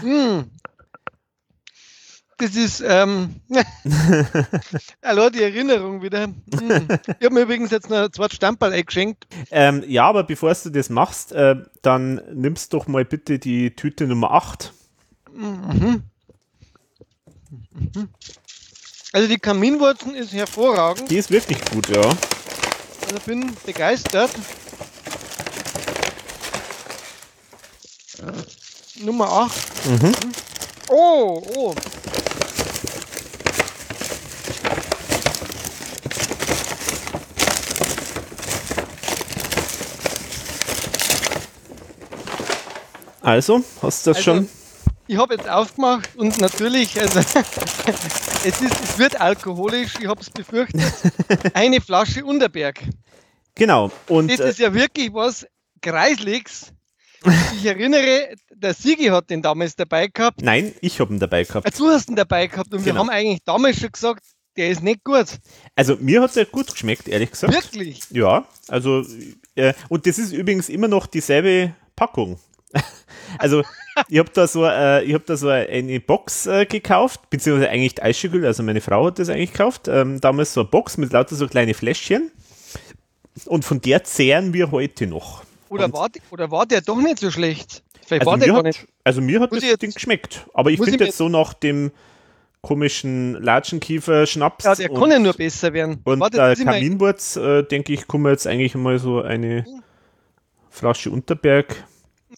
[0.00, 0.50] Hm.
[2.38, 3.36] Das ist, ähm,
[5.00, 6.24] allein die Erinnerung wieder.
[6.24, 6.88] Hm.
[7.18, 9.26] Ich habe mir übrigens jetzt noch ein zweites Stamperl eingeschenkt.
[9.50, 14.06] Ähm, ja, aber bevor du das machst, äh, dann nimmst doch mal bitte die Tüte
[14.06, 14.72] Nummer 8.
[19.12, 21.10] Also die Kaminwurzen ist hervorragend.
[21.10, 22.02] Die ist wirklich gut, ja.
[22.02, 24.30] Also bin begeistert.
[29.00, 29.86] Nummer 8.
[29.86, 30.12] Mhm.
[30.88, 31.74] Oh, oh.
[43.26, 44.48] Also, hast du das Also, schon?
[45.08, 47.18] Ich habe jetzt aufgemacht und natürlich, also
[48.44, 50.80] es, ist, es wird alkoholisch, ich habe es befürchtet.
[51.54, 52.80] Eine Flasche Unterberg.
[53.56, 53.90] Genau.
[54.06, 55.44] Und Das äh, ist ja wirklich was
[55.82, 56.72] Kreisliges.
[57.56, 60.40] Ich erinnere, der Sigi hat den damals dabei gehabt.
[60.42, 61.66] nein, ich habe ihn dabei gehabt.
[61.66, 63.00] Äh, Du hast ihn dabei gehabt und wir Genau.
[63.00, 64.24] haben eigentlich damals schon gesagt,
[64.56, 65.26] der ist nicht gut.
[65.74, 67.52] Also mir hat er gut geschmeckt, ehrlich gesagt.
[67.52, 68.00] Wirklich.
[68.10, 69.04] Ja, also
[69.56, 72.38] äh, und das ist übrigens immer noch dieselbe Packung.
[73.38, 73.62] also
[74.08, 77.94] ich habe da so, äh, ich habe da so eine Box äh, gekauft, beziehungsweise eigentlich
[77.96, 79.88] die Eischegül, also meine Frau hat das eigentlich gekauft.
[79.88, 82.30] Ähm, damals so eine Box mit lauter so kleine Fläschchen.
[83.46, 85.42] Und von der zehren wir heute noch.
[85.68, 87.82] Oder Und- war, oder war der doch nicht so schlecht?
[88.06, 88.86] Vielleicht Also war der mir, hat, nicht.
[89.04, 90.46] also mir hat Muss das jetzt- Ding geschmeckt.
[90.54, 91.90] Aber ich finde jetzt so nach dem
[92.62, 96.00] komischen Latschenkiefer-Schnaps Ja, der und, kann ja nur besser werden.
[96.04, 99.64] und Warte, mal- Kaminwurz, äh, denke ich, kann man jetzt eigentlich mal so eine
[100.70, 101.84] Flasche Unterberg.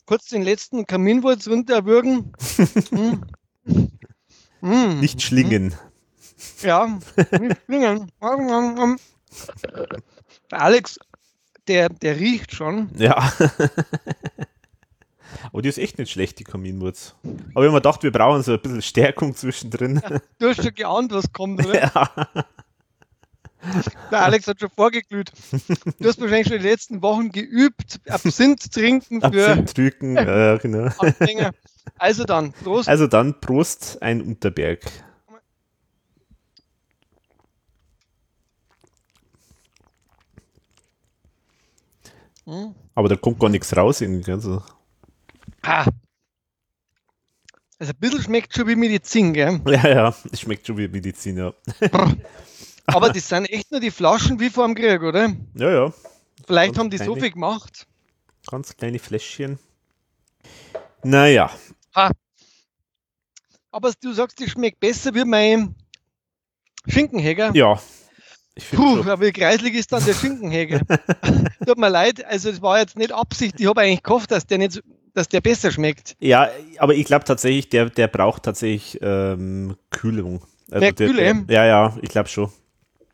[0.08, 2.32] Kurz den letzten Kaminwurz runterwürgen.
[2.88, 3.24] hm.
[4.60, 5.00] Hm.
[5.00, 5.74] Nicht schlingen.
[6.62, 6.98] Ja,
[7.68, 8.06] nicht.
[10.50, 10.98] Der Alex,
[11.68, 12.88] der, der riecht schon.
[12.96, 13.30] Ja.
[15.52, 17.14] Aber die ist echt nicht schlecht, die Kaminwurz.
[17.22, 20.00] Aber ich habe mir gedacht, wir brauchen so ein bisschen Stärkung zwischendrin.
[20.38, 21.92] Du hast schon geahnt, was kommt, oder?
[21.94, 22.28] Ja.
[24.10, 25.32] Der Alex hat schon vorgeglüht.
[25.98, 30.90] Du hast wahrscheinlich schon die letzten Wochen geübt, Absinth trinken für Absinth drücken, ja, genau.
[30.98, 31.52] Anfänger.
[31.98, 32.88] Also dann, Prost.
[32.88, 34.80] Also dann Prost, ein Unterberg.
[42.44, 42.74] Hm.
[42.94, 44.32] Aber da kommt gar nichts raus irgendwie.
[44.32, 44.62] Also.
[45.62, 45.86] Ah.
[47.78, 49.60] Also ein bisschen schmeckt schon wie Medizin, gell?
[49.66, 51.52] Ja, ja, es schmeckt schon wie Medizin, ja.
[52.88, 55.28] Aber das sind echt nur die Flaschen wie vor dem Krieg, oder?
[55.54, 55.92] Ja, ja,
[56.46, 57.20] Vielleicht Ganz haben die so kleine.
[57.20, 57.86] viel gemacht.
[58.50, 59.58] ganz kleine Fläschchen.
[61.04, 61.50] Naja,
[63.70, 65.74] Aber du sagst, die schmeckt besser wie mein
[66.86, 67.50] Schinkenhäger.
[67.54, 67.80] ja.
[68.54, 69.08] Ich Puh, schon.
[69.08, 70.80] aber wie kreislig ist dann der Schinkenhäger?
[71.64, 73.60] Tut mir leid, also das war jetzt nicht Absicht.
[73.60, 74.80] Ich habe eigentlich gehofft, dass der nicht, so-
[75.14, 76.16] dass der besser schmeckt.
[76.18, 80.42] Ja, aber ich glaube tatsächlich, der, der braucht tatsächlich ähm, Kühlung.
[80.72, 81.44] Also der, Kühle?
[81.44, 82.50] Der, ja, ja, ich glaube schon.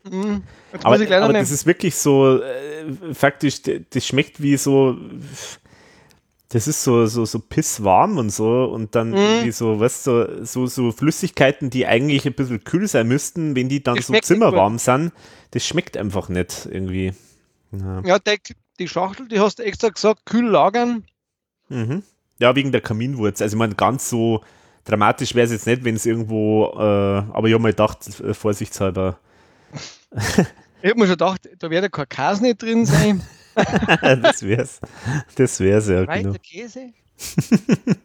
[0.09, 0.43] Hm.
[0.73, 4.97] Jetzt Aber, aber mal- das ist wirklich so, äh, faktisch, das schmeckt wie so,
[6.49, 9.15] das ist so, so, so pisswarm und so und dann Mhm.
[9.17, 13.67] irgendwie so, weißt du, so, so Flüssigkeiten, die eigentlich ein bisschen kühl sein müssten, wenn
[13.67, 15.11] die dann Das so zimmerwarm sind,
[15.51, 17.13] das schmeckt einfach nicht irgendwie.
[17.71, 18.01] Ja.
[18.05, 18.37] Ja, der,
[18.79, 21.03] die Schachtel, die hast du extra gesagt, kühl lagern.
[21.69, 22.03] Mhm.
[22.37, 23.41] Ja, wegen der Kaminwurz.
[23.41, 24.41] Also ich meine, ganz so
[24.83, 28.33] dramatisch wäre es jetzt nicht, wenn es irgendwo, äh, aber ich habe mir gedacht, äh,
[28.33, 29.17] vorsichtshalber.
[30.81, 33.21] Ich habe mir schon gedacht, da wird kein Käse nicht drin sein.
[34.01, 34.79] das wär's.
[35.35, 36.07] Das wär's ja.
[36.07, 36.35] Weiter genau.
[36.41, 36.93] Käse?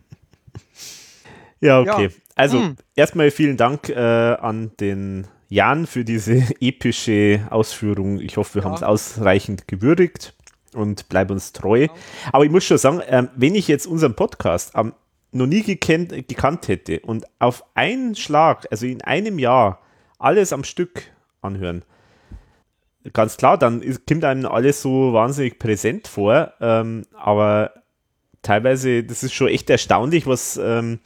[1.61, 2.05] ja, okay.
[2.05, 2.11] Ja.
[2.37, 2.77] Also, hm.
[2.95, 8.21] erstmal vielen Dank äh, an den Jan für diese epische Ausführung.
[8.21, 8.69] Ich hoffe, wir ja.
[8.69, 10.35] haben es ausreichend gewürdigt
[10.73, 11.89] und bleiben uns treu.
[11.89, 11.99] Genau.
[12.33, 14.95] Aber ich muss schon sagen, ähm, wenn ich jetzt unseren Podcast ähm,
[15.33, 19.81] noch nie gekannt, gekannt hätte und auf einen Schlag, also in einem Jahr,
[20.19, 21.03] alles am Stück
[21.41, 21.85] anhören,
[23.13, 27.73] ganz klar, dann ist, kommt einem alles so wahnsinnig präsent vor, ähm, aber
[28.43, 31.01] teilweise, das ist schon echt erstaunlich, was ähm,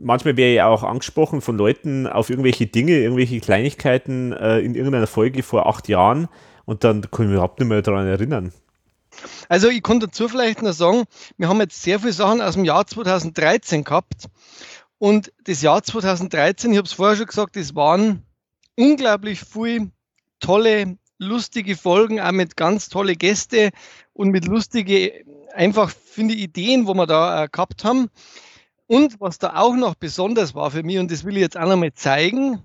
[0.00, 5.06] manchmal wäre ja auch angesprochen von Leuten auf irgendwelche Dinge, irgendwelche Kleinigkeiten äh, in irgendeiner
[5.06, 6.28] Folge vor acht Jahren
[6.64, 8.52] und dann kann ich mich überhaupt nicht mehr daran erinnern.
[9.48, 11.04] Also ich konnte dazu vielleicht noch sagen,
[11.38, 14.26] wir haben jetzt sehr viele Sachen aus dem Jahr 2013 gehabt
[14.98, 18.25] und das Jahr 2013, ich habe es vorher schon gesagt, es waren
[18.76, 19.90] unglaublich viele
[20.40, 23.70] tolle, lustige Folgen, auch mit ganz tolle Gäste
[24.12, 25.24] und mit lustige,
[25.54, 28.08] einfach finde Ideen, wo wir da äh, gehabt haben.
[28.86, 31.68] Und was da auch noch besonders war für mich, und das will ich jetzt auch
[31.68, 32.62] nochmal zeigen,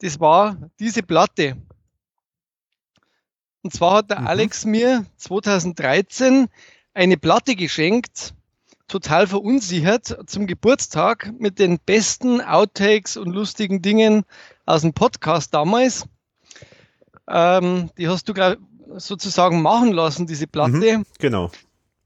[0.00, 1.56] das war diese Platte.
[3.62, 4.26] Und zwar hat der mhm.
[4.26, 6.48] Alex mir 2013
[6.92, 8.34] eine Platte geschenkt,
[8.88, 14.24] total verunsichert, zum Geburtstag mit den besten Outtakes und lustigen Dingen
[14.66, 16.06] aus dem Podcast damals.
[17.28, 18.34] Ähm, die hast du
[18.96, 20.98] sozusagen machen lassen, diese Platte.
[20.98, 21.50] Mhm, genau.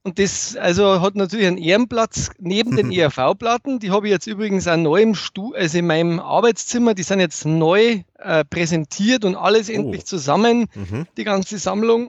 [0.02, 3.78] Und das also hat natürlich einen Ehrenplatz neben den ERV-Platten.
[3.78, 6.94] Die habe ich jetzt übrigens auch neu im Stu also in meinem Arbeitszimmer.
[6.94, 9.72] Die sind jetzt neu äh, präsentiert und alles oh.
[9.72, 11.06] endlich zusammen, mhm.
[11.16, 12.08] die ganze Sammlung.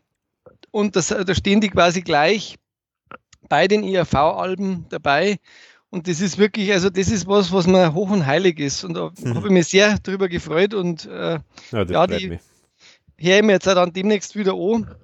[0.72, 2.56] Und das, da stehen die quasi gleich
[3.50, 5.40] bei den ERV-Alben dabei.
[5.90, 8.84] Und das ist wirklich, also das ist was, was mir hoch und heilig ist.
[8.84, 9.36] Und da mhm.
[9.36, 11.40] habe ich mich sehr darüber gefreut und äh,
[11.72, 12.40] ja, ja die
[13.18, 14.96] höre ich mir jetzt auch dann demnächst wieder an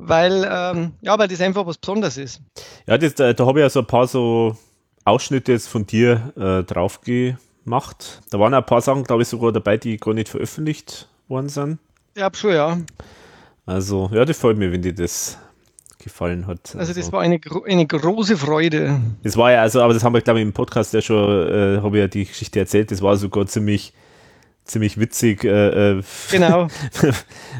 [0.00, 2.40] weil, ähm, ja, weil das einfach was Besonderes ist.
[2.86, 4.56] Ja, das, da, da habe ich ja so ein paar so
[5.04, 8.22] Ausschnitte jetzt von dir äh, drauf gemacht.
[8.30, 11.78] Da waren ein paar Sachen, glaube ich, sogar dabei, die gar nicht veröffentlicht worden sind.
[12.16, 12.78] Ja, schon, ja.
[13.66, 15.38] Also, ja, das freut mich, wenn dir das
[16.02, 16.74] gefallen hat.
[16.76, 19.00] Also, also das war eine, eine große Freude.
[19.22, 21.80] Das war ja, also, aber das haben wir, glaube ich, im Podcast ja schon, äh,
[21.82, 23.92] habe ich ja die Geschichte erzählt, das war sogar ziemlich
[24.64, 26.68] ziemlich witzig, äh, äh genau.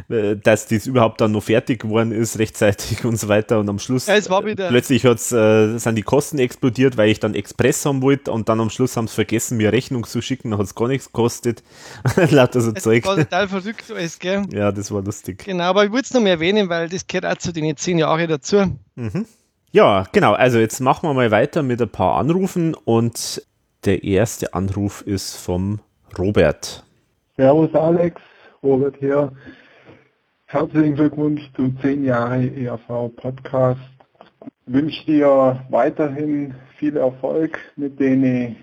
[0.43, 3.59] dass dies überhaupt dann noch fertig geworden ist, rechtzeitig und so weiter.
[3.59, 7.85] Und am Schluss ja, plötzlich hat's, äh, sind die Kosten explodiert, weil ich dann Express
[7.85, 10.75] haben wollte und dann am Schluss haben sie vergessen, mir Rechnung zu schicken, hat es
[10.75, 11.63] gar nichts gekostet.
[12.31, 13.05] Lauter so es Zeug.
[13.07, 14.45] war total verrückt alles, gell?
[14.53, 15.45] Ja, das war lustig.
[15.45, 17.99] Genau, aber ich wollte es noch mehr erwähnen, weil das gehört auch zu den zehn
[17.99, 18.79] Jahren dazu.
[18.95, 19.27] Mhm.
[19.73, 20.33] Ja, genau.
[20.33, 23.43] Also jetzt machen wir mal weiter mit ein paar Anrufen und
[23.85, 25.81] der erste Anruf ist vom
[26.19, 26.85] Robert.
[27.41, 28.21] Servus Alex,
[28.63, 29.33] Robert hier.
[30.45, 33.81] Herzlichen Glückwunsch zu 10 Jahre ERV Podcast.
[34.67, 38.57] Wünsche dir weiterhin viel Erfolg mit den,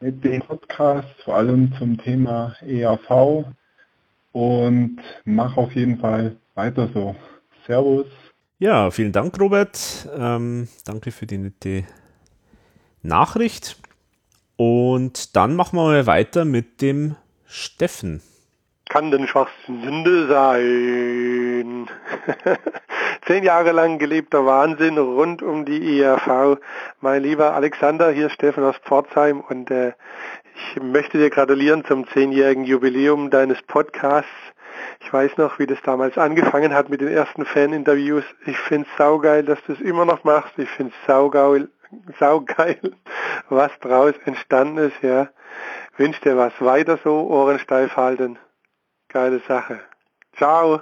[0.00, 3.44] mit den Podcasts, vor allem zum Thema ERV
[4.32, 4.96] und
[5.26, 7.14] mach auf jeden Fall weiter so.
[7.66, 8.06] Servus.
[8.58, 10.08] Ja, vielen Dank, Robert.
[10.16, 11.84] Ähm, danke für die nette
[13.02, 13.76] Nachricht.
[14.56, 17.16] Und dann machen wir mal weiter mit dem
[17.52, 18.22] Steffen.
[18.88, 21.86] Kann denn Schwachsünde sein?
[23.26, 26.58] Zehn Jahre lang gelebter Wahnsinn rund um die IAV.
[27.02, 29.92] Mein lieber Alexander, hier Steffen aus Pforzheim und äh,
[30.54, 34.30] ich möchte dir gratulieren zum zehnjährigen Jubiläum deines Podcasts.
[35.00, 38.24] Ich weiß noch, wie das damals angefangen hat mit den ersten Fan-Interviews.
[38.46, 40.58] Ich finde es saugeil, dass du es immer noch machst.
[40.58, 41.68] Ich finde es saugeil,
[42.18, 42.80] saugeil,
[43.50, 45.28] was draus entstanden ist, ja.
[45.96, 48.38] Wünsch dir was weiter so, Ohren steif halten.
[49.08, 49.80] Geile Sache.
[50.36, 50.80] Ciao.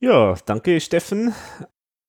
[0.00, 1.34] Ja, danke Steffen.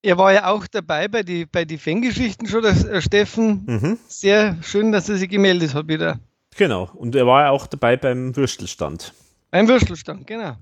[0.02, 3.64] Er war ja auch dabei bei die, bei die Fangeschichten schon, der äh, Steffen.
[3.66, 4.00] Mhm.
[4.08, 6.20] Sehr schön, dass er sich gemeldet hat wieder.
[6.56, 9.14] Genau, und er war ja auch dabei beim Würstelstand.
[9.50, 10.56] Beim Würstelstand, genau.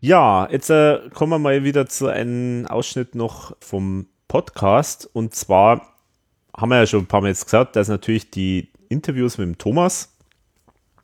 [0.00, 5.08] Ja, jetzt äh, kommen wir mal wieder zu einem Ausschnitt noch vom Podcast.
[5.12, 5.86] Und zwar
[6.54, 9.58] haben wir ja schon ein paar Mal jetzt gesagt, dass natürlich die Interviews mit dem
[9.58, 10.13] Thomas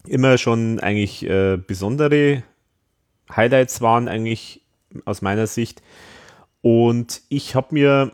[0.07, 2.43] immer schon eigentlich äh, besondere
[3.35, 4.63] Highlights waren, eigentlich
[5.05, 5.83] aus meiner Sicht.
[6.63, 8.13] Und ich habe mir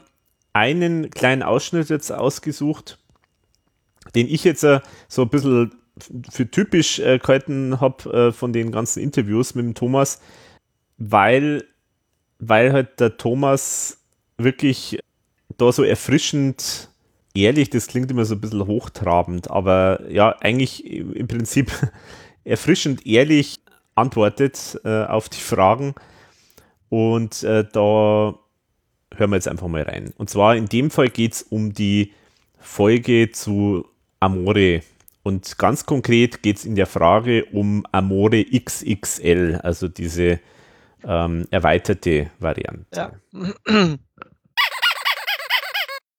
[0.52, 2.98] einen kleinen Ausschnitt jetzt ausgesucht,
[4.14, 5.72] den ich jetzt äh, so ein bisschen
[6.30, 10.20] für typisch äh, gehalten habe äh, von den ganzen Interviews mit dem Thomas,
[10.98, 11.64] weil,
[12.38, 13.98] weil halt der Thomas
[14.36, 14.98] wirklich
[15.56, 16.90] da so erfrischend
[17.36, 21.70] ehrlich, das klingt immer so ein bisschen hochtrabend, aber ja, eigentlich im Prinzip
[22.44, 23.56] erfrischend ehrlich
[23.94, 25.94] antwortet äh, auf die Fragen.
[26.88, 28.34] Und äh, da
[29.14, 30.12] hören wir jetzt einfach mal rein.
[30.16, 32.12] Und zwar in dem Fall geht es um die
[32.58, 33.86] Folge zu
[34.20, 34.82] Amore.
[35.22, 40.38] Und ganz konkret geht es in der Frage um Amore XXL, also diese
[41.04, 42.86] ähm, erweiterte Variante.
[42.94, 43.12] Ja.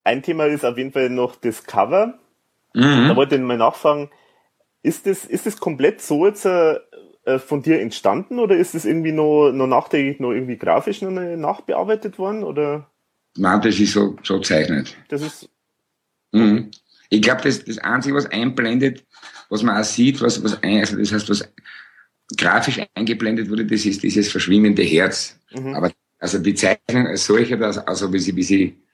[0.08, 2.18] Ein Thema ist auf jeden Fall noch das Cover.
[2.74, 3.10] Mhm.
[3.10, 4.10] Da wollte ich mal nachfragen,
[4.82, 6.80] ist das, ist das komplett so jetzt äh,
[7.40, 12.18] von dir entstanden oder ist das irgendwie noch, noch nachträglich noch irgendwie grafisch noch nachbearbeitet
[12.20, 12.46] worden?
[12.46, 12.90] Oder?
[13.36, 14.96] Nein, das ist so, so zeichnet.
[15.10, 15.50] Das ist.
[16.32, 16.72] Mhm.
[17.10, 19.06] Ich glaube, das, das Einzige, was einblendet,
[19.50, 21.54] was man auch sieht, was, was ein, also das heißt, was
[22.38, 25.38] grafisch eingeblendet wurde, das ist dieses verschwimmende Herz.
[25.52, 25.76] Mhm.
[25.76, 28.87] Aber also die Zeichnung als solche, das, also wie sie, wie sie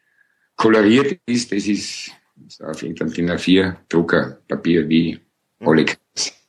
[0.56, 2.12] koloriert ist, das ist,
[2.48, 5.20] ist auf irgendeinem DIN A4 Drucker Papier wie
[5.60, 5.68] mhm.
[5.68, 5.86] alle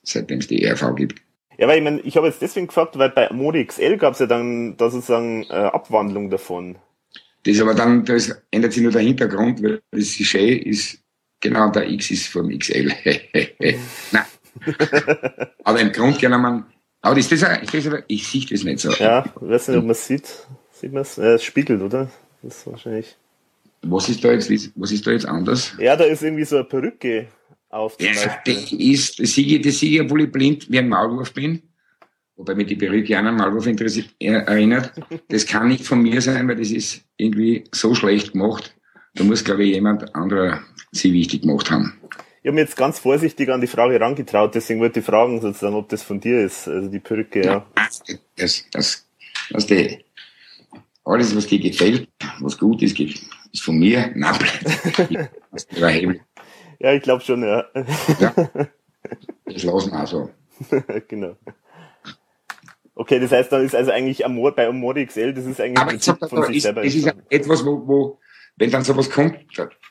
[0.02, 1.20] seitdem es die ERV gibt.
[1.56, 4.18] Ja, weil ich meine, ich habe jetzt deswegen gefragt, weil bei Modi XL gab es
[4.18, 6.76] ja dann da sozusagen äh, Abwandlung davon.
[7.44, 10.98] Das aber dann, das ändert sich nur der Hintergrund, weil das Sujet ist
[11.40, 12.92] genau der X ist vom XL.
[14.12, 14.24] Nein.
[15.64, 16.64] aber im Grund genommen,
[17.02, 18.90] aber ist das, ist das ich sehe das nicht so.
[18.92, 20.46] Ja, ich weiß nicht, ob man es sieht.
[20.72, 21.16] Sieht man es?
[21.16, 22.10] Ja, es spiegelt, oder?
[22.42, 23.16] Das ist wahrscheinlich.
[23.86, 25.74] Was ist da jetzt, was ist da jetzt anders?
[25.78, 27.28] Ja, da ist irgendwie so eine Perücke
[27.68, 27.96] auf.
[28.00, 28.12] Ja,
[28.44, 31.62] das ist, das sehe ich, das sehe ich, obwohl ich blind wie ein Maulwurf bin.
[32.36, 33.66] Wobei mich die Perücke an einen Maulwurf
[34.18, 34.92] erinnert.
[35.28, 38.74] Das kann nicht von mir sein, weil das ist irgendwie so schlecht gemacht.
[39.14, 42.00] Da muss, glaube ich, jemand anderer sie wichtig gemacht haben.
[42.42, 45.76] Ich habe mir jetzt ganz vorsichtig an die Frage herangetraut, deswegen wollte ich fragen, sozusagen,
[45.76, 47.66] ob das von dir ist, also die Perücke, ja.
[48.36, 49.06] Das, das,
[49.50, 50.04] das, die,
[51.04, 52.08] alles, was dir gefällt,
[52.40, 54.10] was gut ist, ist von mir.
[54.14, 54.34] Nein,
[56.78, 57.64] ja, ich glaube schon, ja.
[58.20, 58.34] ja.
[59.44, 60.30] Das lassen wir auch so.
[61.08, 61.36] genau.
[62.94, 65.98] Okay, das heißt, dann ist also eigentlich Amor, bei Amor XL, das ist eigentlich Aber
[65.98, 66.82] sag, von sich ist, selber.
[66.82, 68.20] Das ist etwas, wo, wo,
[68.56, 69.38] wenn dann sowas kommt,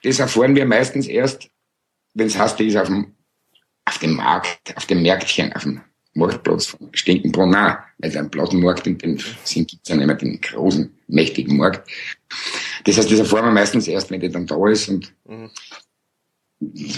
[0.04, 1.50] das erfahren wir meistens erst,
[2.14, 3.16] wenn es heißt, die ist auf dem,
[3.86, 5.82] auf dem Markt, auf dem Märktchen, auf dem
[6.16, 10.16] Marktplatz von Stinkenbrunn, nein, weil ein Plattenmarkt in dem Sinn gibt es ja nicht mehr
[10.16, 11.90] den großen, mächtigen Markt.
[12.86, 15.50] Das heißt, das erfahren wir meistens erst, wenn die dann da ist und mhm.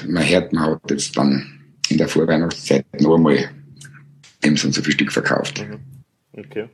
[0.08, 3.50] man hört, man hat jetzt dann in der Vorweihnachtszeit noch einmal
[4.44, 5.66] eben so und so viel Stück verkauft.
[5.66, 5.80] Mhm.
[6.38, 6.70] Okay.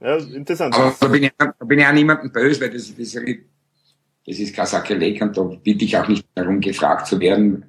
[0.00, 0.74] Ja, interessant.
[0.74, 4.54] Aber da bin ich, da bin ich auch niemandem böse, weil das, das, das ist
[4.54, 7.64] kein Sakrileg und da bitte ich auch nicht darum, gefragt zu werden,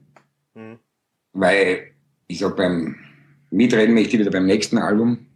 [0.54, 0.78] mhm.
[1.34, 1.92] weil
[2.28, 2.96] ich sag beim
[3.52, 5.28] Mitreden möchte ich wieder beim nächsten Album.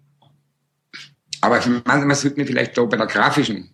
[1.42, 3.70] Aber man, man sollte mir vielleicht da bei der grafischen,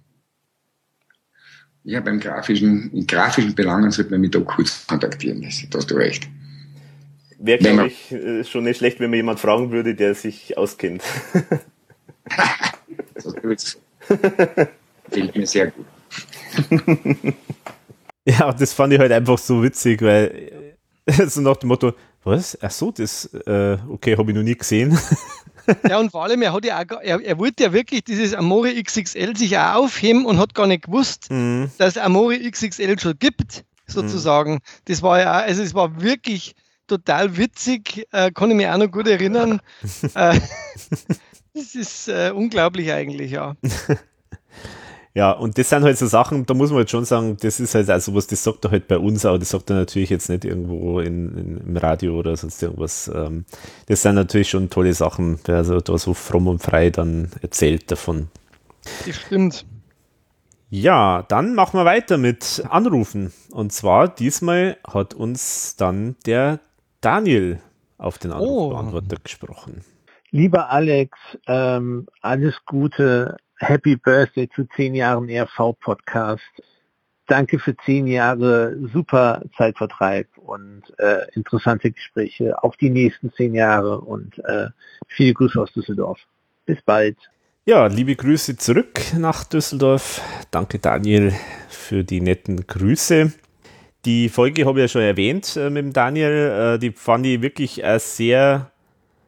[1.83, 5.41] ja, beim grafischen, in grafischen Belangen sollte man mich da kurz kontaktieren.
[5.41, 6.27] Das, da hast du recht.
[7.39, 11.01] Wäre, glaube ich, äh, schon nicht schlecht, wenn man jemand fragen würde, der sich auskennt.
[13.41, 13.77] gut.
[15.09, 15.85] Fehlt mir sehr gut.
[18.25, 20.75] ja, das fand ich halt einfach so witzig, weil
[21.27, 21.93] so nach dem Motto,
[22.23, 22.57] was?
[22.61, 24.97] Ach so, das, äh, okay, habe ich noch nie gesehen.
[25.89, 28.73] ja, und vor allem, er, hat ja auch, er, er wollte ja wirklich dieses Amore
[28.73, 31.71] XXL sich auch aufheben und hat gar nicht gewusst, mhm.
[31.77, 34.53] dass Amore XXL schon gibt, sozusagen.
[34.53, 34.59] Mhm.
[34.85, 36.55] Das war ja, also es war wirklich
[36.87, 39.61] total witzig, äh, kann ich mich auch noch gut erinnern.
[40.15, 40.39] äh,
[41.53, 43.55] das ist äh, unglaublich eigentlich, ja.
[45.13, 47.75] Ja, und das sind halt so Sachen, da muss man halt schon sagen, das ist
[47.75, 50.29] halt also was, das sagt er halt bei uns, aber das sagt er natürlich jetzt
[50.29, 53.11] nicht irgendwo in, in im Radio oder sonst irgendwas.
[53.13, 53.43] Ähm,
[53.87, 57.91] das sind natürlich schon tolle Sachen, der also da so fromm und frei dann erzählt
[57.91, 58.29] davon.
[59.05, 59.65] Das stimmt.
[60.69, 63.33] Ja, dann machen wir weiter mit Anrufen.
[63.51, 66.61] Und zwar diesmal hat uns dann der
[67.01, 67.59] Daniel
[67.97, 69.23] auf den Anrufbeantworter oh.
[69.23, 69.83] gesprochen.
[70.29, 71.17] Lieber Alex,
[71.47, 76.41] ähm, alles Gute, Happy Birthday zu zehn Jahren ERV Podcast.
[77.27, 82.61] Danke für zehn Jahre super Zeitvertreib und äh, interessante Gespräche.
[82.63, 84.67] Auf die nächsten zehn Jahre und äh,
[85.07, 86.19] viele Grüße aus Düsseldorf.
[86.65, 87.17] Bis bald.
[87.65, 90.21] Ja, liebe Grüße zurück nach Düsseldorf.
[90.49, 91.31] Danke Daniel
[91.69, 93.31] für die netten Grüße.
[94.05, 96.75] Die Folge habe ich ja schon erwähnt äh, mit dem Daniel.
[96.75, 98.71] Äh, die fand ich wirklich äh, sehr,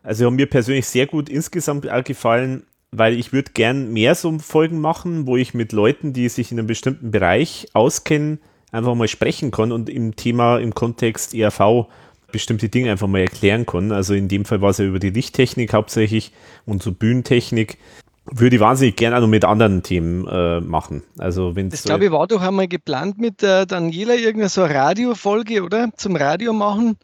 [0.01, 4.37] also haben mir persönlich sehr gut insgesamt auch gefallen, weil ich würde gern mehr so
[4.39, 8.39] Folgen machen, wo ich mit Leuten, die sich in einem bestimmten Bereich auskennen,
[8.71, 11.87] einfach mal sprechen kann und im Thema, im Kontext ERV
[12.31, 13.91] bestimmte Dinge einfach mal erklären kann.
[13.91, 16.31] Also in dem Fall war es ja über die Lichttechnik hauptsächlich
[16.65, 17.77] und so Bühnentechnik.
[18.25, 21.03] würde ich wahnsinnig gerne auch noch mit anderen Themen äh, machen.
[21.17, 25.63] Also wenn das glaube ich war doch einmal geplant mit der Daniela irgendeine so Radiofolge,
[25.63, 25.89] oder?
[25.95, 26.97] Zum Radio machen.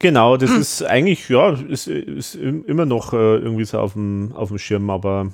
[0.00, 0.60] Genau, das hm.
[0.60, 4.88] ist eigentlich, ja, ist, ist immer noch äh, irgendwie so auf dem, auf dem Schirm,
[4.88, 5.32] aber,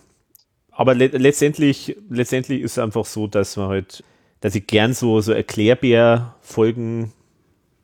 [0.73, 4.03] aber le letztendlich, letztendlich ist es einfach so, dass man halt,
[4.41, 7.13] dass ich gern so, so Erklärbär-Folgen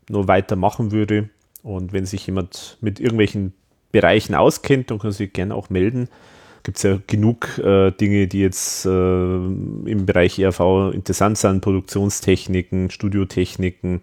[0.09, 1.31] noch weitermachen würde.
[1.63, 3.55] Und wenn sich jemand mit irgendwelchen
[3.93, 6.09] Bereichen auskennt, dann kann sich gerne auch melden
[6.63, 12.91] gibt es ja genug äh, Dinge, die jetzt äh, im Bereich ERV interessant sind, Produktionstechniken,
[12.91, 14.01] Studiotechniken,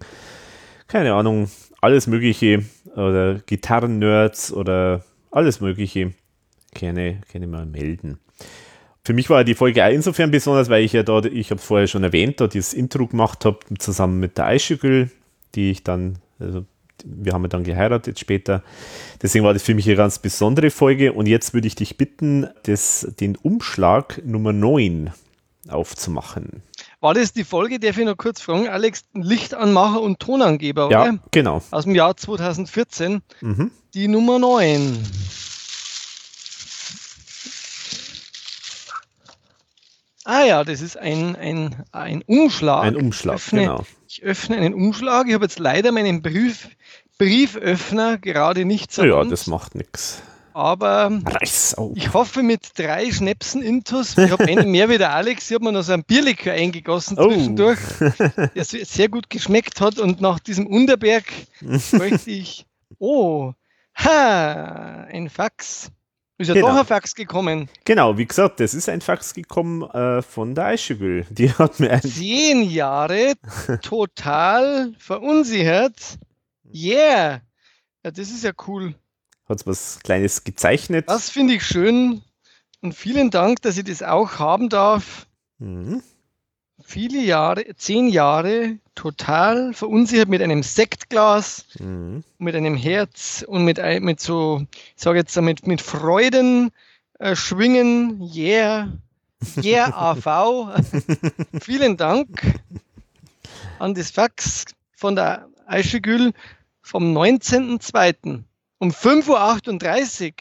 [0.86, 1.48] keine Ahnung,
[1.80, 6.12] alles Mögliche oder Gitarren-Nerds oder alles Mögliche,
[6.74, 8.18] gerne, gerne mal melden.
[9.04, 11.86] Für mich war die Folge auch insofern besonders, weil ich ja dort, ich habe vorher
[11.86, 15.10] schon erwähnt, dort dieses Intro gemacht habe, zusammen mit der Eischügel,
[15.54, 16.66] die ich dann, also
[17.04, 18.62] wir haben ja dann geheiratet später.
[19.22, 21.14] Deswegen war das für mich eine ganz besondere Folge.
[21.14, 25.10] Und jetzt würde ich dich bitten, das, den Umschlag Nummer 9
[25.68, 26.62] aufzumachen.
[27.00, 31.06] War das die Folge, darf ich noch kurz fragen, Alex, Lichtanmacher und Tonangeber, oder?
[31.06, 31.62] Ja, genau.
[31.70, 33.22] Aus dem Jahr 2014.
[33.40, 33.70] Mhm.
[33.94, 35.02] Die Nummer 9.
[40.24, 42.84] Ah ja, das ist ein, ein, ein Umschlag.
[42.84, 43.86] Ein Umschlag, ich öffne, genau.
[44.06, 45.26] Ich öffne einen Umschlag.
[45.26, 46.68] Ich habe jetzt leider meinen Brief,
[47.16, 49.04] Brieföffner gerade nicht so.
[49.04, 50.22] Ja, das macht nichts.
[50.52, 51.20] Aber
[51.94, 55.64] ich hoffe mit drei Schnäpsen Intus, ich habe einen mehr wie der Alex, ich habe
[55.64, 57.28] mir noch so ein Bierlikör eingegossen oh.
[57.28, 57.78] zwischendurch,
[58.54, 61.24] der sehr gut geschmeckt hat und nach diesem Unterberg
[61.92, 62.66] möchte ich,
[62.98, 63.52] oh,
[63.96, 65.90] ha, ein Fax.
[66.38, 66.68] Ist ja genau.
[66.68, 67.68] doch ein Fax gekommen.
[67.84, 71.26] Genau, wie gesagt, das ist ein Fax gekommen äh, von der Eischegül.
[71.28, 73.34] Die hat mir ein Zehn Jahre
[73.82, 76.18] total verunsichert.
[76.72, 77.42] Yeah!
[78.02, 78.94] Ja, das ist ja cool.
[79.50, 81.04] Hat was Kleines gezeichnet.
[81.08, 82.22] Das finde ich schön.
[82.80, 85.26] Und vielen Dank, dass ich das auch haben darf.
[85.58, 86.02] Mhm
[86.90, 92.24] viele Jahre, zehn Jahre total verunsichert mit einem Sektglas, mhm.
[92.38, 94.66] mit einem Herz und mit, mit so,
[94.96, 96.70] ich sage jetzt mit, mit Freuden
[97.18, 98.20] äh, schwingen.
[98.34, 98.92] Yeah,
[99.62, 100.80] yeah, AV.
[101.62, 102.60] Vielen Dank
[103.78, 104.64] an das Fax
[104.94, 106.32] von der Eischegül
[106.82, 108.42] vom 19.02.
[108.80, 110.32] um 5.38 Uhr.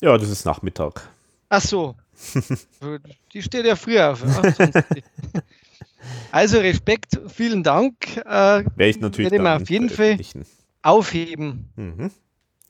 [0.00, 1.08] Ja, das ist Nachmittag.
[1.48, 1.94] Ach so.
[3.32, 4.24] Die steht ja früher auf.
[6.30, 8.16] Also Respekt, vielen Dank.
[8.18, 10.16] Äh, Werde ich natürlich werde auf jeden Fall
[10.82, 11.68] aufheben.
[11.74, 12.10] Mhm.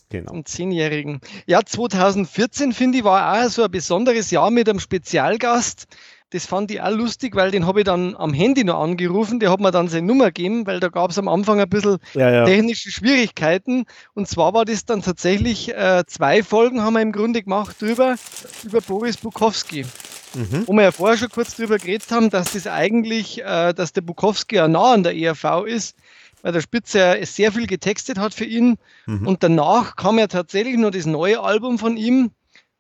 [0.09, 0.31] Genau.
[0.31, 1.21] Zum Zehnjährigen.
[1.47, 5.87] Ja, 2014 finde ich war auch so ein besonderes Jahr mit einem Spezialgast.
[6.31, 9.39] Das fand ich auch lustig, weil den habe ich dann am Handy noch angerufen.
[9.39, 11.99] Der hat mir dann seine Nummer gegeben, weil da gab es am Anfang ein bisschen
[12.15, 12.45] ja, ja.
[12.45, 13.85] technische Schwierigkeiten.
[14.15, 18.17] Und zwar war das dann tatsächlich äh, zwei Folgen haben wir im Grunde gemacht drüber,
[18.65, 19.87] über Boris Bukowski.
[20.35, 20.65] Mhm.
[20.67, 24.01] Wo wir ja vorher schon kurz drüber geredet haben, dass das eigentlich, äh, dass der
[24.01, 25.97] Bukowski ja nah an der ERV ist,
[26.43, 28.79] weil der Spitze ja sehr viel getextet hat für ihn.
[29.07, 29.27] Mhm.
[29.29, 32.33] Und danach kam ja tatsächlich nur das neue Album von ihm,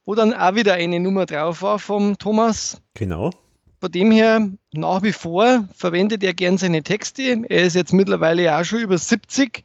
[0.06, 2.80] wo dann auch wieder eine Nummer drauf war vom Thomas.
[2.94, 3.32] Genau.
[3.80, 7.44] Von dem her, nach wie vor verwendet er gern seine Texte.
[7.48, 9.64] Er ist jetzt mittlerweile auch schon über 70.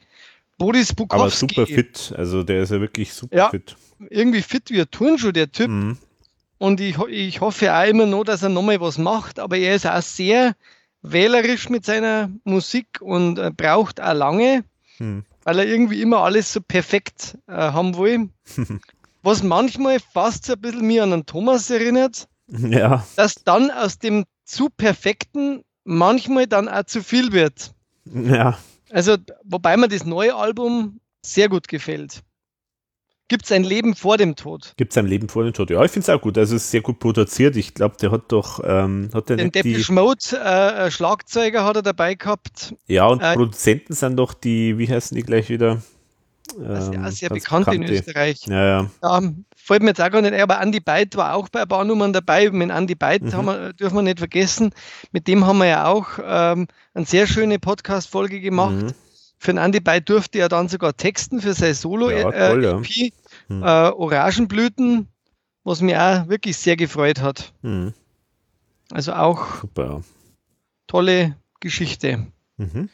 [0.57, 1.21] Boris Bukowski.
[1.21, 2.13] Aber super fit.
[2.17, 3.77] Also der ist ja wirklich super ja, fit.
[4.09, 5.69] Irgendwie fit wie ein Turnschuh, der Typ.
[5.69, 5.97] Mhm.
[6.57, 9.39] Und ich, ich hoffe auch immer noch, dass er nochmal was macht.
[9.39, 10.55] Aber er ist auch sehr
[11.01, 14.63] wählerisch mit seiner Musik und äh, braucht auch lange,
[14.99, 15.23] mhm.
[15.43, 18.29] weil er irgendwie immer alles so perfekt äh, haben will.
[19.23, 23.05] was manchmal fast so ein bisschen mir an einen Thomas erinnert, ja.
[23.15, 27.73] dass dann aus dem zu perfekten manchmal dann auch zu viel wird.
[28.05, 28.57] Ja.
[28.91, 32.21] Also, wobei mir das neue Album sehr gut gefällt.
[33.31, 34.73] Gibt es ein Leben vor dem Tod?
[34.75, 35.69] Gibt es ein Leben vor dem Tod?
[35.69, 36.37] Ja, ich finde es auch gut.
[36.37, 37.55] Also es ist sehr gut produziert.
[37.55, 41.77] Ich glaube, der hat doch ähm, hat der den Depeche Mode äh, äh, Schlagzeuger hat
[41.77, 42.75] er dabei gehabt.
[42.87, 45.81] Ja, und äh, Produzenten sind doch die, wie heißen die gleich wieder?
[46.59, 48.45] Ähm, ja sehr bekannt in Österreich.
[48.45, 48.91] Ja, ja.
[49.01, 49.21] ja,
[49.55, 51.85] fällt mir jetzt auch gar nicht ein, aber Andy Beit war auch bei ein paar
[51.85, 52.49] Nummern dabei.
[52.49, 53.45] Mit Andy Beit mhm.
[53.45, 54.71] wir, dürfen wir nicht vergessen.
[55.11, 58.75] Mit dem haben wir ja auch ähm, eine sehr schöne Podcast-Folge gemacht.
[58.75, 58.93] Mhm.
[59.37, 62.33] Für den Andy Beit durfte er dann sogar texten für sein Solo-EP.
[62.33, 62.81] Ja, äh.
[62.87, 63.11] E
[63.47, 63.63] mhm.
[63.63, 65.07] äh, Orangenblüten,
[65.63, 67.53] was mich auch wirklich sehr gefreut hat.
[67.61, 67.93] Mhm.
[68.91, 70.01] Also auch Super.
[70.87, 72.27] tolle Geschichte.
[72.57, 72.89] Mhm.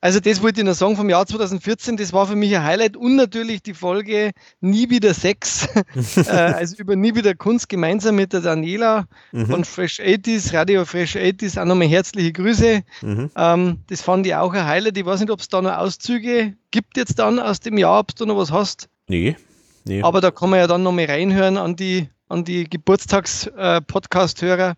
[0.00, 2.96] Also das wollte ich noch sagen vom Jahr 2014, das war für mich ein Highlight
[2.96, 4.30] und natürlich die Folge
[4.60, 5.66] Nie wieder Sex,
[6.16, 9.46] äh, also über Nie wieder Kunst gemeinsam mit der Daniela mhm.
[9.46, 12.82] von Fresh 80s, Radio Fresh 80s, auch nochmal herzliche Grüße.
[13.02, 13.30] Mhm.
[13.36, 14.96] Ähm, das fand ich auch ein Highlight.
[14.96, 18.14] Ich weiß nicht, ob es da noch Auszüge gibt jetzt dann aus dem Jahr, ob
[18.14, 18.88] du noch was hast.
[19.08, 19.36] Nee.
[19.84, 20.00] nee.
[20.02, 24.70] Aber da kann man ja dann nochmal reinhören an die an die Geburtstags-Podcast-Hörer.
[24.70, 24.74] Äh,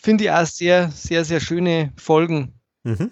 [0.00, 2.52] Finde ich auch sehr, sehr, sehr schöne Folgen.
[2.84, 3.10] Mhm.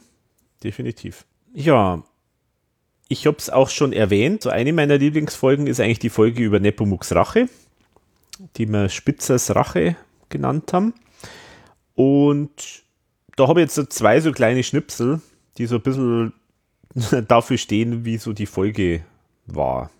[0.62, 1.26] Definitiv.
[1.54, 2.02] Ja,
[3.08, 4.42] ich habe es auch schon erwähnt.
[4.42, 7.48] So eine meiner Lieblingsfolgen ist eigentlich die Folge über Nepomuks Rache,
[8.56, 9.96] die wir Spitzers Rache
[10.28, 10.94] genannt haben.
[11.94, 12.84] Und
[13.36, 15.20] da habe ich jetzt so zwei so kleine Schnipsel,
[15.56, 16.32] die so ein bisschen
[17.28, 19.02] dafür stehen, wie so die Folge
[19.46, 19.90] war.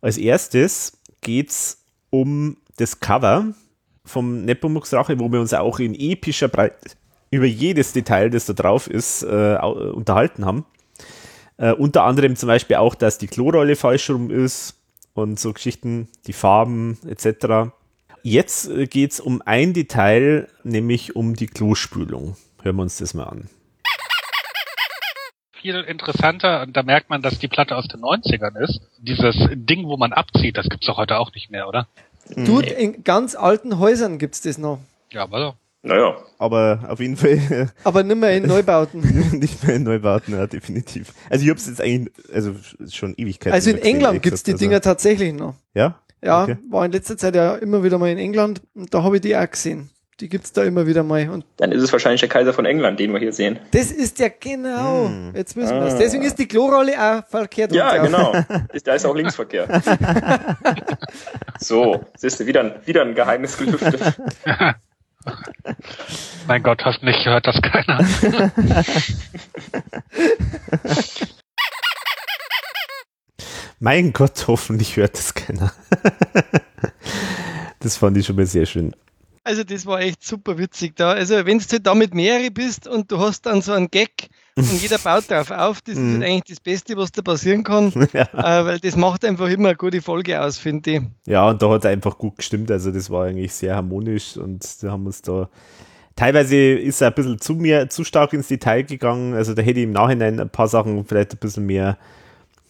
[0.00, 3.54] Als erstes geht es um das Cover
[4.04, 6.90] vom Nepomuks Rache, wo wir uns auch in epischer Breite
[7.34, 10.64] über jedes Detail, das da drauf ist, äh, unterhalten haben.
[11.56, 14.76] Äh, unter anderem zum Beispiel auch, dass die Klorolle falsch rum ist
[15.14, 17.70] und so Geschichten, die Farben etc.
[18.22, 22.36] Jetzt äh, geht es um ein Detail, nämlich um die Klospülung.
[22.62, 23.48] Hören wir uns das mal an.
[25.52, 28.80] Viel interessanter, und da merkt man, dass die Platte aus den 90ern ist.
[28.98, 31.86] Dieses Ding, wo man abzieht, das gibt es doch heute auch nicht mehr, oder?
[32.36, 34.80] Du, in ganz alten Häusern gibt es das noch.
[35.10, 36.16] Ja, aber naja.
[36.38, 37.70] Aber auf jeden Fall.
[37.84, 39.00] Aber nicht mehr in Neubauten.
[39.38, 41.12] nicht mehr in Neubauten, ja, definitiv.
[41.28, 42.54] Also ich habe es jetzt eigentlich, also
[42.90, 43.52] schon Ewigkeiten.
[43.52, 44.90] Also in England gibt es die Dinger also.
[44.90, 45.54] tatsächlich noch.
[45.74, 46.00] Ja?
[46.22, 46.56] Ja, okay.
[46.70, 49.36] war in letzter Zeit ja immer wieder mal in England und da habe ich die
[49.36, 49.90] auch gesehen.
[50.20, 51.28] Die gibt es da immer wieder mal.
[51.28, 53.58] Und Dann ist es wahrscheinlich der Kaiser von England, den wir hier sehen.
[53.72, 55.08] Das ist ja genau.
[55.08, 55.32] Hm.
[55.34, 55.94] Jetzt müssen wir es.
[55.94, 55.98] Ah.
[55.98, 57.72] Deswegen ist die Klorolle auch verkehrt.
[57.72, 58.32] Ja, genau.
[58.84, 59.66] da ist auch Linksverkehr.
[61.58, 64.16] so, siehst du, wieder, wieder ein Geheimnis gelüftet.
[66.46, 68.04] mein Gott, hoffentlich hört das keiner.
[73.80, 75.72] mein Gott, hoffentlich hört das keiner.
[77.80, 78.94] das fand ich schon mal sehr schön.
[79.44, 81.12] Also das war echt super witzig da.
[81.12, 84.82] Also wenn du da mit mehrere bist und du hast dann so einen Gag und
[84.82, 86.22] jeder baut darauf auf, das ist mhm.
[86.22, 88.22] eigentlich das Beste, was da passieren kann, ja.
[88.32, 91.02] äh, weil das macht einfach immer eine gute Folge aus, finde ich.
[91.26, 92.70] Ja, und da hat es einfach gut gestimmt.
[92.70, 95.48] Also das war eigentlich sehr harmonisch und da haben uns da
[96.16, 99.34] teilweise ist er ein bisschen zu mir zu stark ins Detail gegangen.
[99.34, 101.98] Also da hätte ich im Nachhinein ein paar Sachen vielleicht ein bisschen mehr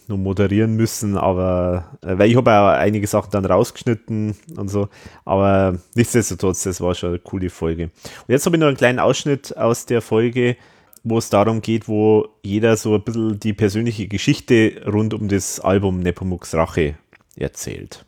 [0.06, 4.89] nur moderieren müssen, aber äh, weil ich habe auch einige Sachen dann rausgeschnitten und so,
[5.24, 7.85] aber nichtsdestotrotz, das war schon eine coole Folge.
[7.85, 10.56] Und jetzt habe ich noch einen kleinen Ausschnitt aus der Folge,
[11.05, 15.60] wo es darum geht, wo jeder so ein bisschen die persönliche Geschichte rund um das
[15.60, 16.97] Album Nepomuks Rache
[17.36, 18.05] erzählt.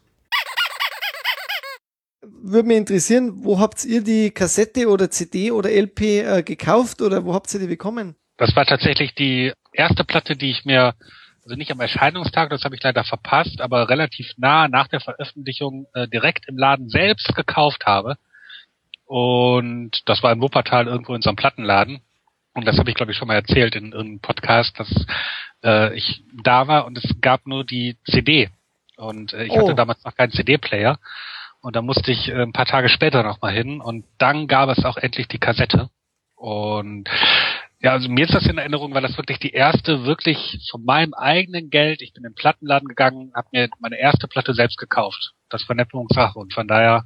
[2.23, 7.24] Würde mich interessieren, wo habt ihr die Kassette oder CD oder LP äh, gekauft oder
[7.24, 8.16] wo habt ihr die bekommen?
[8.39, 10.94] Das war tatsächlich die erste Platte, die ich mir
[11.47, 15.86] also nicht am Erscheinungstag, das habe ich leider verpasst, aber relativ nah nach der Veröffentlichung
[15.94, 18.16] äh, direkt im Laden selbst gekauft habe.
[19.05, 22.01] Und das war in Wuppertal irgendwo in so einem Plattenladen.
[22.57, 24.89] Und das habe ich, glaube ich, schon mal erzählt in irgendeinem Podcast, dass
[25.62, 28.49] äh, ich da war und es gab nur die CD.
[28.97, 29.61] Und äh, ich oh.
[29.61, 30.99] hatte damals noch keinen CD-Player.
[31.61, 33.83] Und da musste ich äh, ein paar Tage später nochmal hin.
[33.83, 35.91] Und dann gab es auch endlich die Kassette.
[36.35, 37.11] Und
[37.83, 41.12] ja, also mir ist das in Erinnerung, weil das wirklich die erste, wirklich von meinem
[41.12, 45.35] eigenen Geld, ich bin in den Plattenladen gegangen, habe mir meine erste Platte selbst gekauft.
[45.51, 47.05] Das war Neppungssache und von daher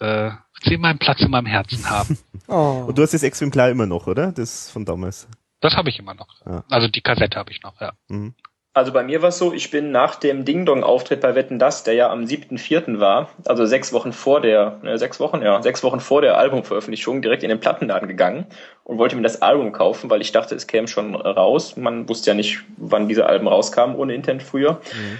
[0.00, 0.30] äh,
[0.62, 2.18] sie meinen Platz in meinem Herzen haben.
[2.48, 2.84] oh.
[2.86, 4.32] Und du hast das Exemplar immer noch, oder?
[4.32, 5.28] Das von damals.
[5.60, 6.28] Das habe ich immer noch.
[6.46, 6.64] Ja.
[6.70, 7.92] Also die Kassette habe ich noch, ja.
[8.08, 8.34] Mhm.
[8.74, 11.94] Also bei mir war es so, ich bin nach dem Ding-Dong-Auftritt bei Wetten Das, der
[11.94, 13.00] ja am 7.4.
[13.00, 17.20] war, also sechs Wochen vor der, ne, sechs Wochen, ja, sechs Wochen vor der Albumveröffentlichung
[17.20, 18.46] direkt in den Plattenladen gegangen
[18.84, 21.76] und wollte mir das Album kaufen, weil ich dachte, es käme schon raus.
[21.76, 24.74] Man wusste ja nicht, wann diese Alben rauskamen ohne Intent früher.
[24.74, 25.18] Mhm.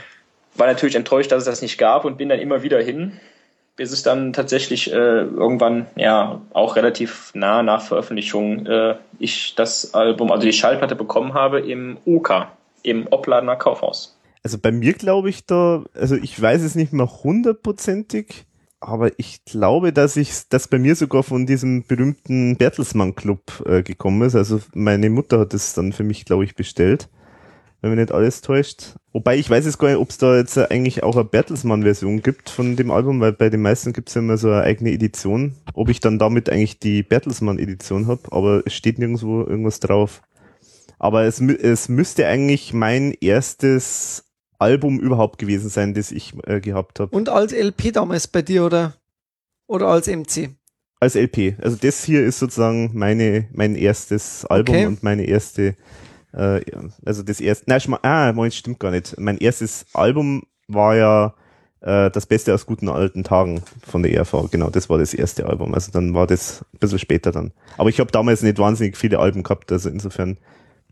[0.54, 3.18] War natürlich enttäuscht, dass es das nicht gab und bin dann immer wieder hin,
[3.78, 9.94] bis es dann tatsächlich äh, irgendwann, ja, auch relativ nah nach Veröffentlichung, äh, ich das
[9.94, 12.48] Album, also die Schallplatte bekommen habe im OK
[12.82, 14.18] im Opladener Kaufhaus.
[14.42, 18.46] Also bei mir glaube ich da, also ich weiß es nicht mehr hundertprozentig,
[18.80, 23.82] aber ich glaube, dass ich, dass bei mir sogar von diesem berühmten Bertelsmann Club äh,
[23.82, 24.34] gekommen ist.
[24.34, 27.08] Also meine Mutter hat es dann für mich, glaube ich, bestellt,
[27.80, 28.96] wenn mich nicht alles täuscht.
[29.12, 32.50] Wobei ich weiß jetzt gar nicht, ob es da jetzt eigentlich auch eine Bertelsmann-Version gibt
[32.50, 35.54] von dem Album, weil bei den meisten gibt es ja immer so eine eigene Edition.
[35.74, 40.22] Ob ich dann damit eigentlich die Bertelsmann-Edition habe, aber es steht nirgendwo irgendwas drauf.
[40.98, 44.24] Aber es, es müsste eigentlich mein erstes
[44.58, 47.14] Album überhaupt gewesen sein, das ich äh, gehabt habe.
[47.14, 48.94] Und als LP damals bei dir oder,
[49.66, 50.50] oder als MC?
[51.00, 51.54] Als LP.
[51.62, 54.86] Also das hier ist sozusagen meine, mein erstes Album okay.
[54.86, 55.76] und meine erste,
[56.32, 56.60] äh,
[57.04, 59.18] also das erste, nein, ah, Moment, stimmt gar nicht.
[59.18, 61.34] Mein erstes Album war ja
[61.80, 64.50] äh, das Beste aus guten alten Tagen von der ERV.
[64.50, 65.74] Genau, das war das erste Album.
[65.74, 67.52] Also dann war das ein bisschen später dann.
[67.76, 70.38] Aber ich habe damals nicht wahnsinnig viele Alben gehabt, also insofern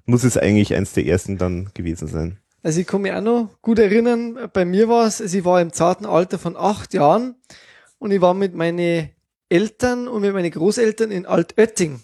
[0.05, 2.39] muss es eigentlich eins der ersten dann gewesen sein.
[2.63, 5.73] Also ich kann mich auch noch gut erinnern, bei mir war es, sie war im
[5.73, 7.37] zarten Alter von acht Jahren
[7.99, 9.11] und ich war mit meinen
[9.49, 12.01] Eltern und mit meinen Großeltern in Altötting.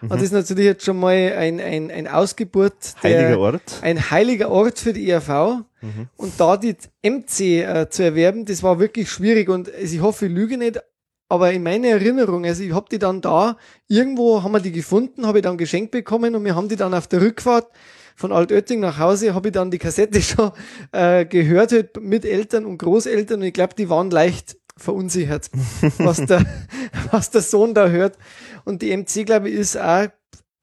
[0.00, 0.10] Mhm.
[0.10, 2.94] Und das ist natürlich jetzt schon mal ein, ein, ein Ausgeburt.
[3.02, 3.62] Der, heiliger Ort.
[3.82, 5.64] Ein heiliger Ort für die ERV.
[5.80, 6.08] Mhm.
[6.16, 9.48] Und da die MC äh, zu erwerben, das war wirklich schwierig.
[9.48, 10.80] Und ich hoffe, ich lüge nicht,
[11.28, 13.56] aber in meiner Erinnerung, also ich habe die dann da,
[13.88, 16.94] irgendwo haben wir die gefunden, habe ich dann geschenkt bekommen und wir haben die dann
[16.94, 17.66] auf der Rückfahrt
[18.14, 20.52] von Altötting nach Hause, habe ich dann die Kassette schon
[20.92, 25.50] äh, gehört halt mit Eltern und Großeltern und ich glaube, die waren leicht verunsichert,
[25.98, 26.44] was der,
[27.10, 28.18] was der Sohn da hört.
[28.64, 30.08] Und die MC, glaube ich, ist auch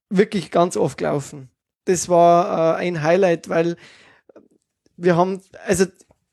[0.10, 1.50] wirklich ganz oft gelaufen.
[1.86, 3.76] Das war äh, ein Highlight, weil
[4.96, 5.86] wir haben, also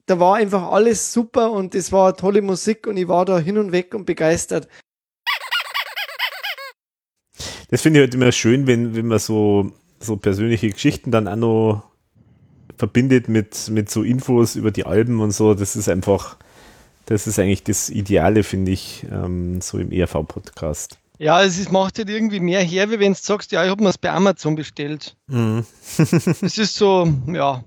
[0.06, 3.58] da war einfach alles super und es war tolle Musik und ich war da hin
[3.58, 4.68] und weg und begeistert.
[7.70, 11.36] Das finde ich halt immer schön, wenn, wenn man so, so persönliche Geschichten dann auch
[11.36, 11.90] noch
[12.76, 15.54] verbindet mit, mit so Infos über die Alben und so.
[15.54, 16.36] Das ist einfach,
[17.10, 20.96] das ist eigentlich das Ideale, finde ich, ähm, so im ERV-Podcast.
[21.18, 23.82] Ja, es ist, macht halt irgendwie mehr her, wie wenn du sagst, ja, ich habe
[23.82, 25.16] mir es bei Amazon bestellt.
[25.26, 25.66] Mhm.
[25.98, 27.64] es ist so, ja,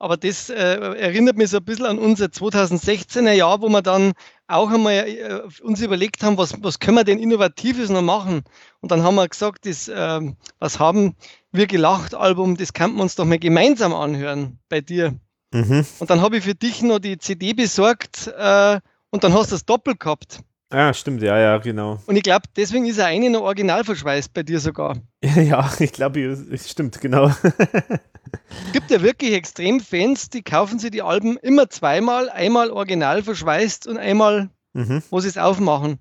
[0.00, 4.12] aber das äh, erinnert mich so ein bisschen an unser 2016er Jahr, wo wir dann
[4.48, 8.42] auch einmal äh, uns überlegt haben, was, was können wir denn Innovatives noch machen?
[8.80, 10.20] Und dann haben wir gesagt, das, äh,
[10.58, 11.14] was haben
[11.52, 15.14] wir gelacht, Album, das kann man uns doch mal gemeinsam anhören bei dir.
[15.52, 15.86] Mhm.
[15.98, 18.80] Und dann habe ich für dich noch die CD besorgt äh,
[19.10, 20.40] und dann hast du das doppelt gehabt.
[20.70, 21.98] Ja, stimmt, ja, ja, genau.
[22.06, 24.96] Und ich glaube, deswegen ist er eine noch original verschweißt bei dir sogar.
[25.22, 27.28] Ja, ich glaube, es stimmt, genau.
[27.28, 33.22] Es gibt ja wirklich extrem Fans, die kaufen sich die Alben immer zweimal, einmal original
[33.22, 35.02] verschweißt und einmal, mhm.
[35.10, 35.98] wo sie es aufmachen.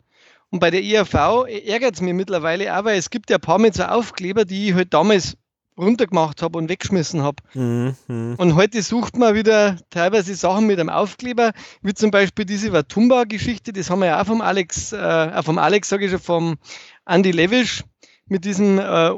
[0.49, 1.13] Und bei der IAV
[1.65, 4.69] ärgert es mich mittlerweile auch, weil es gibt ja ein paar mit so Aufkleber, die
[4.69, 5.37] ich halt damals
[5.77, 7.43] runtergemacht habe und weggeschmissen habe.
[7.53, 8.35] Mhm.
[8.37, 11.51] Und heute sucht man wieder teilweise Sachen mit einem Aufkleber,
[11.81, 15.89] wie zum Beispiel diese Watumba-Geschichte, das haben wir ja auch vom Alex, äh, vom Alex,
[15.89, 16.55] sage ich schon, vom
[17.05, 17.83] Andy Levisch
[18.27, 19.11] mit diesem äh,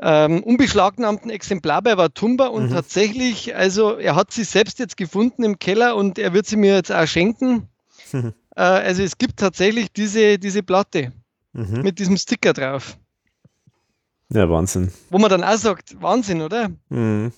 [0.00, 2.74] ähm, unbeschlagnahmten Exemplar bei Watumba und mhm.
[2.74, 6.74] tatsächlich, also er hat sie selbst jetzt gefunden im Keller und er wird sie mir
[6.74, 7.68] jetzt auch schenken.
[8.12, 8.34] Mhm.
[8.56, 11.12] Äh, also es gibt tatsächlich diese, diese Platte
[11.52, 11.82] mhm.
[11.82, 12.98] mit diesem Sticker drauf.
[14.30, 14.92] Ja, Wahnsinn.
[15.10, 16.70] Wo man dann auch sagt, Wahnsinn, oder?
[16.90, 17.32] Mhm.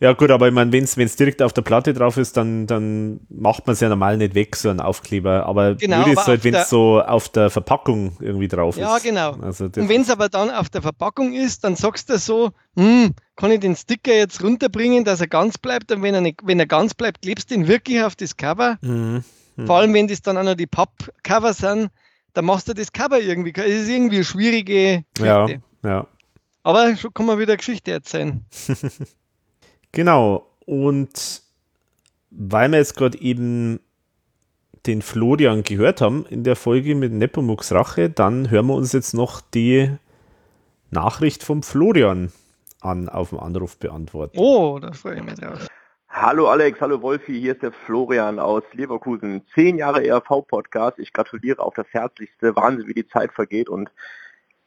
[0.00, 3.20] Ja, gut, aber ich meine, wenn es direkt auf der Platte drauf ist, dann, dann
[3.28, 5.46] macht man es ja normal nicht weg, so ein Aufkleber.
[5.46, 9.04] Aber genau, blöd ist halt, wenn es so auf der Verpackung irgendwie drauf ja, ist.
[9.04, 9.44] Ja, genau.
[9.44, 13.14] Also und wenn es aber dann auf der Verpackung ist, dann sagst du so, hm,
[13.36, 15.92] kann ich den Sticker jetzt runterbringen, dass er ganz bleibt?
[15.92, 18.78] Und wenn er, nicht, wenn er ganz bleibt, klebst du ihn wirklich auf das Cover.
[18.80, 19.22] Mhm.
[19.54, 19.66] Mhm.
[19.68, 21.90] Vor allem, wenn das dann auch noch die Pappcover sind,
[22.32, 23.52] dann machst du das Cover irgendwie.
[23.54, 25.52] Es ist irgendwie eine schwierige Geschichte.
[25.52, 26.06] Ja, ja.
[26.62, 28.44] Aber schon kann man wieder Geschichte erzählen.
[29.92, 30.46] Genau.
[30.64, 31.42] Und
[32.30, 33.78] weil wir jetzt gerade eben
[34.86, 39.12] den Florian gehört haben in der Folge mit Nepomuk's Rache, dann hören wir uns jetzt
[39.12, 39.90] noch die
[40.90, 42.32] Nachricht vom Florian
[42.80, 44.38] an auf dem Anruf beantworten.
[44.38, 45.68] Oh, da freue ich mich drauf.
[46.08, 49.46] Hallo Alex, hallo Wolfi, hier ist der Florian aus Leverkusen.
[49.54, 50.98] Zehn Jahre ERV-Podcast.
[50.98, 52.54] Ich gratuliere auf das Herzlichste.
[52.56, 53.90] Wahnsinn, wie die Zeit vergeht und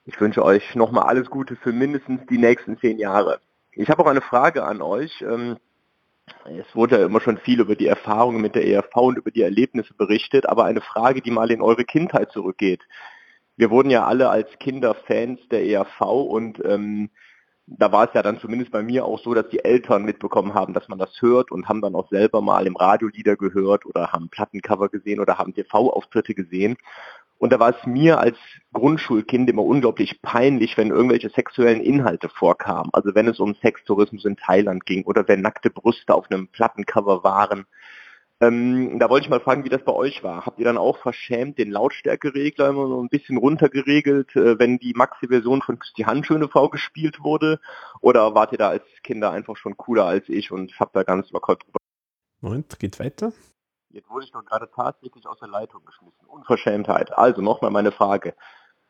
[0.06, 3.40] ich wünsche euch nochmal alles Gute für mindestens die nächsten zehn Jahre.
[3.72, 5.22] Ich habe auch eine Frage an euch.
[5.22, 5.57] Ähm,
[6.45, 9.41] es wurde ja immer schon viel über die Erfahrungen mit der ERV und über die
[9.41, 12.82] Erlebnisse berichtet, aber eine Frage, die mal in eure Kindheit zurückgeht.
[13.57, 17.10] Wir wurden ja alle als Kinder Fans der ERV und ähm,
[17.68, 20.73] da war es ja dann zumindest bei mir auch so, dass die Eltern mitbekommen haben,
[20.73, 24.11] dass man das hört und haben dann auch selber mal im Radio Lieder gehört oder
[24.11, 26.77] haben Plattencover gesehen oder haben TV-Auftritte gesehen.
[27.38, 28.38] Und da war es mir als
[28.74, 32.90] Grundschulkind immer unglaublich peinlich, wenn irgendwelche sexuellen Inhalte vorkamen.
[32.94, 37.24] Also wenn es um Sextourismus in Thailand ging oder wenn nackte Brüste auf einem Plattencover
[37.24, 37.66] waren.
[38.41, 40.45] Ähm, da wollte ich mal fragen, wie das bei euch war.
[40.45, 44.94] Habt ihr dann auch verschämt den Lautstärkeregler immer so ein bisschen runtergeregelt, äh, wenn die
[44.94, 47.60] Maxi-Version von Die Handschöne Frau gespielt wurde?
[48.02, 51.32] Oder wart ihr da als Kinder einfach schon cooler als ich und habt da ganz
[51.32, 51.80] locker drüber?
[52.41, 53.32] Moment, geht weiter.
[53.96, 56.28] Jetzt wurde ich doch gerade tatsächlich aus der Leitung geschmissen.
[56.28, 57.18] Unverschämtheit.
[57.18, 58.34] Also nochmal meine Frage.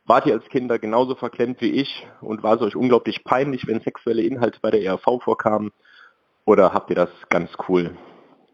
[0.04, 3.82] Wart ihr als Kinder genauso verklemmt wie ich und war es euch unglaublich peinlich, wenn
[3.82, 5.72] sexuelle Inhalte bei der ERV vorkamen?
[6.44, 7.96] Oder habt ihr das ganz cool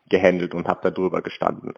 [0.10, 1.73] gehandelt und habt da drüber gestanden?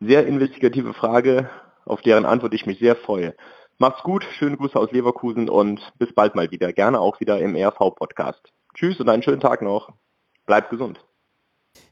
[0.00, 1.50] Sehr investigative Frage,
[1.84, 3.34] auf deren Antwort ich mich sehr freue.
[3.76, 6.72] Macht's gut, schöne Grüße aus Leverkusen und bis bald mal wieder.
[6.72, 8.54] Gerne auch wieder im ERV-Podcast.
[8.72, 9.90] Tschüss und einen schönen Tag noch.
[10.46, 10.98] Bleibt gesund.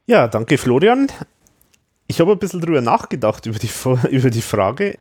[0.07, 1.09] Ja, danke Florian.
[2.07, 3.69] Ich habe ein bisschen drüber nachgedacht über die,
[4.09, 4.97] über die Frage.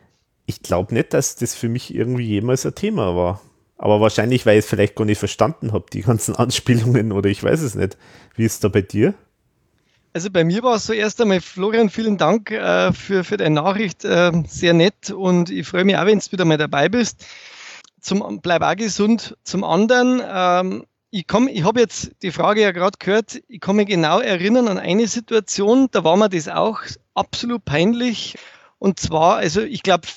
[0.47, 3.41] Ich glaube nicht, dass das für mich irgendwie jemals ein Thema war.
[3.79, 7.43] Aber wahrscheinlich, weil ich es vielleicht gar nicht verstanden habe, die ganzen Anspielungen oder ich
[7.43, 7.97] weiß es nicht.
[8.35, 9.15] Wie ist es da bei dir?
[10.13, 13.57] Also bei mir war es so erst einmal, Florian, vielen Dank äh, für, für deine
[13.57, 14.03] Nachricht.
[14.05, 17.27] Äh, sehr nett und ich freue mich auch, wenn du wieder mal dabei bist.
[18.01, 19.37] Zum, bleib auch gesund.
[19.45, 23.77] Zum anderen, ähm, ich, komm, ich habe jetzt die Frage ja gerade gehört, ich kann
[23.77, 26.81] mich genau erinnern an eine Situation, da war mir das auch
[27.15, 28.37] absolut peinlich.
[28.79, 30.09] Und zwar, also ich glaube,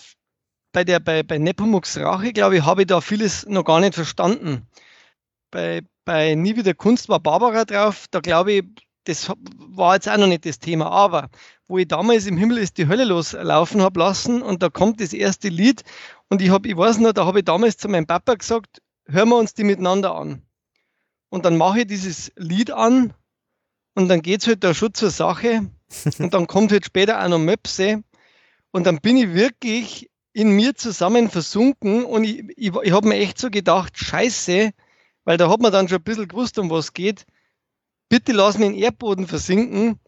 [0.72, 3.96] bei der bei, bei Nepomuks Rache, glaube ich, habe ich da vieles noch gar nicht
[3.96, 4.68] verstanden.
[5.52, 8.64] Bei, bei Nie wieder Kunst war Barbara drauf, da glaube ich,
[9.06, 11.30] das war jetzt auch noch nicht das Thema, aber
[11.68, 15.14] wo ich damals im Himmel ist die Hölle loslaufen habe lassen und da kommt das
[15.14, 15.84] erste Lied
[16.30, 19.30] und ich habe, ich weiß noch, da habe ich damals zu meinem Papa gesagt, hören
[19.30, 20.44] wir uns die miteinander an.
[21.30, 23.14] Und dann mache ich dieses Lied an
[23.96, 25.70] und dann geht es halt da schon zur Sache
[26.20, 28.04] und dann kommt halt später auch noch Möpse
[28.72, 33.18] und dann bin ich wirklich in mir zusammen versunken und ich, ich, ich habe mir
[33.18, 34.72] echt so gedacht, scheiße,
[35.26, 37.26] weil da hat man dann schon ein bisschen gewusst, um was geht.
[38.10, 40.00] Bitte lass mich in den Erdboden versinken.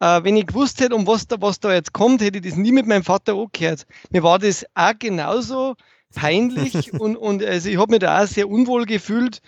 [0.00, 2.56] Äh, wenn ich gewusst hätte, um was da, was da jetzt kommt, hätte ich das
[2.56, 3.86] nie mit meinem Vater angehört.
[4.10, 5.74] Mir war das auch genauso
[6.14, 9.40] peinlich und, und also ich habe mich da auch sehr unwohl gefühlt,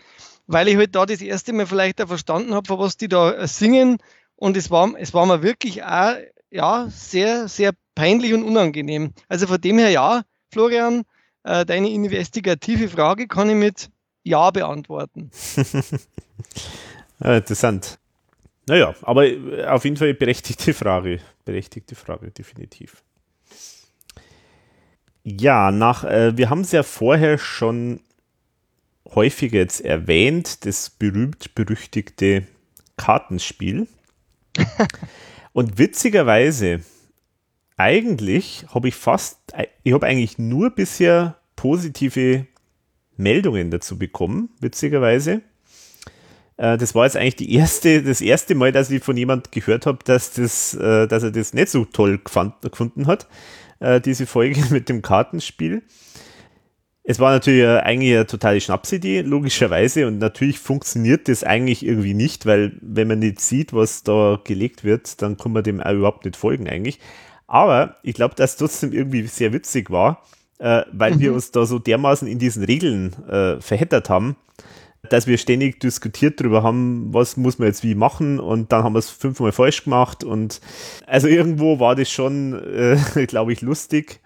[0.46, 3.98] weil ich halt da das erste Mal vielleicht auch verstanden habe, was die da singen.
[4.36, 6.16] Und es war, es war mir wirklich auch
[6.50, 9.12] ja, sehr, sehr peinlich und unangenehm.
[9.28, 10.22] Also von dem her ja,
[10.52, 11.04] Florian,
[11.44, 13.90] äh, deine investigative Frage kann ich mit
[14.22, 15.30] Ja beantworten.
[17.20, 17.98] ja, interessant.
[18.66, 19.26] Naja, aber
[19.68, 21.20] auf jeden Fall berechtigte Frage.
[21.44, 23.02] Berechtigte Frage, definitiv.
[25.22, 28.00] Ja, nach, äh, wir haben es ja vorher schon
[29.06, 32.46] häufiger jetzt erwähnt, das berühmt-berüchtigte
[32.96, 33.86] Kartenspiel.
[35.52, 36.80] Und witzigerweise,
[37.76, 39.38] eigentlich habe ich fast,
[39.82, 42.46] ich habe eigentlich nur bisher positive
[43.16, 45.42] Meldungen dazu bekommen, witzigerweise.
[46.56, 49.86] Äh, das war jetzt eigentlich die erste, das erste Mal, dass ich von jemand gehört
[49.86, 53.26] habe, dass, das, äh, dass er das nicht so toll gefunden hat,
[53.80, 55.82] äh, diese Folge mit dem Kartenspiel.
[57.06, 62.46] Es war natürlich eigentlich eine totale Schnapsidee, logischerweise, und natürlich funktioniert das eigentlich irgendwie nicht,
[62.46, 66.24] weil wenn man nicht sieht, was da gelegt wird, dann kann man dem auch überhaupt
[66.24, 66.98] nicht folgen eigentlich.
[67.46, 70.22] Aber ich glaube, dass es trotzdem irgendwie sehr witzig war,
[70.58, 71.20] äh, weil mhm.
[71.20, 74.36] wir uns da so dermaßen in diesen Regeln äh, verheddert haben,
[75.10, 78.94] dass wir ständig diskutiert darüber haben, was muss man jetzt wie machen und dann haben
[78.94, 80.62] wir es fünfmal falsch gemacht und
[81.06, 84.20] also irgendwo war das schon, äh, glaube ich, lustig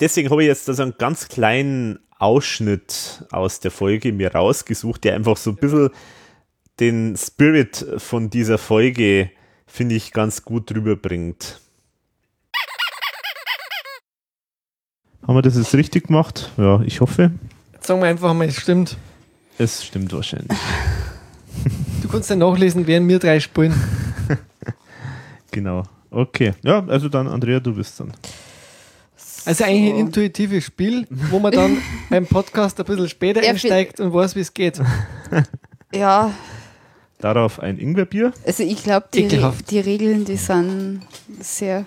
[0.00, 5.04] deswegen habe ich jetzt da so einen ganz kleinen Ausschnitt aus der Folge mir rausgesucht,
[5.04, 5.90] der einfach so ein bisschen
[6.80, 9.30] den Spirit von dieser Folge,
[9.66, 11.60] finde ich, ganz gut rüberbringt.
[15.26, 16.50] Haben wir das jetzt richtig gemacht?
[16.56, 17.30] Ja, ich hoffe.
[17.80, 18.96] sagen wir einfach mal, es stimmt.
[19.58, 20.58] Es stimmt wahrscheinlich.
[22.02, 23.74] Du kannst ja nachlesen, während wir drei spielen.
[25.50, 25.84] genau.
[26.10, 26.54] Okay.
[26.62, 28.12] Ja, also dann, Andrea, du bist dann.
[29.44, 31.78] Also eigentlich ein intuitives Spiel, wo man dann
[32.10, 34.80] beim Podcast ein bisschen später ja, einsteigt und weiß, wie es geht.
[35.92, 36.32] Ja.
[37.18, 38.32] Darauf ein Ingwerbier.
[38.46, 41.02] Also ich glaube, die, die Regeln, die sind
[41.40, 41.84] sehr,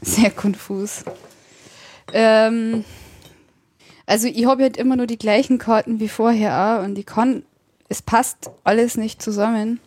[0.00, 1.04] sehr konfus.
[2.12, 2.84] Ähm,
[4.06, 7.42] also ich habe halt immer nur die gleichen Karten wie vorher auch und ich kann,
[7.88, 9.80] es passt alles nicht zusammen.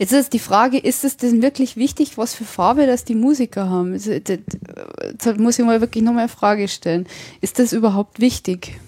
[0.00, 3.68] Jetzt ist die Frage, ist es denn wirklich wichtig, was für Farbe das die Musiker
[3.68, 3.92] haben?
[3.92, 7.06] Also, da muss ich mal wirklich nochmal eine Frage stellen.
[7.42, 8.80] Ist das überhaupt wichtig?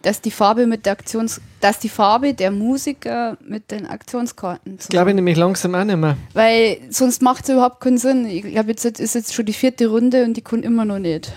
[0.00, 4.78] Dass die Farbe mit der Aktions, dass die Farbe der Musiker mit den Aktionskarten.
[4.78, 6.16] Das glaube ich nämlich langsam auch nicht mehr.
[6.32, 8.24] Weil sonst macht es überhaupt keinen Sinn.
[8.24, 11.34] Ich glaube, jetzt ist jetzt schon die vierte Runde und die können immer noch nicht.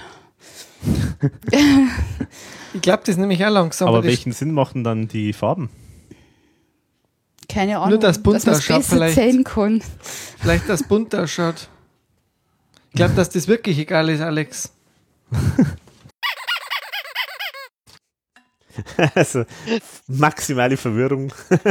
[2.73, 3.89] ich glaube, das ist nämlich auch langsam.
[3.89, 5.69] Aber welchen Sinn machen dann die Farben?
[7.49, 7.89] Keine Ahnung.
[7.89, 9.15] Nur das bunt ausschaut vielleicht.
[9.15, 9.81] Zählen kann.
[10.37, 11.67] Vielleicht das bunt ausschaut.
[12.91, 14.71] Ich glaube, dass das wirklich egal ist, Alex.
[19.15, 19.45] also,
[20.07, 21.33] maximale Verwirrung.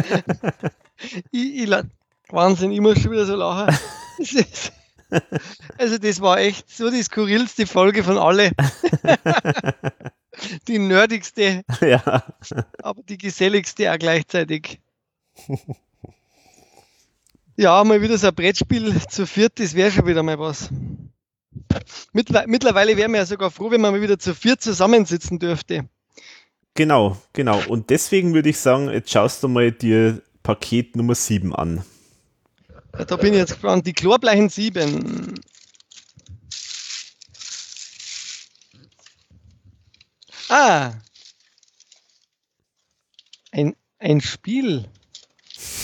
[1.31, 1.71] ich, ich,
[2.31, 3.79] Wahnsinn, ich muss schon wieder so lachen.
[5.79, 8.51] also, das war echt so die skurrilste Folge von alle.
[10.67, 12.25] die nerdigste, ja.
[12.83, 14.81] aber die geselligste auch gleichzeitig.
[17.57, 20.71] ja, mal wieder so ein Brettspiel zu viert, das wäre schon wieder mal was.
[22.13, 25.89] Mittlerweile wären wir ja sogar froh, wenn man mal wieder zu viert zusammensitzen dürfte.
[26.75, 27.61] Genau, genau.
[27.67, 31.85] Und deswegen würde ich sagen, jetzt schaust du mal dir Paket Nummer 7 an.
[32.97, 33.87] Ja, da bin ich jetzt gespannt.
[33.87, 35.35] Die Chlorbleichen 7.
[40.49, 40.93] Ah.
[43.51, 44.89] Ein, ein Spiel.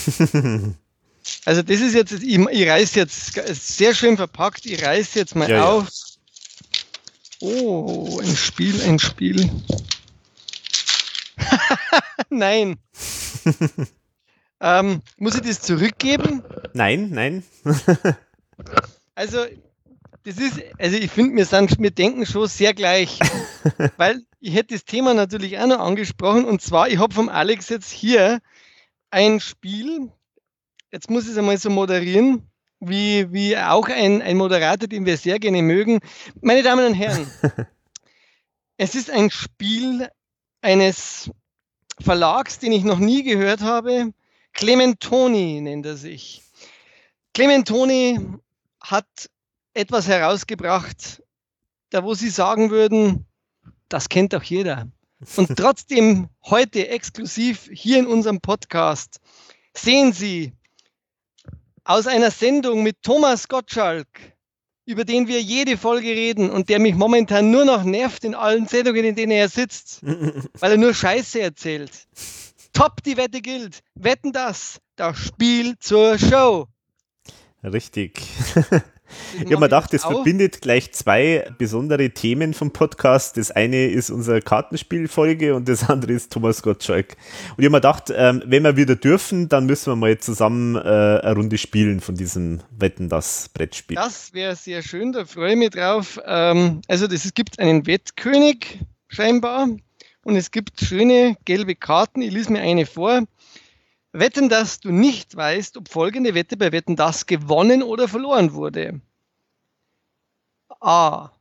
[1.45, 5.49] Also das ist jetzt, ich, ich reiß jetzt, sehr schön verpackt, ich reiß jetzt mal
[5.49, 5.87] ja, auf.
[7.41, 7.47] Ja.
[7.47, 9.49] Oh, ein Spiel, ein Spiel.
[12.29, 12.77] nein.
[14.61, 16.43] ähm, muss ich das zurückgeben?
[16.73, 17.43] Nein, nein.
[19.15, 19.45] also,
[20.23, 23.19] das ist, also ich finde, wir sind, wir denken schon sehr gleich.
[23.97, 27.69] weil ich hätte das Thema natürlich auch noch angesprochen und zwar, ich habe vom Alex
[27.69, 28.41] jetzt hier
[29.15, 30.11] ein Spiel,
[30.91, 32.51] jetzt muss ich es einmal so moderieren,
[32.81, 36.01] wie, wie auch ein, ein Moderator, den wir sehr gerne mögen.
[36.41, 37.25] Meine Damen und Herren,
[38.77, 40.09] es ist ein Spiel
[40.59, 41.31] eines
[42.01, 44.11] Verlags, den ich noch nie gehört habe.
[44.51, 46.43] Clementoni nennt er sich.
[47.33, 48.19] Clementoni
[48.81, 49.29] hat
[49.73, 51.23] etwas herausgebracht,
[51.89, 53.25] da wo Sie sagen würden,
[53.87, 54.89] das kennt doch jeder.
[55.37, 59.19] Und trotzdem heute exklusiv hier in unserem Podcast
[59.73, 60.53] sehen Sie
[61.83, 64.07] aus einer Sendung mit Thomas Gottschalk,
[64.85, 68.67] über den wir jede Folge reden und der mich momentan nur noch nervt in allen
[68.67, 70.01] Sendungen, in denen er sitzt,
[70.59, 71.91] weil er nur Scheiße erzählt.
[72.73, 73.81] Top, die Wette gilt.
[73.95, 74.81] Wetten das.
[74.97, 76.67] Das Spiel zur Show.
[77.63, 78.21] Richtig.
[79.35, 83.37] Ich habe mir gedacht, das verbindet gleich zwei besondere Themen vom Podcast.
[83.37, 87.17] Das eine ist unsere Kartenspielfolge und das andere ist Thomas Gottschalk.
[87.51, 90.75] Und ich habe mir gedacht, ähm, wenn wir wieder dürfen, dann müssen wir mal zusammen
[90.75, 93.95] äh, eine Runde spielen von diesem Wetten das Brettspiel.
[93.95, 96.19] Das wäre sehr schön, da freue ich mich drauf.
[96.25, 99.67] Ähm, also das, es gibt einen Wettkönig scheinbar
[100.23, 102.21] und es gibt schöne gelbe Karten.
[102.21, 103.23] Ich lese mir eine vor.
[104.17, 109.01] Wetten, dass du nicht weißt, ob folgende Wette bei Wetten das gewonnen oder verloren wurde.
[110.79, 111.31] A.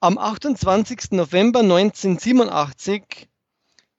[0.00, 1.12] Am 28.
[1.12, 3.28] November 1987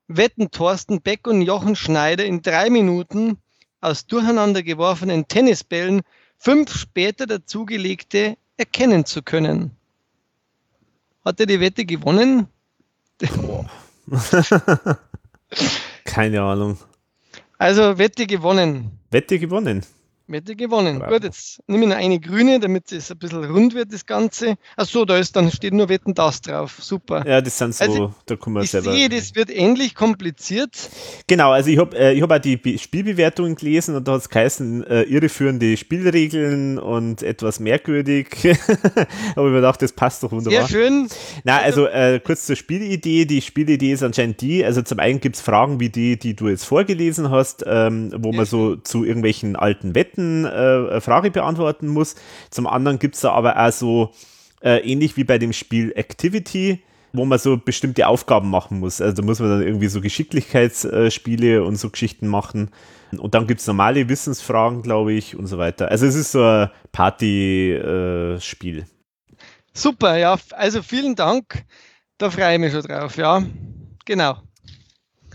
[0.07, 3.37] wetten Thorsten Beck und Jochen Schneider in drei Minuten
[3.79, 6.01] aus durcheinander geworfenen Tennisbällen
[6.37, 9.71] fünf später dazugelegte erkennen zu können.
[11.23, 12.47] Hat er die Wette gewonnen?
[16.03, 16.77] Keine Ahnung.
[17.59, 18.99] Also Wette gewonnen.
[19.09, 19.83] Wette gewonnen.
[20.27, 20.99] Wette gewonnen.
[20.99, 21.13] Bravo.
[21.13, 24.55] Gut, jetzt nehme ich noch eine grüne, damit es ein bisschen rund wird, das Ganze.
[24.75, 26.77] Achso, da ist dann steht nur Wetten das drauf.
[26.79, 27.25] Super.
[27.27, 28.91] Ja, das sind so, also, da kann man ich selber.
[28.91, 30.89] Sehe, das wird ähnlich kompliziert.
[31.27, 34.21] Genau, also ich habe äh, ich hab auch die Be Spielbewertungen gelesen und da hat
[34.21, 38.27] es geheißen, äh, irreführende Spielregeln und etwas merkwürdig.
[39.35, 40.67] Aber ich mir gedacht, das passt doch wunderbar.
[40.67, 41.07] Sehr schön.
[41.43, 43.25] Na, also äh, kurz zur Spielidee.
[43.25, 46.49] Die Spielidee ist anscheinend die, also zum einen gibt es Fragen wie die, die du
[46.49, 48.37] jetzt vorgelesen hast, ähm, wo ja.
[48.37, 52.15] man so zu irgendwelchen alten Wetten Seiten äh, Frage beantworten muss.
[52.49, 54.11] Zum anderen gibt es da aber auch so
[54.61, 56.83] äh, ähnlich wie bei dem Spiel Activity,
[57.13, 59.01] wo man so bestimmte Aufgaben machen muss.
[59.01, 62.71] Also da muss man dann irgendwie so Geschicklichkeitsspiele und so Geschichten machen.
[63.17, 65.89] Und dann gibt es normale Wissensfragen, glaube ich, und so weiter.
[65.89, 68.79] Also es ist so ein Party-Spiel.
[68.79, 68.85] Äh,
[69.73, 71.63] Super, ja, also vielen Dank.
[72.17, 73.45] Da freue ich mich schon drauf, ja.
[74.05, 74.46] Genau.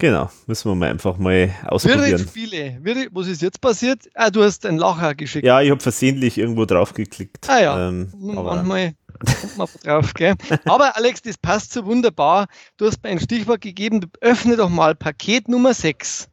[0.03, 2.19] Genau, müssen wir mal einfach mal ausprobieren.
[2.19, 2.77] Spiele.
[3.13, 4.01] Was ist jetzt passiert?
[4.15, 5.47] Ah, du hast einen Lacher geschickt.
[5.47, 7.49] Ja, ich habe versehentlich irgendwo drauf geklickt.
[7.49, 10.35] Ah ja, ähm, manchmal kommt man drauf, gell?
[10.65, 12.49] Aber Alex, das passt so wunderbar.
[12.79, 14.01] Du hast mir ein Stichwort gegeben.
[14.21, 16.29] Öffne doch mal Paket Nummer 6.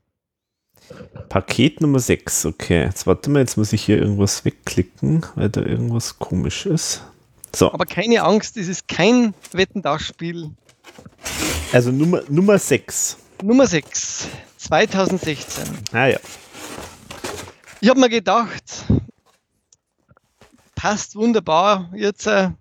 [1.29, 2.85] Paket Nummer 6, okay.
[2.85, 7.03] Jetzt warte mal, jetzt muss ich hier irgendwas wegklicken, weil da irgendwas komisch ist.
[7.55, 7.71] So.
[7.71, 10.49] Aber keine Angst, es ist kein Wetten-Das-Spiel.
[11.71, 13.17] Also Nummer, Nummer 6.
[13.41, 15.63] Nummer 6, 2016.
[15.93, 16.19] Ah ja.
[17.79, 18.85] Ich habe mir gedacht,
[20.75, 22.51] passt wunderbar jetzt, äh,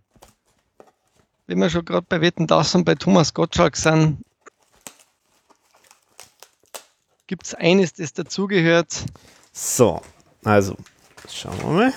[1.49, 4.19] wenn wir schon gerade bei Wetten das und bei Thomas Gottschalk sind,
[7.27, 9.05] gibt es eines, das dazugehört.
[9.53, 10.01] So,
[10.45, 10.77] also
[11.29, 11.93] schauen wir mal.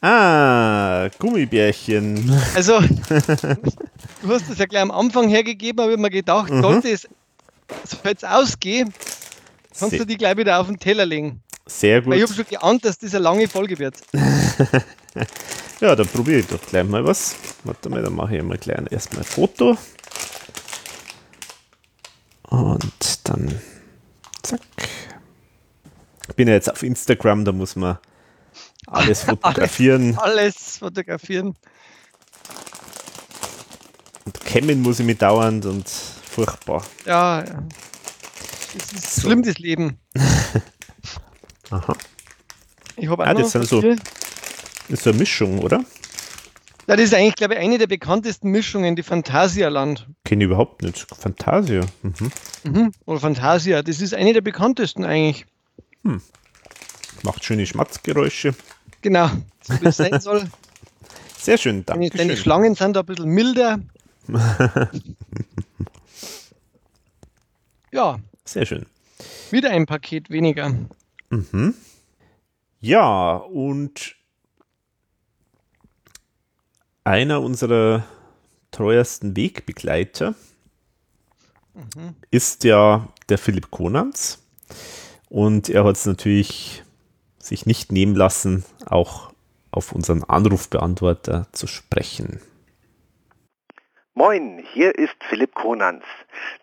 [0.00, 2.30] Ah, Gummibärchen.
[2.54, 6.62] Also, du hast es ja gleich am Anfang hergegeben, aber ich habe mir gedacht, mhm.
[6.62, 7.08] sollte es
[8.04, 8.94] jetzt ausgehen,
[9.78, 9.98] kannst Sehr.
[10.00, 11.42] du die gleich wieder auf den Teller legen.
[11.66, 12.10] Sehr gut.
[12.10, 13.96] Weil ich habe schon geahnt, dass das eine lange Folge wird.
[15.80, 17.36] ja, dann probiere ich doch gleich mal was.
[17.64, 19.76] Warte mal, dann mache ich mal gleich erstmal ein Foto.
[22.48, 23.60] Und dann
[24.42, 24.60] zack.
[26.28, 27.98] Ich bin ja jetzt auf Instagram, da muss man
[28.86, 30.16] alles fotografieren.
[30.18, 31.54] alles, alles fotografieren.
[34.24, 36.84] Und kämmen muss ich mit dauernd und furchtbar.
[37.06, 37.62] Ja, ja.
[38.74, 39.20] Das ist so.
[39.22, 39.98] schlimm, das Leben.
[41.70, 41.96] Aha.
[42.96, 43.98] Ich habe ah, das sind so, das
[44.88, 45.84] ist so eine Mischung, oder?
[46.86, 50.08] Ja, das ist eigentlich, glaube ich, eine der bekanntesten Mischungen, die Phantasialand.
[50.24, 51.06] Kenne ich überhaupt nicht.
[51.16, 51.86] Fantasia.
[52.02, 52.32] Mhm.
[52.64, 52.92] Mhm.
[53.06, 55.46] Oder Fantasia, das ist eine der bekanntesten eigentlich.
[56.04, 56.20] Hm.
[57.22, 58.54] Macht schöne Schmatzgeräusche.
[59.02, 59.30] Genau,
[59.62, 60.48] so wie es sein soll.
[61.38, 62.10] Sehr schön, danke.
[62.10, 63.80] Deine Schlangen sind ein bisschen milder.
[67.92, 68.18] ja.
[68.44, 68.86] Sehr schön.
[69.50, 70.74] Wieder ein Paket weniger.
[71.30, 71.74] Mhm.
[72.80, 74.16] Ja, und
[77.04, 78.04] einer unserer
[78.70, 80.34] treuesten Wegbegleiter
[81.74, 82.14] mhm.
[82.30, 84.38] ist ja der Philipp Konans.
[85.28, 86.82] Und er hat es natürlich
[87.40, 89.32] sich nicht nehmen lassen, auch
[89.70, 92.40] auf unseren Anrufbeantworter zu sprechen.
[94.14, 96.04] Moin, hier ist Philipp Konans.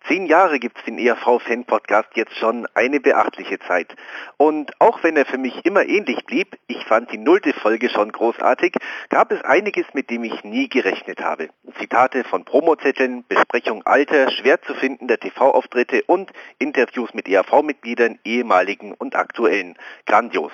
[0.06, 3.94] Zehn Jahre gibt's den ERV-Fan-Podcast jetzt schon, eine beachtliche Zeit.
[4.36, 8.12] Und auch wenn er für mich immer ähnlich blieb, ich fand die nullte Folge schon
[8.12, 8.74] großartig,
[9.10, 11.48] gab es einiges, mit dem ich nie gerechnet habe.
[11.78, 19.14] Zitate von Promozetteln, Besprechung alter, schwer zu findender TV-Auftritte und Interviews mit ERV-Mitgliedern, ehemaligen und
[19.14, 19.76] aktuellen.
[20.06, 20.52] Grandios.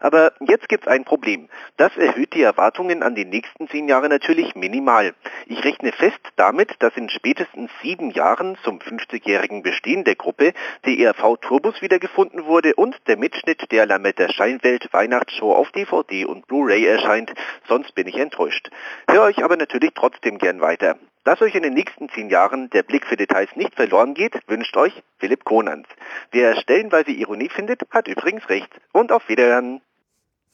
[0.00, 1.48] Aber jetzt gibt's ein Problem.
[1.76, 5.14] Das erhöht die Erwartungen an die nächsten zehn Jahre natürlich minimal.
[5.46, 10.52] Ich rechne fest damit, dass in spätestens sieben Jahren zum 50-jährigen Bestehen der Gruppe
[10.84, 16.46] die ERV Turbus wiedergefunden wurde und der Mitschnitt der Lametta Scheinwelt Weihnachtsshow auf DVD und
[16.46, 17.32] Blu-ray erscheint,
[17.68, 18.70] sonst bin ich enttäuscht.
[19.08, 20.96] Hör euch aber natürlich trotzdem gern weiter.
[21.24, 24.76] Dass euch in den nächsten zehn Jahren der Blick für Details nicht verloren geht, wünscht
[24.76, 25.86] euch Philipp Konans.
[26.32, 28.70] Wer stellenweise Ironie findet, hat übrigens recht.
[28.92, 29.80] Und auf Wiederhören.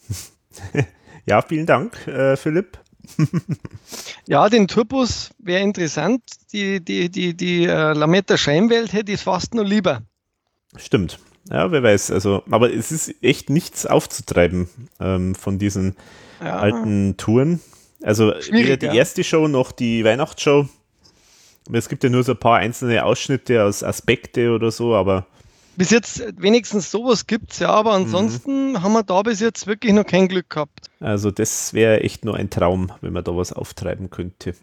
[1.27, 2.79] Ja, vielen Dank, äh, Philipp.
[4.27, 6.23] ja, den Turbus wäre interessant.
[6.53, 10.03] Die, die, die, die äh, Lametta Scheinwelt hätte ich fast nur lieber.
[10.77, 11.19] Stimmt.
[11.51, 12.11] Ja, wer weiß.
[12.11, 14.69] Also, aber es ist echt nichts aufzutreiben
[15.01, 15.97] ähm, von diesen
[16.41, 16.59] ja.
[16.59, 17.61] alten Touren.
[18.03, 18.95] Also weder die ja.
[18.95, 20.69] erste Show noch die Weihnachtsshow.
[21.73, 25.27] Es gibt ja nur so ein paar einzelne Ausschnitte aus Aspekte oder so, aber
[25.79, 28.83] bis jetzt wenigstens sowas gibt es ja, aber ansonsten mhm.
[28.83, 30.91] haben wir da bis jetzt wirklich noch kein Glück gehabt.
[30.99, 34.57] Also das wäre echt nur ein Traum, wenn man da was auftreiben könnte.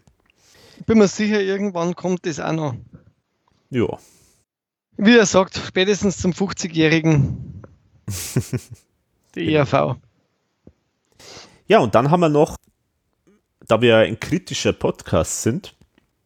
[0.78, 2.74] Ich bin mir sicher, irgendwann kommt das auch noch.
[3.70, 3.98] Ja.
[4.98, 7.62] Wie er sagt, spätestens zum 50-Jährigen.
[9.34, 9.96] Die ERV.
[11.66, 12.56] Ja, und dann haben wir noch,
[13.66, 15.74] da wir ein kritischer Podcast sind,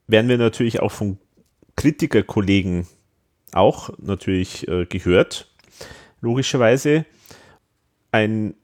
[0.08, 1.18] werden wir natürlich auch von
[1.76, 2.88] Kritikerkollegen
[3.52, 5.50] auch natürlich äh, gehört,
[6.20, 7.04] logischerweise.
[8.12, 8.54] Ein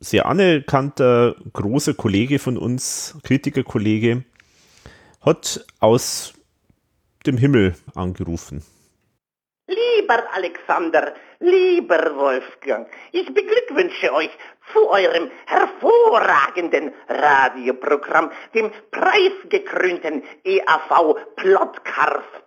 [0.00, 4.24] sehr anerkannter, großer Kollege von uns, Kritikerkollege,
[5.20, 6.34] hat aus
[7.26, 8.62] dem Himmel angerufen.
[9.66, 14.30] Lieber Alexander, lieber Wolfgang, ich beglückwünsche euch
[14.72, 22.43] zu eurem hervorragenden Radioprogramm, dem preisgekrönten EAV Plotcast.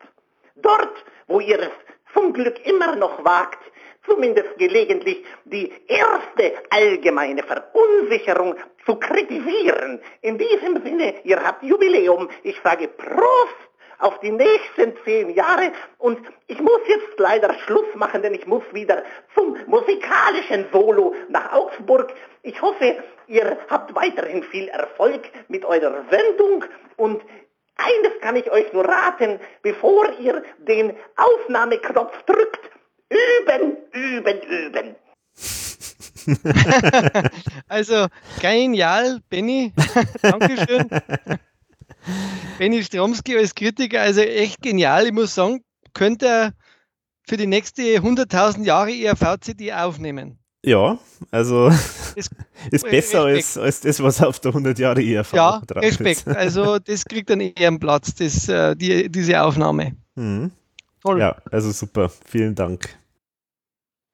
[0.61, 1.71] Dort wo ihr es
[2.13, 3.59] zum Glück immer noch wagt,
[4.05, 8.55] zumindest gelegentlich die erste allgemeine Verunsicherung
[8.85, 10.01] zu kritisieren.
[10.21, 12.29] In diesem Sinne, ihr habt Jubiläum.
[12.43, 13.55] Ich sage Prost
[13.99, 18.63] auf die nächsten zehn Jahre und ich muss jetzt leider Schluss machen, denn ich muss
[18.71, 19.03] wieder
[19.35, 22.13] zum musikalischen Solo nach Augsburg.
[22.43, 26.63] Ich hoffe, ihr habt weiterhin viel Erfolg mit eurer Sendung
[26.95, 27.21] und
[27.77, 32.71] eines kann ich euch nur raten, bevor ihr den Aufnahmeknopf drückt.
[33.09, 34.95] Üben, üben, üben.
[37.69, 38.07] also
[38.41, 39.73] genial, Benny.
[40.21, 40.89] Dankeschön.
[42.57, 45.05] Benny Stromski als Kritiker, also echt genial.
[45.05, 45.63] Ich muss sagen,
[45.93, 46.53] könnte er
[47.27, 50.39] für die nächste 100.000 Jahre ERV-CD aufnehmen.
[50.67, 50.99] Ja,
[51.31, 51.67] also
[52.15, 52.29] ist,
[52.71, 56.27] ist besser als, als das, was auf der 100 Jahre ERV Ja, Respekt.
[56.27, 56.27] Ist.
[56.27, 59.95] Also das kriegt dann eher einen Platz, das, äh, die, diese Aufnahme.
[60.15, 60.51] Mhm.
[61.01, 61.21] Toll.
[61.21, 62.11] Ja, also super.
[62.25, 62.89] Vielen Dank.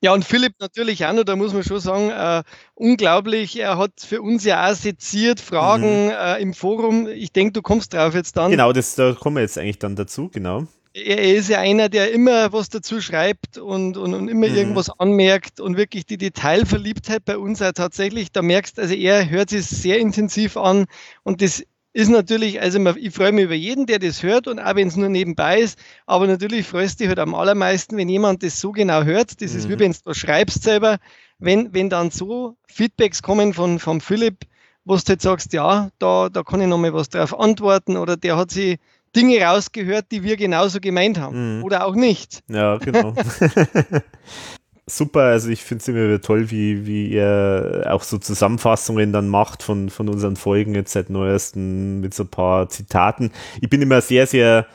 [0.03, 2.43] Ja, und Philipp natürlich auch noch, da muss man schon sagen, äh,
[2.75, 3.57] unglaublich.
[3.57, 6.11] Er hat für uns ja auch seziert Fragen mhm.
[6.11, 7.07] äh, im Forum.
[7.07, 8.51] Ich denke, du kommst drauf jetzt dann.
[8.51, 12.11] Genau, das, da kommen wir jetzt eigentlich dann dazu, genau er ist ja einer, der
[12.11, 14.55] immer was dazu schreibt und, und, und immer mhm.
[14.55, 19.49] irgendwas anmerkt und wirklich die Detailverliebtheit bei uns auch tatsächlich, da merkst, also er hört
[19.49, 20.85] sich sehr intensiv an
[21.23, 21.63] und das
[21.93, 24.95] ist natürlich, also ich freue mich über jeden, der das hört und auch wenn es
[24.95, 28.71] nur nebenbei ist, aber natürlich freust du dich halt am allermeisten, wenn jemand das so
[28.71, 29.41] genau hört.
[29.41, 29.57] Das mhm.
[29.59, 29.79] ist wie mhm.
[29.79, 30.97] wenn du schreibst selber,
[31.37, 34.45] wenn, wenn dann so Feedbacks kommen von, von Philipp,
[34.85, 38.37] wo du halt sagst, ja, da, da kann ich nochmal was drauf antworten oder der
[38.37, 38.79] hat sich
[39.15, 41.57] Dinge rausgehört, die wir genauso gemeint haben.
[41.57, 41.63] Mhm.
[41.63, 42.41] Oder auch nicht.
[42.49, 43.13] Ja, genau.
[44.85, 49.29] Super, also ich finde es immer wieder toll, wie, wie er auch so Zusammenfassungen dann
[49.29, 53.31] macht von, von unseren Folgen jetzt seit neuesten mit so ein paar Zitaten.
[53.61, 54.67] Ich bin immer sehr, sehr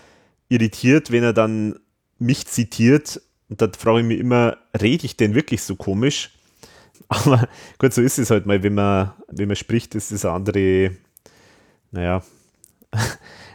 [0.48, 1.78] irritiert, wenn er dann
[2.18, 3.20] mich zitiert
[3.50, 6.30] Und da frage ich mich immer, rede ich denn wirklich so komisch?
[7.08, 7.48] Aber
[7.78, 10.96] gut, so ist es halt mal, wenn man, wenn man spricht, ist das eine andere,
[11.90, 12.22] naja,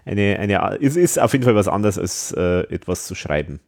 [0.05, 3.59] eine, eine, es ist auf jeden Fall was anderes als äh, etwas zu schreiben.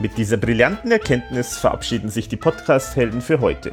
[0.00, 3.70] Mit dieser brillanten Erkenntnis verabschieden sich die Podcast-Helden für heute.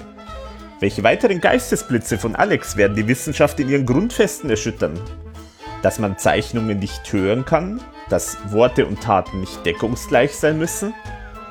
[0.80, 4.99] Welche weiteren Geistesblitze von Alex werden die Wissenschaft in ihren Grundfesten erschüttern?
[5.82, 10.94] Dass man Zeichnungen nicht hören kann, dass Worte und Taten nicht deckungsgleich sein müssen?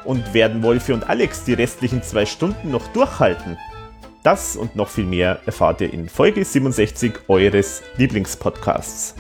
[0.05, 3.59] Und werden Wolfi und Alex die restlichen zwei Stunden noch durchhalten?
[4.27, 9.15] Das und noch viel mehr erfahrt ihr in Folge 67 eures Lieblingspodcasts.